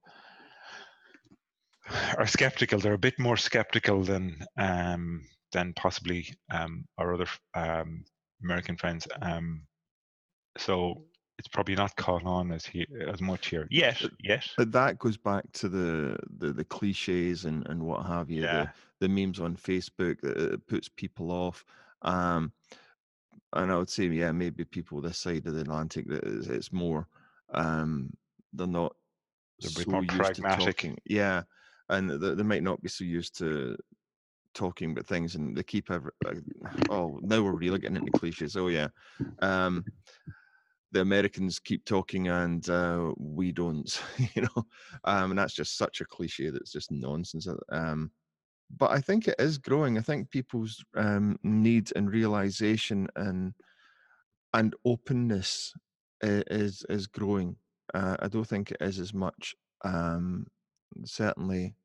are 2.17 2.27
skeptical. 2.27 2.79
They're 2.79 2.93
a 2.93 2.97
bit 2.97 3.19
more 3.19 3.37
skeptical 3.37 4.03
than 4.03 4.45
um, 4.57 5.27
than 5.51 5.73
possibly 5.73 6.27
um, 6.53 6.85
our 6.97 7.13
other 7.13 7.27
um, 7.55 8.05
American 8.43 8.77
friends. 8.77 9.07
Um, 9.21 9.63
so 10.57 11.05
it's 11.39 11.47
probably 11.47 11.73
not 11.73 11.95
caught 11.95 12.25
on 12.25 12.51
as 12.51 12.65
he, 12.65 12.85
as 13.07 13.21
much 13.21 13.47
here 13.47 13.65
Yes, 13.71 14.05
yes. 14.21 14.51
but 14.57 14.71
that 14.73 14.99
goes 14.99 15.17
back 15.17 15.49
to 15.53 15.69
the 15.69 16.17
the, 16.37 16.51
the 16.51 16.65
cliches 16.65 17.45
and, 17.45 17.65
and 17.67 17.81
what 17.81 18.05
have 18.05 18.29
you. 18.29 18.43
Yeah. 18.43 18.67
The, 18.99 19.07
the 19.07 19.09
memes 19.09 19.39
on 19.39 19.55
Facebook 19.55 20.19
that 20.21 20.67
puts 20.67 20.89
people 20.89 21.31
off. 21.31 21.63
Um, 22.01 22.51
and 23.53 23.71
I 23.71 23.77
would 23.77 23.89
say, 23.89 24.05
yeah, 24.07 24.33
maybe 24.33 24.65
people 24.65 25.01
this 25.01 25.17
side 25.17 25.47
of 25.47 25.53
the 25.55 25.61
Atlantic 25.61 26.07
that 26.09 26.23
it's, 26.25 26.47
it's 26.47 26.73
more 26.73 27.07
um, 27.53 28.11
they're 28.53 28.67
not 28.67 28.93
they're 29.61 29.71
so 29.71 29.89
more 29.89 30.03
pragmatic. 30.03 30.99
Yeah, 31.05 31.43
and 31.87 32.09
they, 32.09 32.35
they 32.35 32.43
might 32.43 32.63
not 32.63 32.81
be 32.81 32.89
so 32.89 33.05
used 33.05 33.37
to 33.39 33.77
talking 34.53 34.91
about 34.91 35.07
things, 35.07 35.35
and 35.35 35.55
they 35.55 35.63
keep 35.63 35.89
ever. 35.89 36.13
oh, 36.89 37.17
now 37.21 37.41
we're 37.41 37.53
really 37.53 37.79
getting 37.79 37.97
into 37.97 38.11
cliches. 38.11 38.57
Oh 38.57 38.67
yeah. 38.67 38.89
Um, 39.39 39.85
the 40.91 41.01
Americans 41.01 41.59
keep 41.59 41.85
talking 41.85 42.27
and 42.27 42.67
uh, 42.69 43.11
we 43.17 43.51
don't, 43.51 44.01
you 44.33 44.43
know, 44.43 44.65
um, 45.03 45.31
and 45.31 45.39
that's 45.39 45.53
just 45.53 45.77
such 45.77 46.01
a 46.01 46.05
cliche 46.05 46.49
that's 46.49 46.71
just 46.71 46.91
nonsense. 46.91 47.47
Uh, 47.47 47.55
um, 47.69 48.11
but 48.77 48.91
I 48.91 48.99
think 48.99 49.27
it 49.27 49.35
is 49.39 49.57
growing. 49.57 49.97
I 49.97 50.01
think 50.01 50.29
people's 50.29 50.83
um, 50.95 51.37
need 51.43 51.91
and 51.95 52.11
realization 52.11 53.07
and 53.15 53.53
and 54.53 54.75
openness 54.85 55.73
is 56.21 56.85
is 56.89 57.07
growing. 57.07 57.55
Uh, 57.93 58.15
I 58.19 58.27
don't 58.27 58.47
think 58.47 58.71
it 58.71 58.77
is 58.79 58.99
as 58.99 59.11
much. 59.11 59.55
Um, 59.83 60.45
certainly, 61.03 61.75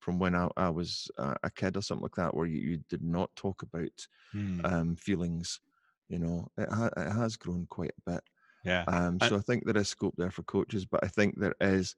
from 0.00 0.18
when 0.18 0.34
I, 0.34 0.48
I 0.56 0.70
was 0.70 1.08
a 1.16 1.50
kid 1.50 1.76
or 1.76 1.82
something 1.82 2.02
like 2.02 2.16
that, 2.16 2.34
where 2.34 2.46
you, 2.46 2.58
you 2.58 2.80
did 2.88 3.02
not 3.02 3.30
talk 3.36 3.62
about 3.62 4.06
hmm. 4.32 4.60
um, 4.64 4.96
feelings 4.96 5.60
you 6.08 6.18
know, 6.18 6.48
it, 6.56 6.68
ha- 6.70 6.90
it 6.96 7.12
has 7.12 7.36
grown 7.36 7.66
quite 7.68 7.92
a 7.98 8.10
bit. 8.12 8.24
Yeah. 8.64 8.84
Um, 8.86 9.18
so 9.20 9.36
I, 9.36 9.38
I 9.38 9.42
think 9.42 9.64
there 9.64 9.76
is 9.76 9.88
scope 9.88 10.14
there 10.16 10.30
for 10.30 10.42
coaches, 10.42 10.84
but 10.84 11.02
I 11.02 11.08
think 11.08 11.38
there 11.38 11.54
is, 11.60 11.96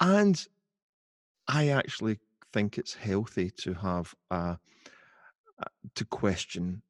and 0.00 0.44
I 1.48 1.68
actually 1.68 2.18
think 2.52 2.78
it's 2.78 2.94
healthy 2.94 3.50
to 3.50 3.74
have 3.74 4.14
uh, 4.30 4.56
to 5.94 6.04
question 6.04 6.82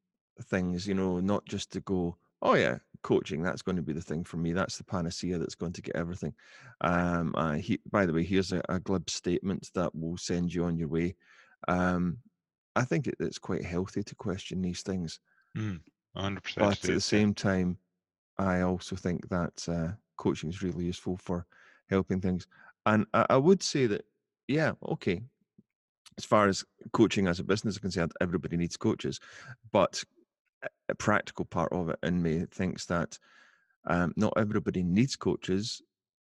things. 0.43 0.87
You 0.87 0.95
know, 0.95 1.19
not 1.19 1.45
just 1.45 1.71
to 1.73 1.81
go, 1.81 2.17
oh 2.41 2.55
yeah, 2.55 2.77
coaching. 3.03 3.43
That's 3.43 3.61
going 3.61 3.75
to 3.75 3.81
be 3.81 3.93
the 3.93 4.01
thing 4.01 4.23
for 4.23 4.37
me. 4.37 4.53
That's 4.53 4.77
the 4.77 4.83
panacea 4.83 5.37
that's 5.37 5.55
going 5.55 5.73
to 5.73 5.81
get 5.81 5.95
everything. 5.95 6.33
Um, 6.81 7.33
uh, 7.37 7.53
he, 7.53 7.79
by 7.91 8.05
the 8.05 8.13
way, 8.13 8.23
here's 8.23 8.51
a, 8.51 8.61
a, 8.69 8.79
glib 8.79 9.09
statement 9.09 9.69
that 9.75 9.93
will 9.95 10.17
send 10.17 10.53
you 10.53 10.65
on 10.65 10.77
your 10.77 10.87
way. 10.87 11.15
Um, 11.67 12.17
I 12.75 12.83
think 12.83 13.07
it, 13.07 13.15
it's 13.19 13.37
quite 13.37 13.63
healthy 13.63 14.03
to 14.03 14.15
question 14.15 14.61
these 14.61 14.81
things. 14.81 15.19
Mm, 15.55 15.81
100%. 16.17 16.55
But 16.57 16.71
at 16.71 16.81
the 16.81 16.99
same 16.99 17.33
time, 17.33 17.77
I 18.37 18.61
also 18.61 18.95
think 18.95 19.29
that 19.29 19.65
uh, 19.67 19.93
coaching 20.17 20.49
is 20.49 20.63
really 20.63 20.85
useful 20.85 21.17
for 21.17 21.45
helping 21.89 22.21
things. 22.21 22.47
And 22.85 23.05
I, 23.13 23.25
I 23.31 23.37
would 23.37 23.63
say 23.63 23.87
that, 23.87 24.05
yeah, 24.47 24.73
okay, 24.87 25.21
as 26.17 26.25
far 26.25 26.47
as 26.47 26.63
coaching 26.91 27.27
as 27.27 27.39
a 27.39 27.43
business 27.43 27.75
is 27.75 27.79
concerned, 27.79 28.13
everybody 28.21 28.57
needs 28.57 28.77
coaches. 28.77 29.19
But 29.71 30.03
a 30.89 30.95
practical 30.95 31.45
part 31.45 31.71
of 31.71 31.89
it 31.89 31.99
in 32.03 32.21
me 32.21 32.45
thinks 32.51 32.85
that 32.87 33.17
um, 33.85 34.13
not 34.15 34.33
everybody 34.37 34.83
needs 34.83 35.15
coaches. 35.15 35.81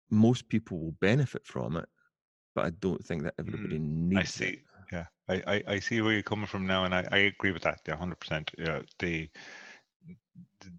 Most 0.10 0.48
people 0.50 0.80
will 0.80 0.96
benefit 1.00 1.46
from 1.46 1.78
it, 1.78 1.88
but 2.56 2.66
I 2.66 2.72
don't 2.72 3.04
think 3.06 3.24
that 3.24 3.36
everybody 3.40 3.80
mm, 3.80 4.10
needs. 4.10 4.20
I 4.20 4.24
see. 4.24 4.46
It. 4.46 4.60
Yeah, 4.92 5.06
I, 5.28 5.44
I, 5.48 5.64
I, 5.68 5.80
see 5.80 6.00
where 6.00 6.14
you're 6.14 6.24
coming 6.24 6.48
from 6.48 6.66
now, 6.66 6.86
and 6.86 6.96
I, 6.96 7.06
I 7.12 7.18
agree 7.18 7.52
with 7.52 7.64
that. 7.64 7.82
Yeah, 7.86 7.98
hundred 7.98 8.22
percent. 8.22 8.52
Yeah, 8.58 8.82
the 9.00 9.30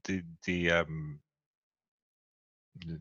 the 0.04 0.22
the 0.44 0.70
um 0.70 1.18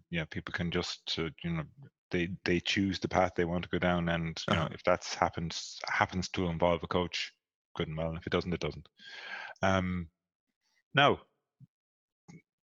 yeah 0.09 0.25
people 0.25 0.51
can 0.51 0.71
just 0.71 1.15
uh, 1.19 1.29
you 1.43 1.51
know 1.51 1.63
they 2.11 2.29
they 2.45 2.59
choose 2.59 2.99
the 2.99 3.07
path 3.07 3.33
they 3.35 3.45
want 3.45 3.63
to 3.63 3.69
go 3.69 3.79
down 3.79 4.09
and 4.09 4.41
you 4.47 4.53
uh-huh. 4.53 4.63
know 4.63 4.69
if 4.73 4.83
that's 4.83 5.13
happens 5.13 5.79
happens 5.87 6.29
to 6.29 6.47
involve 6.47 6.81
a 6.83 6.87
coach 6.87 7.31
good 7.75 7.87
and 7.87 7.97
well 7.97 8.09
and 8.09 8.17
if 8.17 8.25
it 8.25 8.31
doesn't 8.31 8.53
it 8.53 8.59
doesn't 8.59 8.87
um 9.61 10.07
now, 10.97 11.19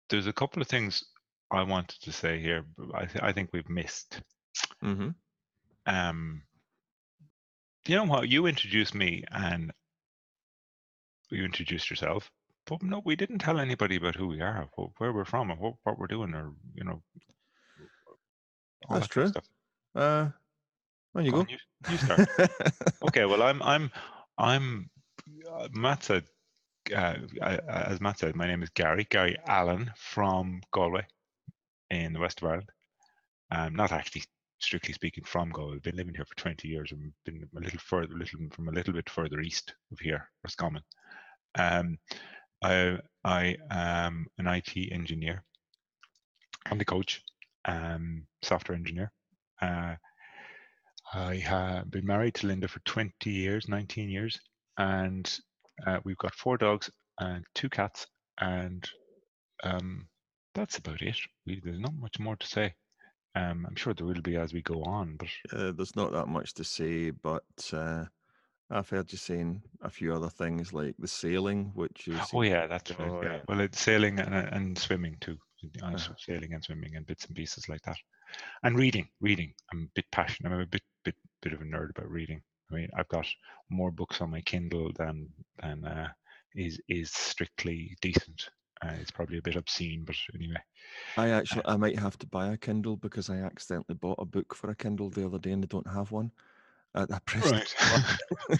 there's 0.10 0.28
a 0.28 0.34
couple 0.34 0.62
of 0.62 0.68
things 0.70 1.04
I 1.52 1.64
wanted 1.64 2.02
to 2.02 2.14
say 2.14 2.40
here. 2.40 2.64
I, 2.94 3.06
th- 3.06 3.22
I 3.22 3.34
think 3.34 3.50
we've 3.52 3.70
missed. 3.70 4.22
Mm-hmm. 4.84 5.10
Um, 5.86 6.42
you 7.86 7.96
know 7.98 8.06
what? 8.06 8.30
You 8.30 8.46
introduced 8.46 8.96
me 8.96 9.26
and 9.32 9.72
you 11.30 11.44
introduced 11.44 11.90
yourself, 11.90 12.32
but 12.66 12.84
no, 12.84 13.02
we 13.06 13.16
didn't 13.16 13.40
tell 13.40 13.60
anybody 13.60 13.96
about 13.96 14.16
who 14.16 14.28
we 14.28 14.42
are, 14.42 14.68
where 14.98 15.14
we're 15.14 15.26
from, 15.26 15.52
or 15.52 15.56
what, 15.56 15.74
what 15.84 16.00
we're 16.00 16.08
doing, 16.08 16.34
or 16.34 16.54
you 16.76 16.84
know. 16.84 17.02
That's 18.90 19.08
that 19.08 19.12
true. 19.12 19.28
Stuff. 19.28 19.46
Uh, 19.96 20.30
you 21.16 21.32
go. 21.32 21.32
go. 21.32 21.40
On, 21.42 21.48
you, 21.50 21.58
you 21.90 21.98
start. 21.98 22.30
okay. 23.08 23.26
Well, 23.26 23.44
I'm 23.44 23.62
I'm 23.62 23.92
I'm. 24.38 24.90
Uh, 25.52 25.68
Matt 25.74 26.04
said 26.04 26.24
uh, 26.94 27.16
as 27.42 28.02
Matt 28.02 28.20
said, 28.20 28.36
my 28.36 28.48
name 28.48 28.64
is 28.64 28.70
Gary, 28.70 29.06
Gary 29.10 29.38
Allen 29.48 29.92
from 29.96 30.62
Galway 30.72 31.06
in 31.90 32.14
the 32.14 32.20
west 32.20 32.42
of 32.42 32.48
Ireland. 32.48 32.70
I'm 33.52 33.76
not 33.76 33.92
actually, 33.92 34.24
strictly 34.60 34.94
speaking, 34.94 35.24
from 35.24 35.50
Galway. 35.52 35.76
I've 35.76 35.84
been 35.84 35.96
living 35.96 36.16
here 36.16 36.26
for 36.26 36.36
20 36.36 36.68
years 36.68 36.92
and 36.92 37.12
been 37.26 37.48
a 37.56 37.60
little 37.60 37.80
further, 37.80 38.14
little 38.14 38.40
from 38.52 38.70
a 38.70 38.72
little 38.72 38.94
bit 38.94 39.10
further 39.10 39.42
east 39.42 39.74
of 39.92 40.00
here, 40.00 40.30
Roscommon. 40.44 40.84
Um, 41.56 41.98
I, 42.62 43.00
I 43.24 43.58
am 43.70 44.28
an 44.38 44.48
IT 44.48 44.92
engineer. 44.92 45.44
I'm 46.66 46.78
the 46.78 46.86
coach, 46.86 47.24
um, 47.66 48.24
software 48.42 48.78
engineer. 48.78 49.12
Uh, 49.62 49.96
I 51.14 51.36
have 51.38 51.92
been 51.92 52.06
married 52.06 52.36
to 52.36 52.48
Linda 52.48 52.68
for 52.68 52.80
20 52.82 53.30
years, 53.30 53.68
19 53.68 54.10
years, 54.10 54.40
and 54.78 55.40
uh, 55.86 56.00
we've 56.04 56.18
got 56.18 56.36
four 56.36 56.58
dogs 56.58 56.90
and 57.20 57.44
two 57.54 57.70
cats, 57.70 58.08
and 58.40 58.88
um, 59.64 60.08
that's 60.54 60.78
about 60.78 61.02
it. 61.02 61.18
We, 61.46 61.60
there's 61.64 61.80
not 61.80 61.96
much 61.96 62.20
more 62.20 62.36
to 62.36 62.48
say. 62.48 62.74
Um, 63.36 63.66
I'm 63.68 63.76
sure 63.76 63.94
there 63.94 64.06
will 64.06 64.22
be 64.22 64.38
as 64.38 64.54
we 64.54 64.62
go 64.62 64.84
on, 64.84 65.18
but 65.18 65.30
uh, 65.54 65.72
there's 65.72 65.96
not 65.96 66.12
that 66.12 66.28
much 66.28 66.54
to 66.56 66.64
say. 66.64 67.12
But 67.12 67.44
uh, 67.74 68.06
I've 68.72 68.90
heard 68.90 69.12
you 69.12 69.18
saying 69.18 69.62
a 69.82 69.90
few 69.90 70.14
other 70.14 70.30
things 70.30 70.72
like 70.72 70.96
the 70.98 71.08
sailing, 71.08 71.72
which 71.76 72.08
is 72.08 72.20
oh 72.34 72.42
yeah, 72.42 72.68
that's 72.68 72.98
right. 72.98 73.24
Yeah. 73.24 73.40
Well, 73.48 73.60
it's 73.60 73.82
sailing 73.82 74.20
and, 74.20 74.34
and 74.34 74.78
swimming 74.78 75.18
too. 75.20 75.38
Uh-huh. 75.84 75.98
Sailing 76.18 76.54
and 76.54 76.64
swimming 76.64 76.96
and 76.96 77.06
bits 77.06 77.26
and 77.26 77.36
pieces 77.36 77.70
like 77.70 77.82
that, 77.84 77.98
and 78.64 78.78
reading. 78.78 79.08
Reading. 79.20 79.54
I'm 79.72 79.84
a 79.84 79.94
bit 79.96 80.06
passionate. 80.12 80.52
I'm 80.52 80.62
a 80.62 80.66
bit 80.66 80.82
bit 81.04 81.16
bit 81.42 81.54
of 81.54 81.62
a 81.62 81.66
nerd 81.66 81.92
about 81.92 82.10
reading. 82.10 82.42
I 82.72 82.76
mean, 82.76 82.90
I've 82.96 83.10
got 83.10 83.28
more 83.70 83.92
books 83.92 84.22
on 84.22 84.32
my 84.32 84.42
Kindle 84.42 84.92
than 84.98 85.28
than 85.62 85.84
uh, 85.86 86.08
is 86.56 86.80
is 86.88 87.12
strictly 87.12 87.96
decent. 88.02 88.50
Uh, 88.84 88.94
it's 89.00 89.12
probably 89.12 89.38
a 89.38 89.42
bit 89.44 89.58
obscene, 89.58 90.04
but 90.06 90.16
anyway. 90.34 90.58
I 91.16 91.30
actually, 91.30 91.64
uh, 91.66 91.74
I 91.74 91.78
might 91.78 92.00
have 92.00 92.18
to 92.18 92.26
buy 92.26 92.48
a 92.48 92.58
Kindle 92.58 92.98
because 92.98 93.30
I 93.30 93.38
accidentally 93.38 93.94
bought 93.94 94.18
a 94.18 94.26
book 94.26 94.56
for 94.56 94.72
a 94.72 94.76
Kindle 94.76 95.12
the 95.12 95.24
other 95.24 95.38
day 95.38 95.52
and 95.52 95.64
I 95.64 95.68
don't 95.68 95.86
have 95.86 96.12
one. 96.12 96.32
Uh, 96.94 97.08
I 97.12 97.20
pressed. 97.26 97.76
Right. 98.50 98.60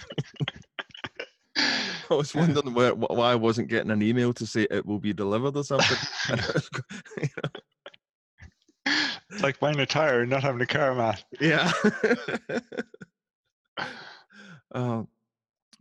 I 2.10 2.14
was 2.14 2.34
wondering 2.34 2.74
where, 2.74 2.94
why 2.94 3.32
I 3.32 3.34
wasn't 3.34 3.68
getting 3.68 3.90
an 3.90 4.02
email 4.02 4.32
to 4.34 4.46
say 4.46 4.66
it 4.70 4.86
will 4.86 4.98
be 4.98 5.12
delivered 5.12 5.56
or 5.56 5.64
something. 5.64 5.98
It's 9.30 9.42
like 9.42 9.58
buying 9.60 9.80
a 9.80 9.86
tire 9.86 10.20
and 10.20 10.30
not 10.30 10.42
having 10.42 10.60
a 10.60 10.66
car, 10.66 10.94
Matt. 10.94 11.24
Yeah. 11.40 11.72
Uh, 14.74 15.04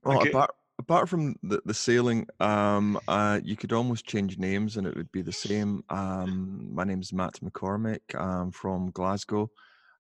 well, 0.04 0.20
okay. 0.20 0.30
apart 0.30 0.52
apart 0.80 1.08
from 1.08 1.36
the, 1.44 1.62
the 1.66 1.74
sailing, 1.74 2.28
um, 2.40 3.00
uh, 3.08 3.40
you 3.44 3.56
could 3.56 3.72
almost 3.72 4.06
change 4.06 4.38
names 4.38 4.78
and 4.78 4.86
it 4.86 4.96
would 4.96 5.12
be 5.12 5.22
the 5.22 5.32
same. 5.32 5.84
Um, 5.90 6.70
my 6.74 6.84
name 6.84 7.02
is 7.02 7.14
Matt 7.14 7.40
McCormick. 7.42 8.00
I'm 8.16 8.52
from 8.52 8.92
Glasgow. 8.92 9.50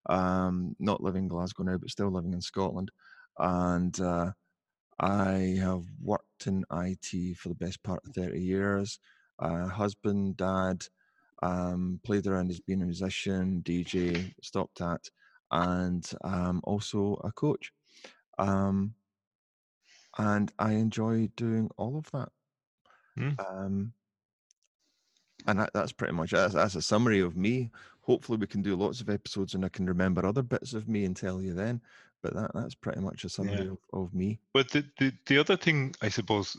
Um, 0.09 0.75
not 0.79 1.01
living 1.01 1.23
in 1.23 1.27
Glasgow 1.27 1.63
now, 1.63 1.77
but 1.77 1.89
still 1.89 2.11
living 2.11 2.33
in 2.33 2.41
Scotland. 2.41 2.91
And 3.37 3.99
uh, 3.99 4.31
I 4.99 5.57
have 5.59 5.83
worked 6.01 6.47
in 6.47 6.65
IT 6.71 7.37
for 7.37 7.49
the 7.49 7.55
best 7.55 7.81
part 7.83 8.01
of 8.05 8.13
30 8.13 8.41
years. 8.41 8.99
Uh, 9.39 9.67
husband, 9.67 10.37
dad, 10.37 10.85
um, 11.41 11.99
played 12.03 12.27
around 12.27 12.51
as 12.51 12.59
being 12.59 12.81
a 12.81 12.85
musician, 12.85 13.61
DJ, 13.65 14.33
stopped 14.43 14.81
at, 14.81 15.09
and 15.51 16.09
um, 16.23 16.61
also 16.63 17.19
a 17.23 17.31
coach. 17.31 17.71
Um, 18.37 18.93
and 20.17 20.51
I 20.59 20.73
enjoy 20.73 21.29
doing 21.35 21.69
all 21.77 21.97
of 21.97 22.11
that. 22.11 22.29
Mm. 23.17 23.39
Um, 23.39 23.93
and 25.47 25.59
that, 25.59 25.71
that's 25.73 25.91
pretty 25.91 26.13
much 26.13 26.31
that's, 26.31 26.53
that's 26.53 26.75
a 26.75 26.81
summary 26.81 27.19
of 27.19 27.35
me. 27.35 27.71
Hopefully, 28.01 28.37
we 28.37 28.47
can 28.47 28.61
do 28.61 28.75
lots 28.75 29.01
of 29.01 29.09
episodes, 29.09 29.53
and 29.53 29.63
I 29.63 29.69
can 29.69 29.85
remember 29.85 30.25
other 30.25 30.41
bits 30.41 30.73
of 30.73 30.87
me 30.87 31.05
and 31.05 31.15
tell 31.15 31.41
you 31.41 31.53
then. 31.53 31.81
But 32.23 32.33
that 32.35 32.51
that's 32.53 32.75
pretty 32.75 33.01
much 33.01 33.23
a 33.23 33.29
summary 33.29 33.65
yeah. 33.65 33.71
of, 33.71 33.77
of 33.93 34.13
me. 34.13 34.39
But 34.53 34.69
the, 34.69 34.85
the 34.99 35.11
the 35.25 35.37
other 35.37 35.57
thing, 35.57 35.95
I 36.01 36.09
suppose, 36.09 36.57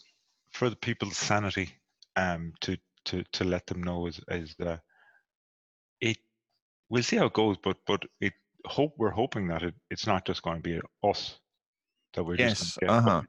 for 0.51 0.71
the 0.71 0.77
people's 0.77 1.17
sanity, 1.17 1.71
um, 2.17 2.53
to 2.61 2.77
to 3.07 3.25
to 3.33 3.45
let 3.45 3.67
them 3.67 3.83
know 3.83 4.07
is 4.07 4.21
is 4.29 4.55
that 4.59 4.81
it. 6.01 6.19
We'll 6.89 7.03
see 7.03 7.17
how 7.17 7.27
it 7.27 7.33
goes, 7.33 7.57
but 7.63 7.79
but 7.87 8.03
it 8.21 8.35
hope 8.67 8.95
we're 8.97 9.11
hoping 9.11 9.49
that 9.49 9.63
it, 9.63 9.75
it's 9.91 10.07
not 10.07 10.25
just 10.27 10.43
going 10.43 10.63
to 10.63 10.63
be 10.63 10.81
us 11.03 11.39
that 12.15 12.25
we're 12.25 12.37
yes, 12.37 12.59
just 12.59 12.81
get 12.81 12.91
uh-huh. 12.91 13.23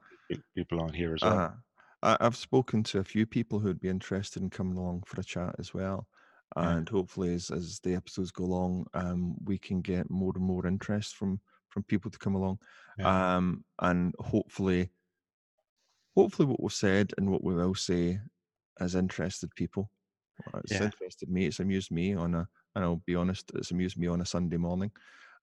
people 0.54 0.80
on 0.80 0.92
here 0.92 1.14
as 1.14 1.22
well. 1.22 1.38
Uh-huh. 1.38 2.16
I've 2.20 2.36
spoken 2.36 2.82
to 2.84 2.98
a 2.98 3.04
few 3.04 3.24
people 3.24 3.58
who'd 3.58 3.80
be 3.80 3.88
interested 3.88 4.42
in 4.42 4.50
coming 4.50 4.76
along 4.76 5.04
for 5.06 5.20
a 5.20 5.24
chat 5.24 5.54
as 5.58 5.72
well. 5.72 6.06
And 6.56 6.88
hopefully, 6.88 7.34
as, 7.34 7.50
as 7.50 7.80
the 7.80 7.94
episodes 7.94 8.30
go 8.30 8.44
along, 8.44 8.86
um, 8.94 9.34
we 9.44 9.58
can 9.58 9.80
get 9.80 10.08
more 10.10 10.32
and 10.34 10.44
more 10.44 10.66
interest 10.66 11.16
from 11.16 11.40
from 11.68 11.82
people 11.84 12.10
to 12.10 12.18
come 12.18 12.36
along. 12.36 12.58
Yeah. 12.98 13.36
Um, 13.36 13.64
and 13.80 14.14
hopefully, 14.20 14.90
hopefully, 16.16 16.46
what 16.46 16.62
we've 16.62 16.72
said 16.72 17.12
and 17.18 17.28
what 17.28 17.42
we 17.42 17.54
will 17.54 17.74
say 17.74 18.20
has 18.78 18.94
interested 18.94 19.50
people. 19.56 19.90
It's 20.62 20.72
yeah. 20.72 20.84
interested 20.84 21.28
me. 21.28 21.46
It's 21.46 21.60
amused 21.60 21.90
me 21.90 22.14
on 22.14 22.34
a, 22.34 22.48
and 22.74 22.84
I'll 22.84 23.02
be 23.06 23.16
honest, 23.16 23.50
it's 23.54 23.72
amused 23.72 23.98
me 23.98 24.06
on 24.06 24.20
a 24.20 24.26
Sunday 24.26 24.56
morning. 24.56 24.92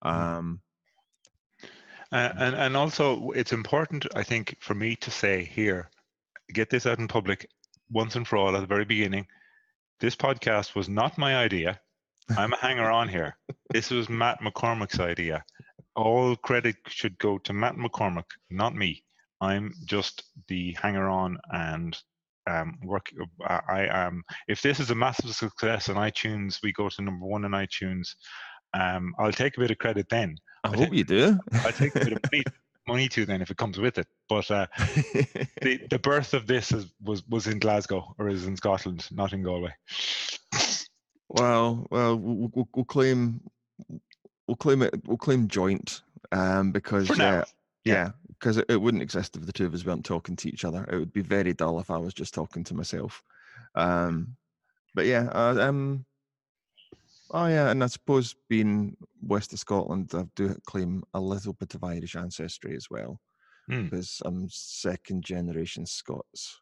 Mm. 0.03 0.13
Um, 0.13 0.61
uh, 2.13 2.31
and 2.37 2.55
and 2.55 2.77
also, 2.77 3.31
it's 3.31 3.53
important, 3.53 4.05
I 4.15 4.23
think, 4.23 4.57
for 4.59 4.73
me 4.73 4.95
to 4.97 5.11
say 5.11 5.43
here, 5.43 5.89
get 6.53 6.69
this 6.69 6.85
out 6.85 6.99
in 6.99 7.07
public 7.07 7.47
once 7.89 8.15
and 8.15 8.27
for 8.27 8.37
all 8.37 8.55
at 8.55 8.61
the 8.61 8.67
very 8.67 8.85
beginning. 8.85 9.27
This 10.01 10.15
podcast 10.15 10.73
was 10.73 10.89
not 10.89 11.19
my 11.19 11.35
idea. 11.35 11.79
I'm 12.35 12.53
a 12.53 12.57
hanger 12.57 12.89
on 12.89 13.07
here. 13.07 13.37
This 13.69 13.91
was 13.91 14.09
Matt 14.09 14.39
McCormick's 14.41 14.99
idea. 14.99 15.45
All 15.95 16.35
credit 16.35 16.75
should 16.87 17.17
go 17.19 17.37
to 17.37 17.53
Matt 17.53 17.75
McCormick, 17.75 18.25
not 18.49 18.75
me. 18.75 19.03
I'm 19.39 19.71
just 19.85 20.23
the 20.47 20.75
hanger 20.81 21.07
on 21.07 21.37
and 21.51 21.95
um, 22.49 22.79
work. 22.83 23.11
I 23.47 23.87
am. 23.91 24.23
If 24.47 24.63
this 24.63 24.79
is 24.79 24.89
a 24.89 24.95
massive 24.95 25.35
success 25.35 25.87
on 25.87 25.97
iTunes, 25.97 26.57
we 26.63 26.73
go 26.73 26.89
to 26.89 27.01
number 27.03 27.27
one 27.27 27.45
in 27.45 27.51
iTunes. 27.51 28.07
Um, 28.73 29.13
I'll 29.19 29.31
take 29.31 29.55
a 29.55 29.59
bit 29.59 29.71
of 29.71 29.77
credit 29.77 30.07
then. 30.09 30.35
I, 30.63 30.75
hope 30.75 30.93
you 30.93 31.03
do. 31.03 31.37
I 31.63 31.71
take 31.71 31.95
a 31.95 31.99
bit 31.99 32.13
of 32.13 32.19
money. 32.31 32.43
money 32.87 33.07
to 33.09 33.25
then 33.25 33.41
if 33.41 33.51
it 33.51 33.57
comes 33.57 33.79
with 33.79 33.97
it. 33.97 34.07
But 34.29 34.49
uh, 34.49 34.67
the 34.77 35.79
the 35.89 35.99
birth 35.99 36.33
of 36.33 36.47
this 36.47 36.71
is, 36.71 36.87
was 37.03 37.27
was 37.27 37.47
in 37.47 37.59
Glasgow 37.59 38.15
or 38.17 38.29
is 38.29 38.45
in 38.45 38.55
Scotland, 38.55 39.07
not 39.11 39.33
in 39.33 39.43
Galway. 39.43 39.73
well, 41.29 41.87
well, 41.89 42.17
we'll, 42.17 42.67
we'll, 42.73 42.85
claim 42.85 43.41
we'll 44.47 44.57
claim 44.57 44.81
it. 44.81 44.93
We'll 45.05 45.17
claim 45.17 45.47
joint 45.47 46.01
um, 46.31 46.71
because 46.71 47.09
uh, 47.19 47.45
yeah, 47.83 48.11
because 48.27 48.57
it, 48.57 48.65
it 48.69 48.81
wouldn't 48.81 49.03
exist 49.03 49.35
if 49.35 49.45
the 49.45 49.53
two 49.53 49.65
of 49.65 49.73
us 49.73 49.85
weren't 49.85 50.05
talking 50.05 50.35
to 50.37 50.49
each 50.49 50.65
other. 50.65 50.85
It 50.91 50.97
would 50.97 51.13
be 51.13 51.21
very 51.21 51.53
dull 51.53 51.79
if 51.79 51.91
I 51.91 51.97
was 51.97 52.13
just 52.13 52.33
talking 52.33 52.63
to 52.65 52.73
myself. 52.73 53.23
Um, 53.75 54.35
but 54.93 55.05
yeah, 55.05 55.29
uh, 55.31 55.57
um, 55.59 56.05
oh 57.31 57.47
yeah, 57.47 57.69
and 57.69 57.83
I 57.83 57.87
suppose 57.87 58.35
being 58.49 58.95
west 59.21 59.53
of 59.53 59.59
Scotland, 59.59 60.11
I 60.13 60.25
do 60.35 60.55
claim 60.65 61.03
a 61.13 61.19
little 61.19 61.53
bit 61.53 61.75
of 61.75 61.83
Irish 61.83 62.15
ancestry 62.15 62.75
as 62.75 62.87
well, 62.89 63.19
Hmm. 63.69 63.83
because 63.83 64.21
I'm 64.25 64.47
second 64.49 65.23
generation 65.23 65.85
Scots, 65.85 66.61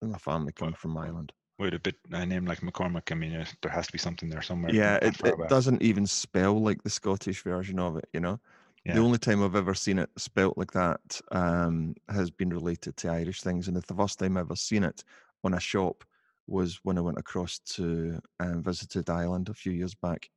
and 0.00 0.12
my 0.12 0.18
family 0.18 0.52
come 0.52 0.72
from 0.72 0.96
Ireland. 0.96 1.32
With 1.58 1.74
a 1.74 1.78
bit 1.78 1.96
a 2.10 2.26
name 2.26 2.46
like 2.46 2.60
McCormick, 2.60 3.12
I 3.12 3.14
mean, 3.14 3.46
there 3.62 3.72
has 3.72 3.86
to 3.86 3.92
be 3.92 3.98
something 3.98 4.28
there 4.28 4.42
somewhere. 4.42 4.74
Yeah, 4.74 4.96
it, 5.02 5.20
it 5.24 5.34
doesn't 5.48 5.82
even 5.82 6.06
spell 6.06 6.60
like 6.60 6.82
the 6.82 6.90
Scottish 6.90 7.42
version 7.44 7.78
of 7.78 7.96
it, 7.96 8.08
you 8.12 8.20
know. 8.20 8.40
Yeah. 8.84 8.94
The 8.94 9.00
only 9.00 9.18
time 9.18 9.44
I've 9.44 9.54
ever 9.54 9.74
seen 9.74 10.00
it 10.00 10.10
spelt 10.16 10.58
like 10.58 10.72
that 10.72 11.20
um, 11.30 11.94
has 12.08 12.30
been 12.30 12.48
related 12.48 12.96
to 12.96 13.10
Irish 13.10 13.42
things, 13.42 13.68
and 13.68 13.76
the 13.76 13.94
first 13.94 14.18
time 14.18 14.36
I've 14.36 14.46
ever 14.46 14.56
seen 14.56 14.82
it 14.82 15.04
on 15.44 15.54
a 15.54 15.60
shop 15.60 16.04
was 16.46 16.80
when 16.82 16.98
I 16.98 17.02
went 17.02 17.18
across 17.18 17.58
to 17.76 18.20
um, 18.40 18.62
visited 18.62 19.08
Ireland 19.10 19.48
a 19.48 19.54
few 19.54 19.72
years 19.72 19.94
back, 19.94 20.28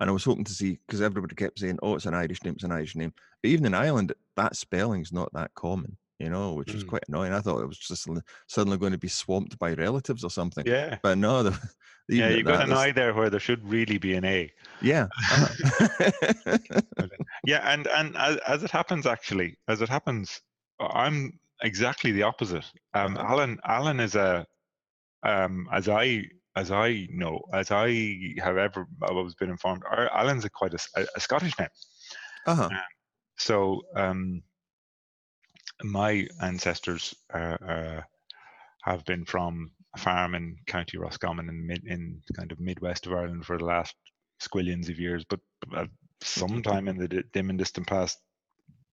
and 0.00 0.08
I 0.08 0.12
was 0.12 0.24
hoping 0.24 0.44
to 0.44 0.52
see 0.52 0.78
because 0.86 1.02
everybody 1.02 1.34
kept 1.34 1.58
saying, 1.58 1.78
"Oh, 1.82 1.94
it's 1.96 2.06
an 2.06 2.14
Irish 2.14 2.42
name, 2.44 2.54
it's 2.54 2.64
an 2.64 2.72
Irish 2.72 2.96
name," 2.96 3.12
but 3.42 3.50
even 3.50 3.66
in 3.66 3.74
Ireland, 3.74 4.12
that 4.36 4.56
spelling's 4.56 5.12
not 5.12 5.32
that 5.34 5.52
common, 5.54 5.96
you 6.18 6.30
know, 6.30 6.54
which 6.54 6.72
was 6.72 6.84
Mm. 6.84 6.88
quite 6.88 7.04
annoying. 7.08 7.32
I 7.32 7.40
thought 7.40 7.60
it 7.62 7.66
was 7.66 7.78
just 7.78 8.08
suddenly- 8.48 8.78
going 8.78 8.92
to 8.92 8.98
be 8.98 9.08
swamped 9.08 9.58
by 9.58 9.74
relatives 9.74 10.24
or 10.24 10.30
something, 10.30 10.64
Yeah. 10.66 10.98
but 11.02 11.18
no, 11.18 11.42
the, 11.42 11.50
Yeah, 12.08 12.30
you 12.30 12.42
got 12.42 12.64
an 12.64 12.72
I 12.72 12.90
there 12.90 13.14
where 13.14 13.30
there 13.30 13.38
should 13.38 13.64
really 13.68 13.96
be 13.98 14.14
an 14.14 14.24
A. 14.24 14.50
yeah. 14.82 15.06
uh-huh. 15.16 16.58
Yeah, 17.46 17.60
and 17.72 17.86
and 17.88 18.16
as, 18.16 18.36
as 18.46 18.62
it 18.62 18.70
happens, 18.70 19.06
actually, 19.06 19.56
as 19.68 19.80
it 19.80 19.88
happens, 19.88 20.40
I'm 20.80 21.38
exactly 21.62 22.10
the 22.12 22.22
opposite. 22.22 22.64
Um, 22.94 23.16
Uh-huh. 23.16 23.26
Allen, 23.32 23.58
Allen 23.64 24.00
is 24.00 24.14
a, 24.14 24.46
um, 25.22 25.68
as 25.72 25.88
I 25.88 26.24
as 26.56 26.70
I 26.70 27.06
know, 27.10 27.40
as 27.52 27.70
I 27.70 28.34
have 28.38 28.56
ever 28.56 28.86
I've 29.02 29.16
always 29.16 29.34
been 29.34 29.50
informed, 29.50 29.82
Allen's 29.88 30.44
a 30.44 30.50
quite 30.50 30.74
a 30.74 31.20
Scottish 31.20 31.58
name. 31.58 31.68
uh-huh. 32.46 32.70
So 33.36 33.82
um, 33.96 34.42
my 35.82 36.26
ancestors 36.42 37.14
uh, 37.32 37.56
uh, 37.66 38.02
have 38.82 39.04
been 39.04 39.24
from 39.24 39.72
a 39.94 39.98
farm 39.98 40.34
in 40.34 40.56
County 40.66 40.98
Roscommon 40.98 41.48
in 41.48 41.66
mid 41.66 41.84
in 41.86 42.22
kind 42.36 42.52
of 42.52 42.60
midwest 42.60 43.06
of 43.06 43.12
Ireland 43.12 43.46
for 43.46 43.58
the 43.58 43.64
last 43.64 43.94
squillions 44.40 44.88
of 44.88 44.98
years, 44.98 45.24
but 45.24 45.40
uh, 45.74 45.86
sometime 46.22 46.88
in 46.88 46.96
the 46.96 47.08
dim 47.32 47.50
and 47.50 47.58
distant 47.58 47.86
past, 47.86 48.18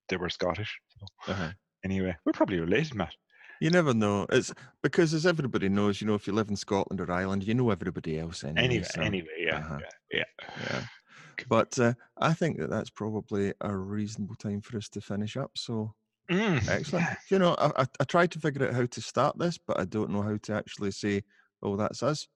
they 0.08 0.16
were 0.16 0.28
Scottish. 0.30 0.78
So 0.98 1.32
Uh-huh. 1.32 1.50
anyway, 1.84 2.16
we're 2.24 2.32
probably 2.32 2.60
related, 2.60 2.94
Matt. 2.94 3.14
You 3.60 3.70
never 3.70 3.94
know. 3.94 4.26
It's 4.30 4.52
because, 4.82 5.14
as 5.14 5.26
everybody 5.26 5.68
knows, 5.68 6.00
you 6.00 6.06
know, 6.06 6.14
if 6.14 6.26
you 6.26 6.32
live 6.32 6.48
in 6.48 6.56
Scotland 6.56 7.00
or 7.00 7.10
Ireland, 7.10 7.44
you 7.44 7.54
know 7.54 7.70
everybody 7.70 8.18
else 8.18 8.44
anyway. 8.44 8.62
Anyway, 8.64 8.84
so, 8.84 9.00
anyway, 9.02 9.28
yeah, 9.38 9.56
uh-huh. 9.58 9.78
yeah, 10.12 10.18
yeah. 10.18 10.46
yeah. 10.70 10.82
But 11.48 11.78
uh, 11.78 11.94
I 12.18 12.34
think 12.34 12.58
that 12.58 12.68
that's 12.68 12.90
probably 12.90 13.52
a 13.60 13.74
reasonable 13.76 14.34
time 14.34 14.60
for 14.60 14.76
us 14.76 14.88
to 14.90 15.00
finish 15.00 15.36
up. 15.36 15.52
So 15.56 15.94
Mm, 16.30 16.68
excellent. 16.68 17.06
yeah. 17.06 17.14
You 17.30 17.38
know, 17.38 17.54
I, 17.54 17.82
I, 17.82 17.86
I 18.00 18.04
tried 18.04 18.32
to 18.32 18.40
figure 18.40 18.66
out 18.68 18.74
how 18.74 18.86
to 18.86 19.00
start 19.00 19.38
this, 19.38 19.56
but 19.56 19.78
I 19.80 19.84
don't 19.84 20.10
know 20.10 20.22
how 20.22 20.36
to 20.36 20.52
actually 20.52 20.90
say, 20.90 21.22
"Oh, 21.62 21.76
that's 21.76 22.02
us." 22.02 22.26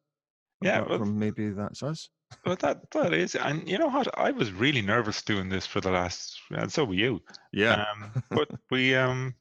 Yeah, 0.63 0.81
well- 0.81 0.99
from 0.99 1.19
maybe 1.19 1.51
that's 1.51 1.83
us. 1.83 2.09
Well, 2.47 2.57
that 2.61 2.91
that 2.93 3.13
is, 3.13 3.35
and 3.35 3.69
you 3.69 3.77
know 3.77 3.89
what? 3.89 4.09
I 4.19 4.31
was 4.31 4.53
really 4.53 4.81
nervous 4.81 5.21
doing 5.21 5.51
this 5.51 5.67
for 5.67 5.83
the 5.83 5.91
last, 5.91 6.41
and 6.51 6.73
so 6.73 6.85
were 6.85 6.95
you. 6.95 7.21
Yeah. 7.53 7.85
Um, 7.93 8.23
but 8.31 8.49
we 8.71 8.95
um, 8.95 9.35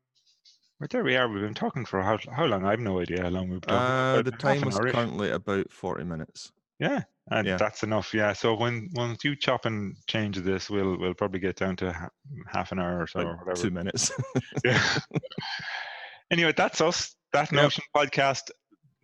but 0.81 0.89
there 0.89 1.03
we 1.03 1.15
are. 1.15 1.29
We've 1.29 1.41
been 1.41 1.53
talking 1.53 1.85
for 1.85 2.01
how 2.01 2.17
how 2.35 2.45
long? 2.45 2.65
I 2.65 2.71
have 2.71 2.79
no 2.81 2.99
idea 2.99 3.21
how 3.21 3.29
long 3.29 3.49
we've 3.49 3.61
been 3.61 3.69
talking. 3.69 4.19
Uh, 4.19 4.21
the 4.23 4.31
time 4.31 4.61
was 4.61 4.77
currently 4.77 5.29
about 5.31 5.71
forty 5.71 6.03
minutes. 6.03 6.51
Yeah, 6.79 7.03
and 7.29 7.47
Yeah. 7.47 7.57
that's 7.57 7.83
enough. 7.83 8.13
Yeah. 8.13 8.33
So 8.33 8.55
when 8.55 8.89
once 8.93 9.23
you 9.23 9.35
chop 9.35 9.65
and 9.65 9.95
change 10.07 10.37
this, 10.37 10.69
we'll 10.69 10.97
we'll 10.97 11.13
probably 11.13 11.39
get 11.39 11.55
down 11.55 11.75
to 11.77 11.93
ha- 11.93 12.09
half 12.47 12.71
an 12.71 12.79
hour 12.79 12.99
or 13.01 13.07
so, 13.07 13.19
Like 13.19 13.27
or 13.27 13.35
whatever. 13.37 13.61
two 13.61 13.71
minutes. 13.71 14.11
Yeah. 14.65 14.81
anyway, 16.31 16.53
that's 16.57 16.81
us. 16.81 17.15
That 17.33 17.51
Yep. 17.51 17.61
Notion 17.61 17.83
podcast, 17.95 18.49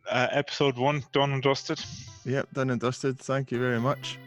uh, 0.10 0.28
episode 0.32 0.78
one, 0.78 1.04
done 1.14 1.32
and 1.34 1.42
dusted. 1.44 1.80
yep, 2.26 2.48
done 2.54 2.70
and 2.72 2.82
dusted. 2.82 3.20
Thank 3.20 3.52
you 3.52 3.60
very 3.60 3.80
much. 3.80 4.18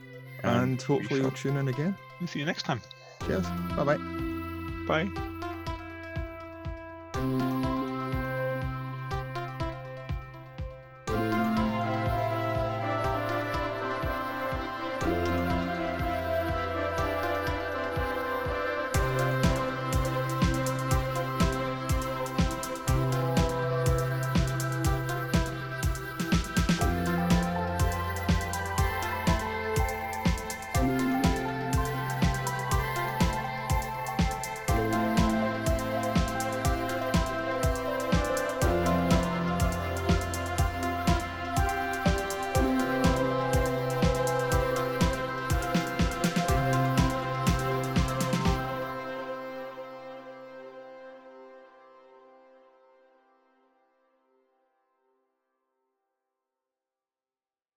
Um, 0.45 0.63
and 0.63 0.83
hopefully 0.83 1.21
you'll 1.21 1.33
tune 1.33 1.57
in 1.59 1.69
again. 1.69 1.95
We'll 2.21 2.29
see 2.29 2.39
you 2.39 2.47
next 2.47 2.63
time. 2.63 2.81
Cheers. 3.27 3.45
Bye 3.77 3.85
bye. 3.85 3.99
Bye. 4.87 5.40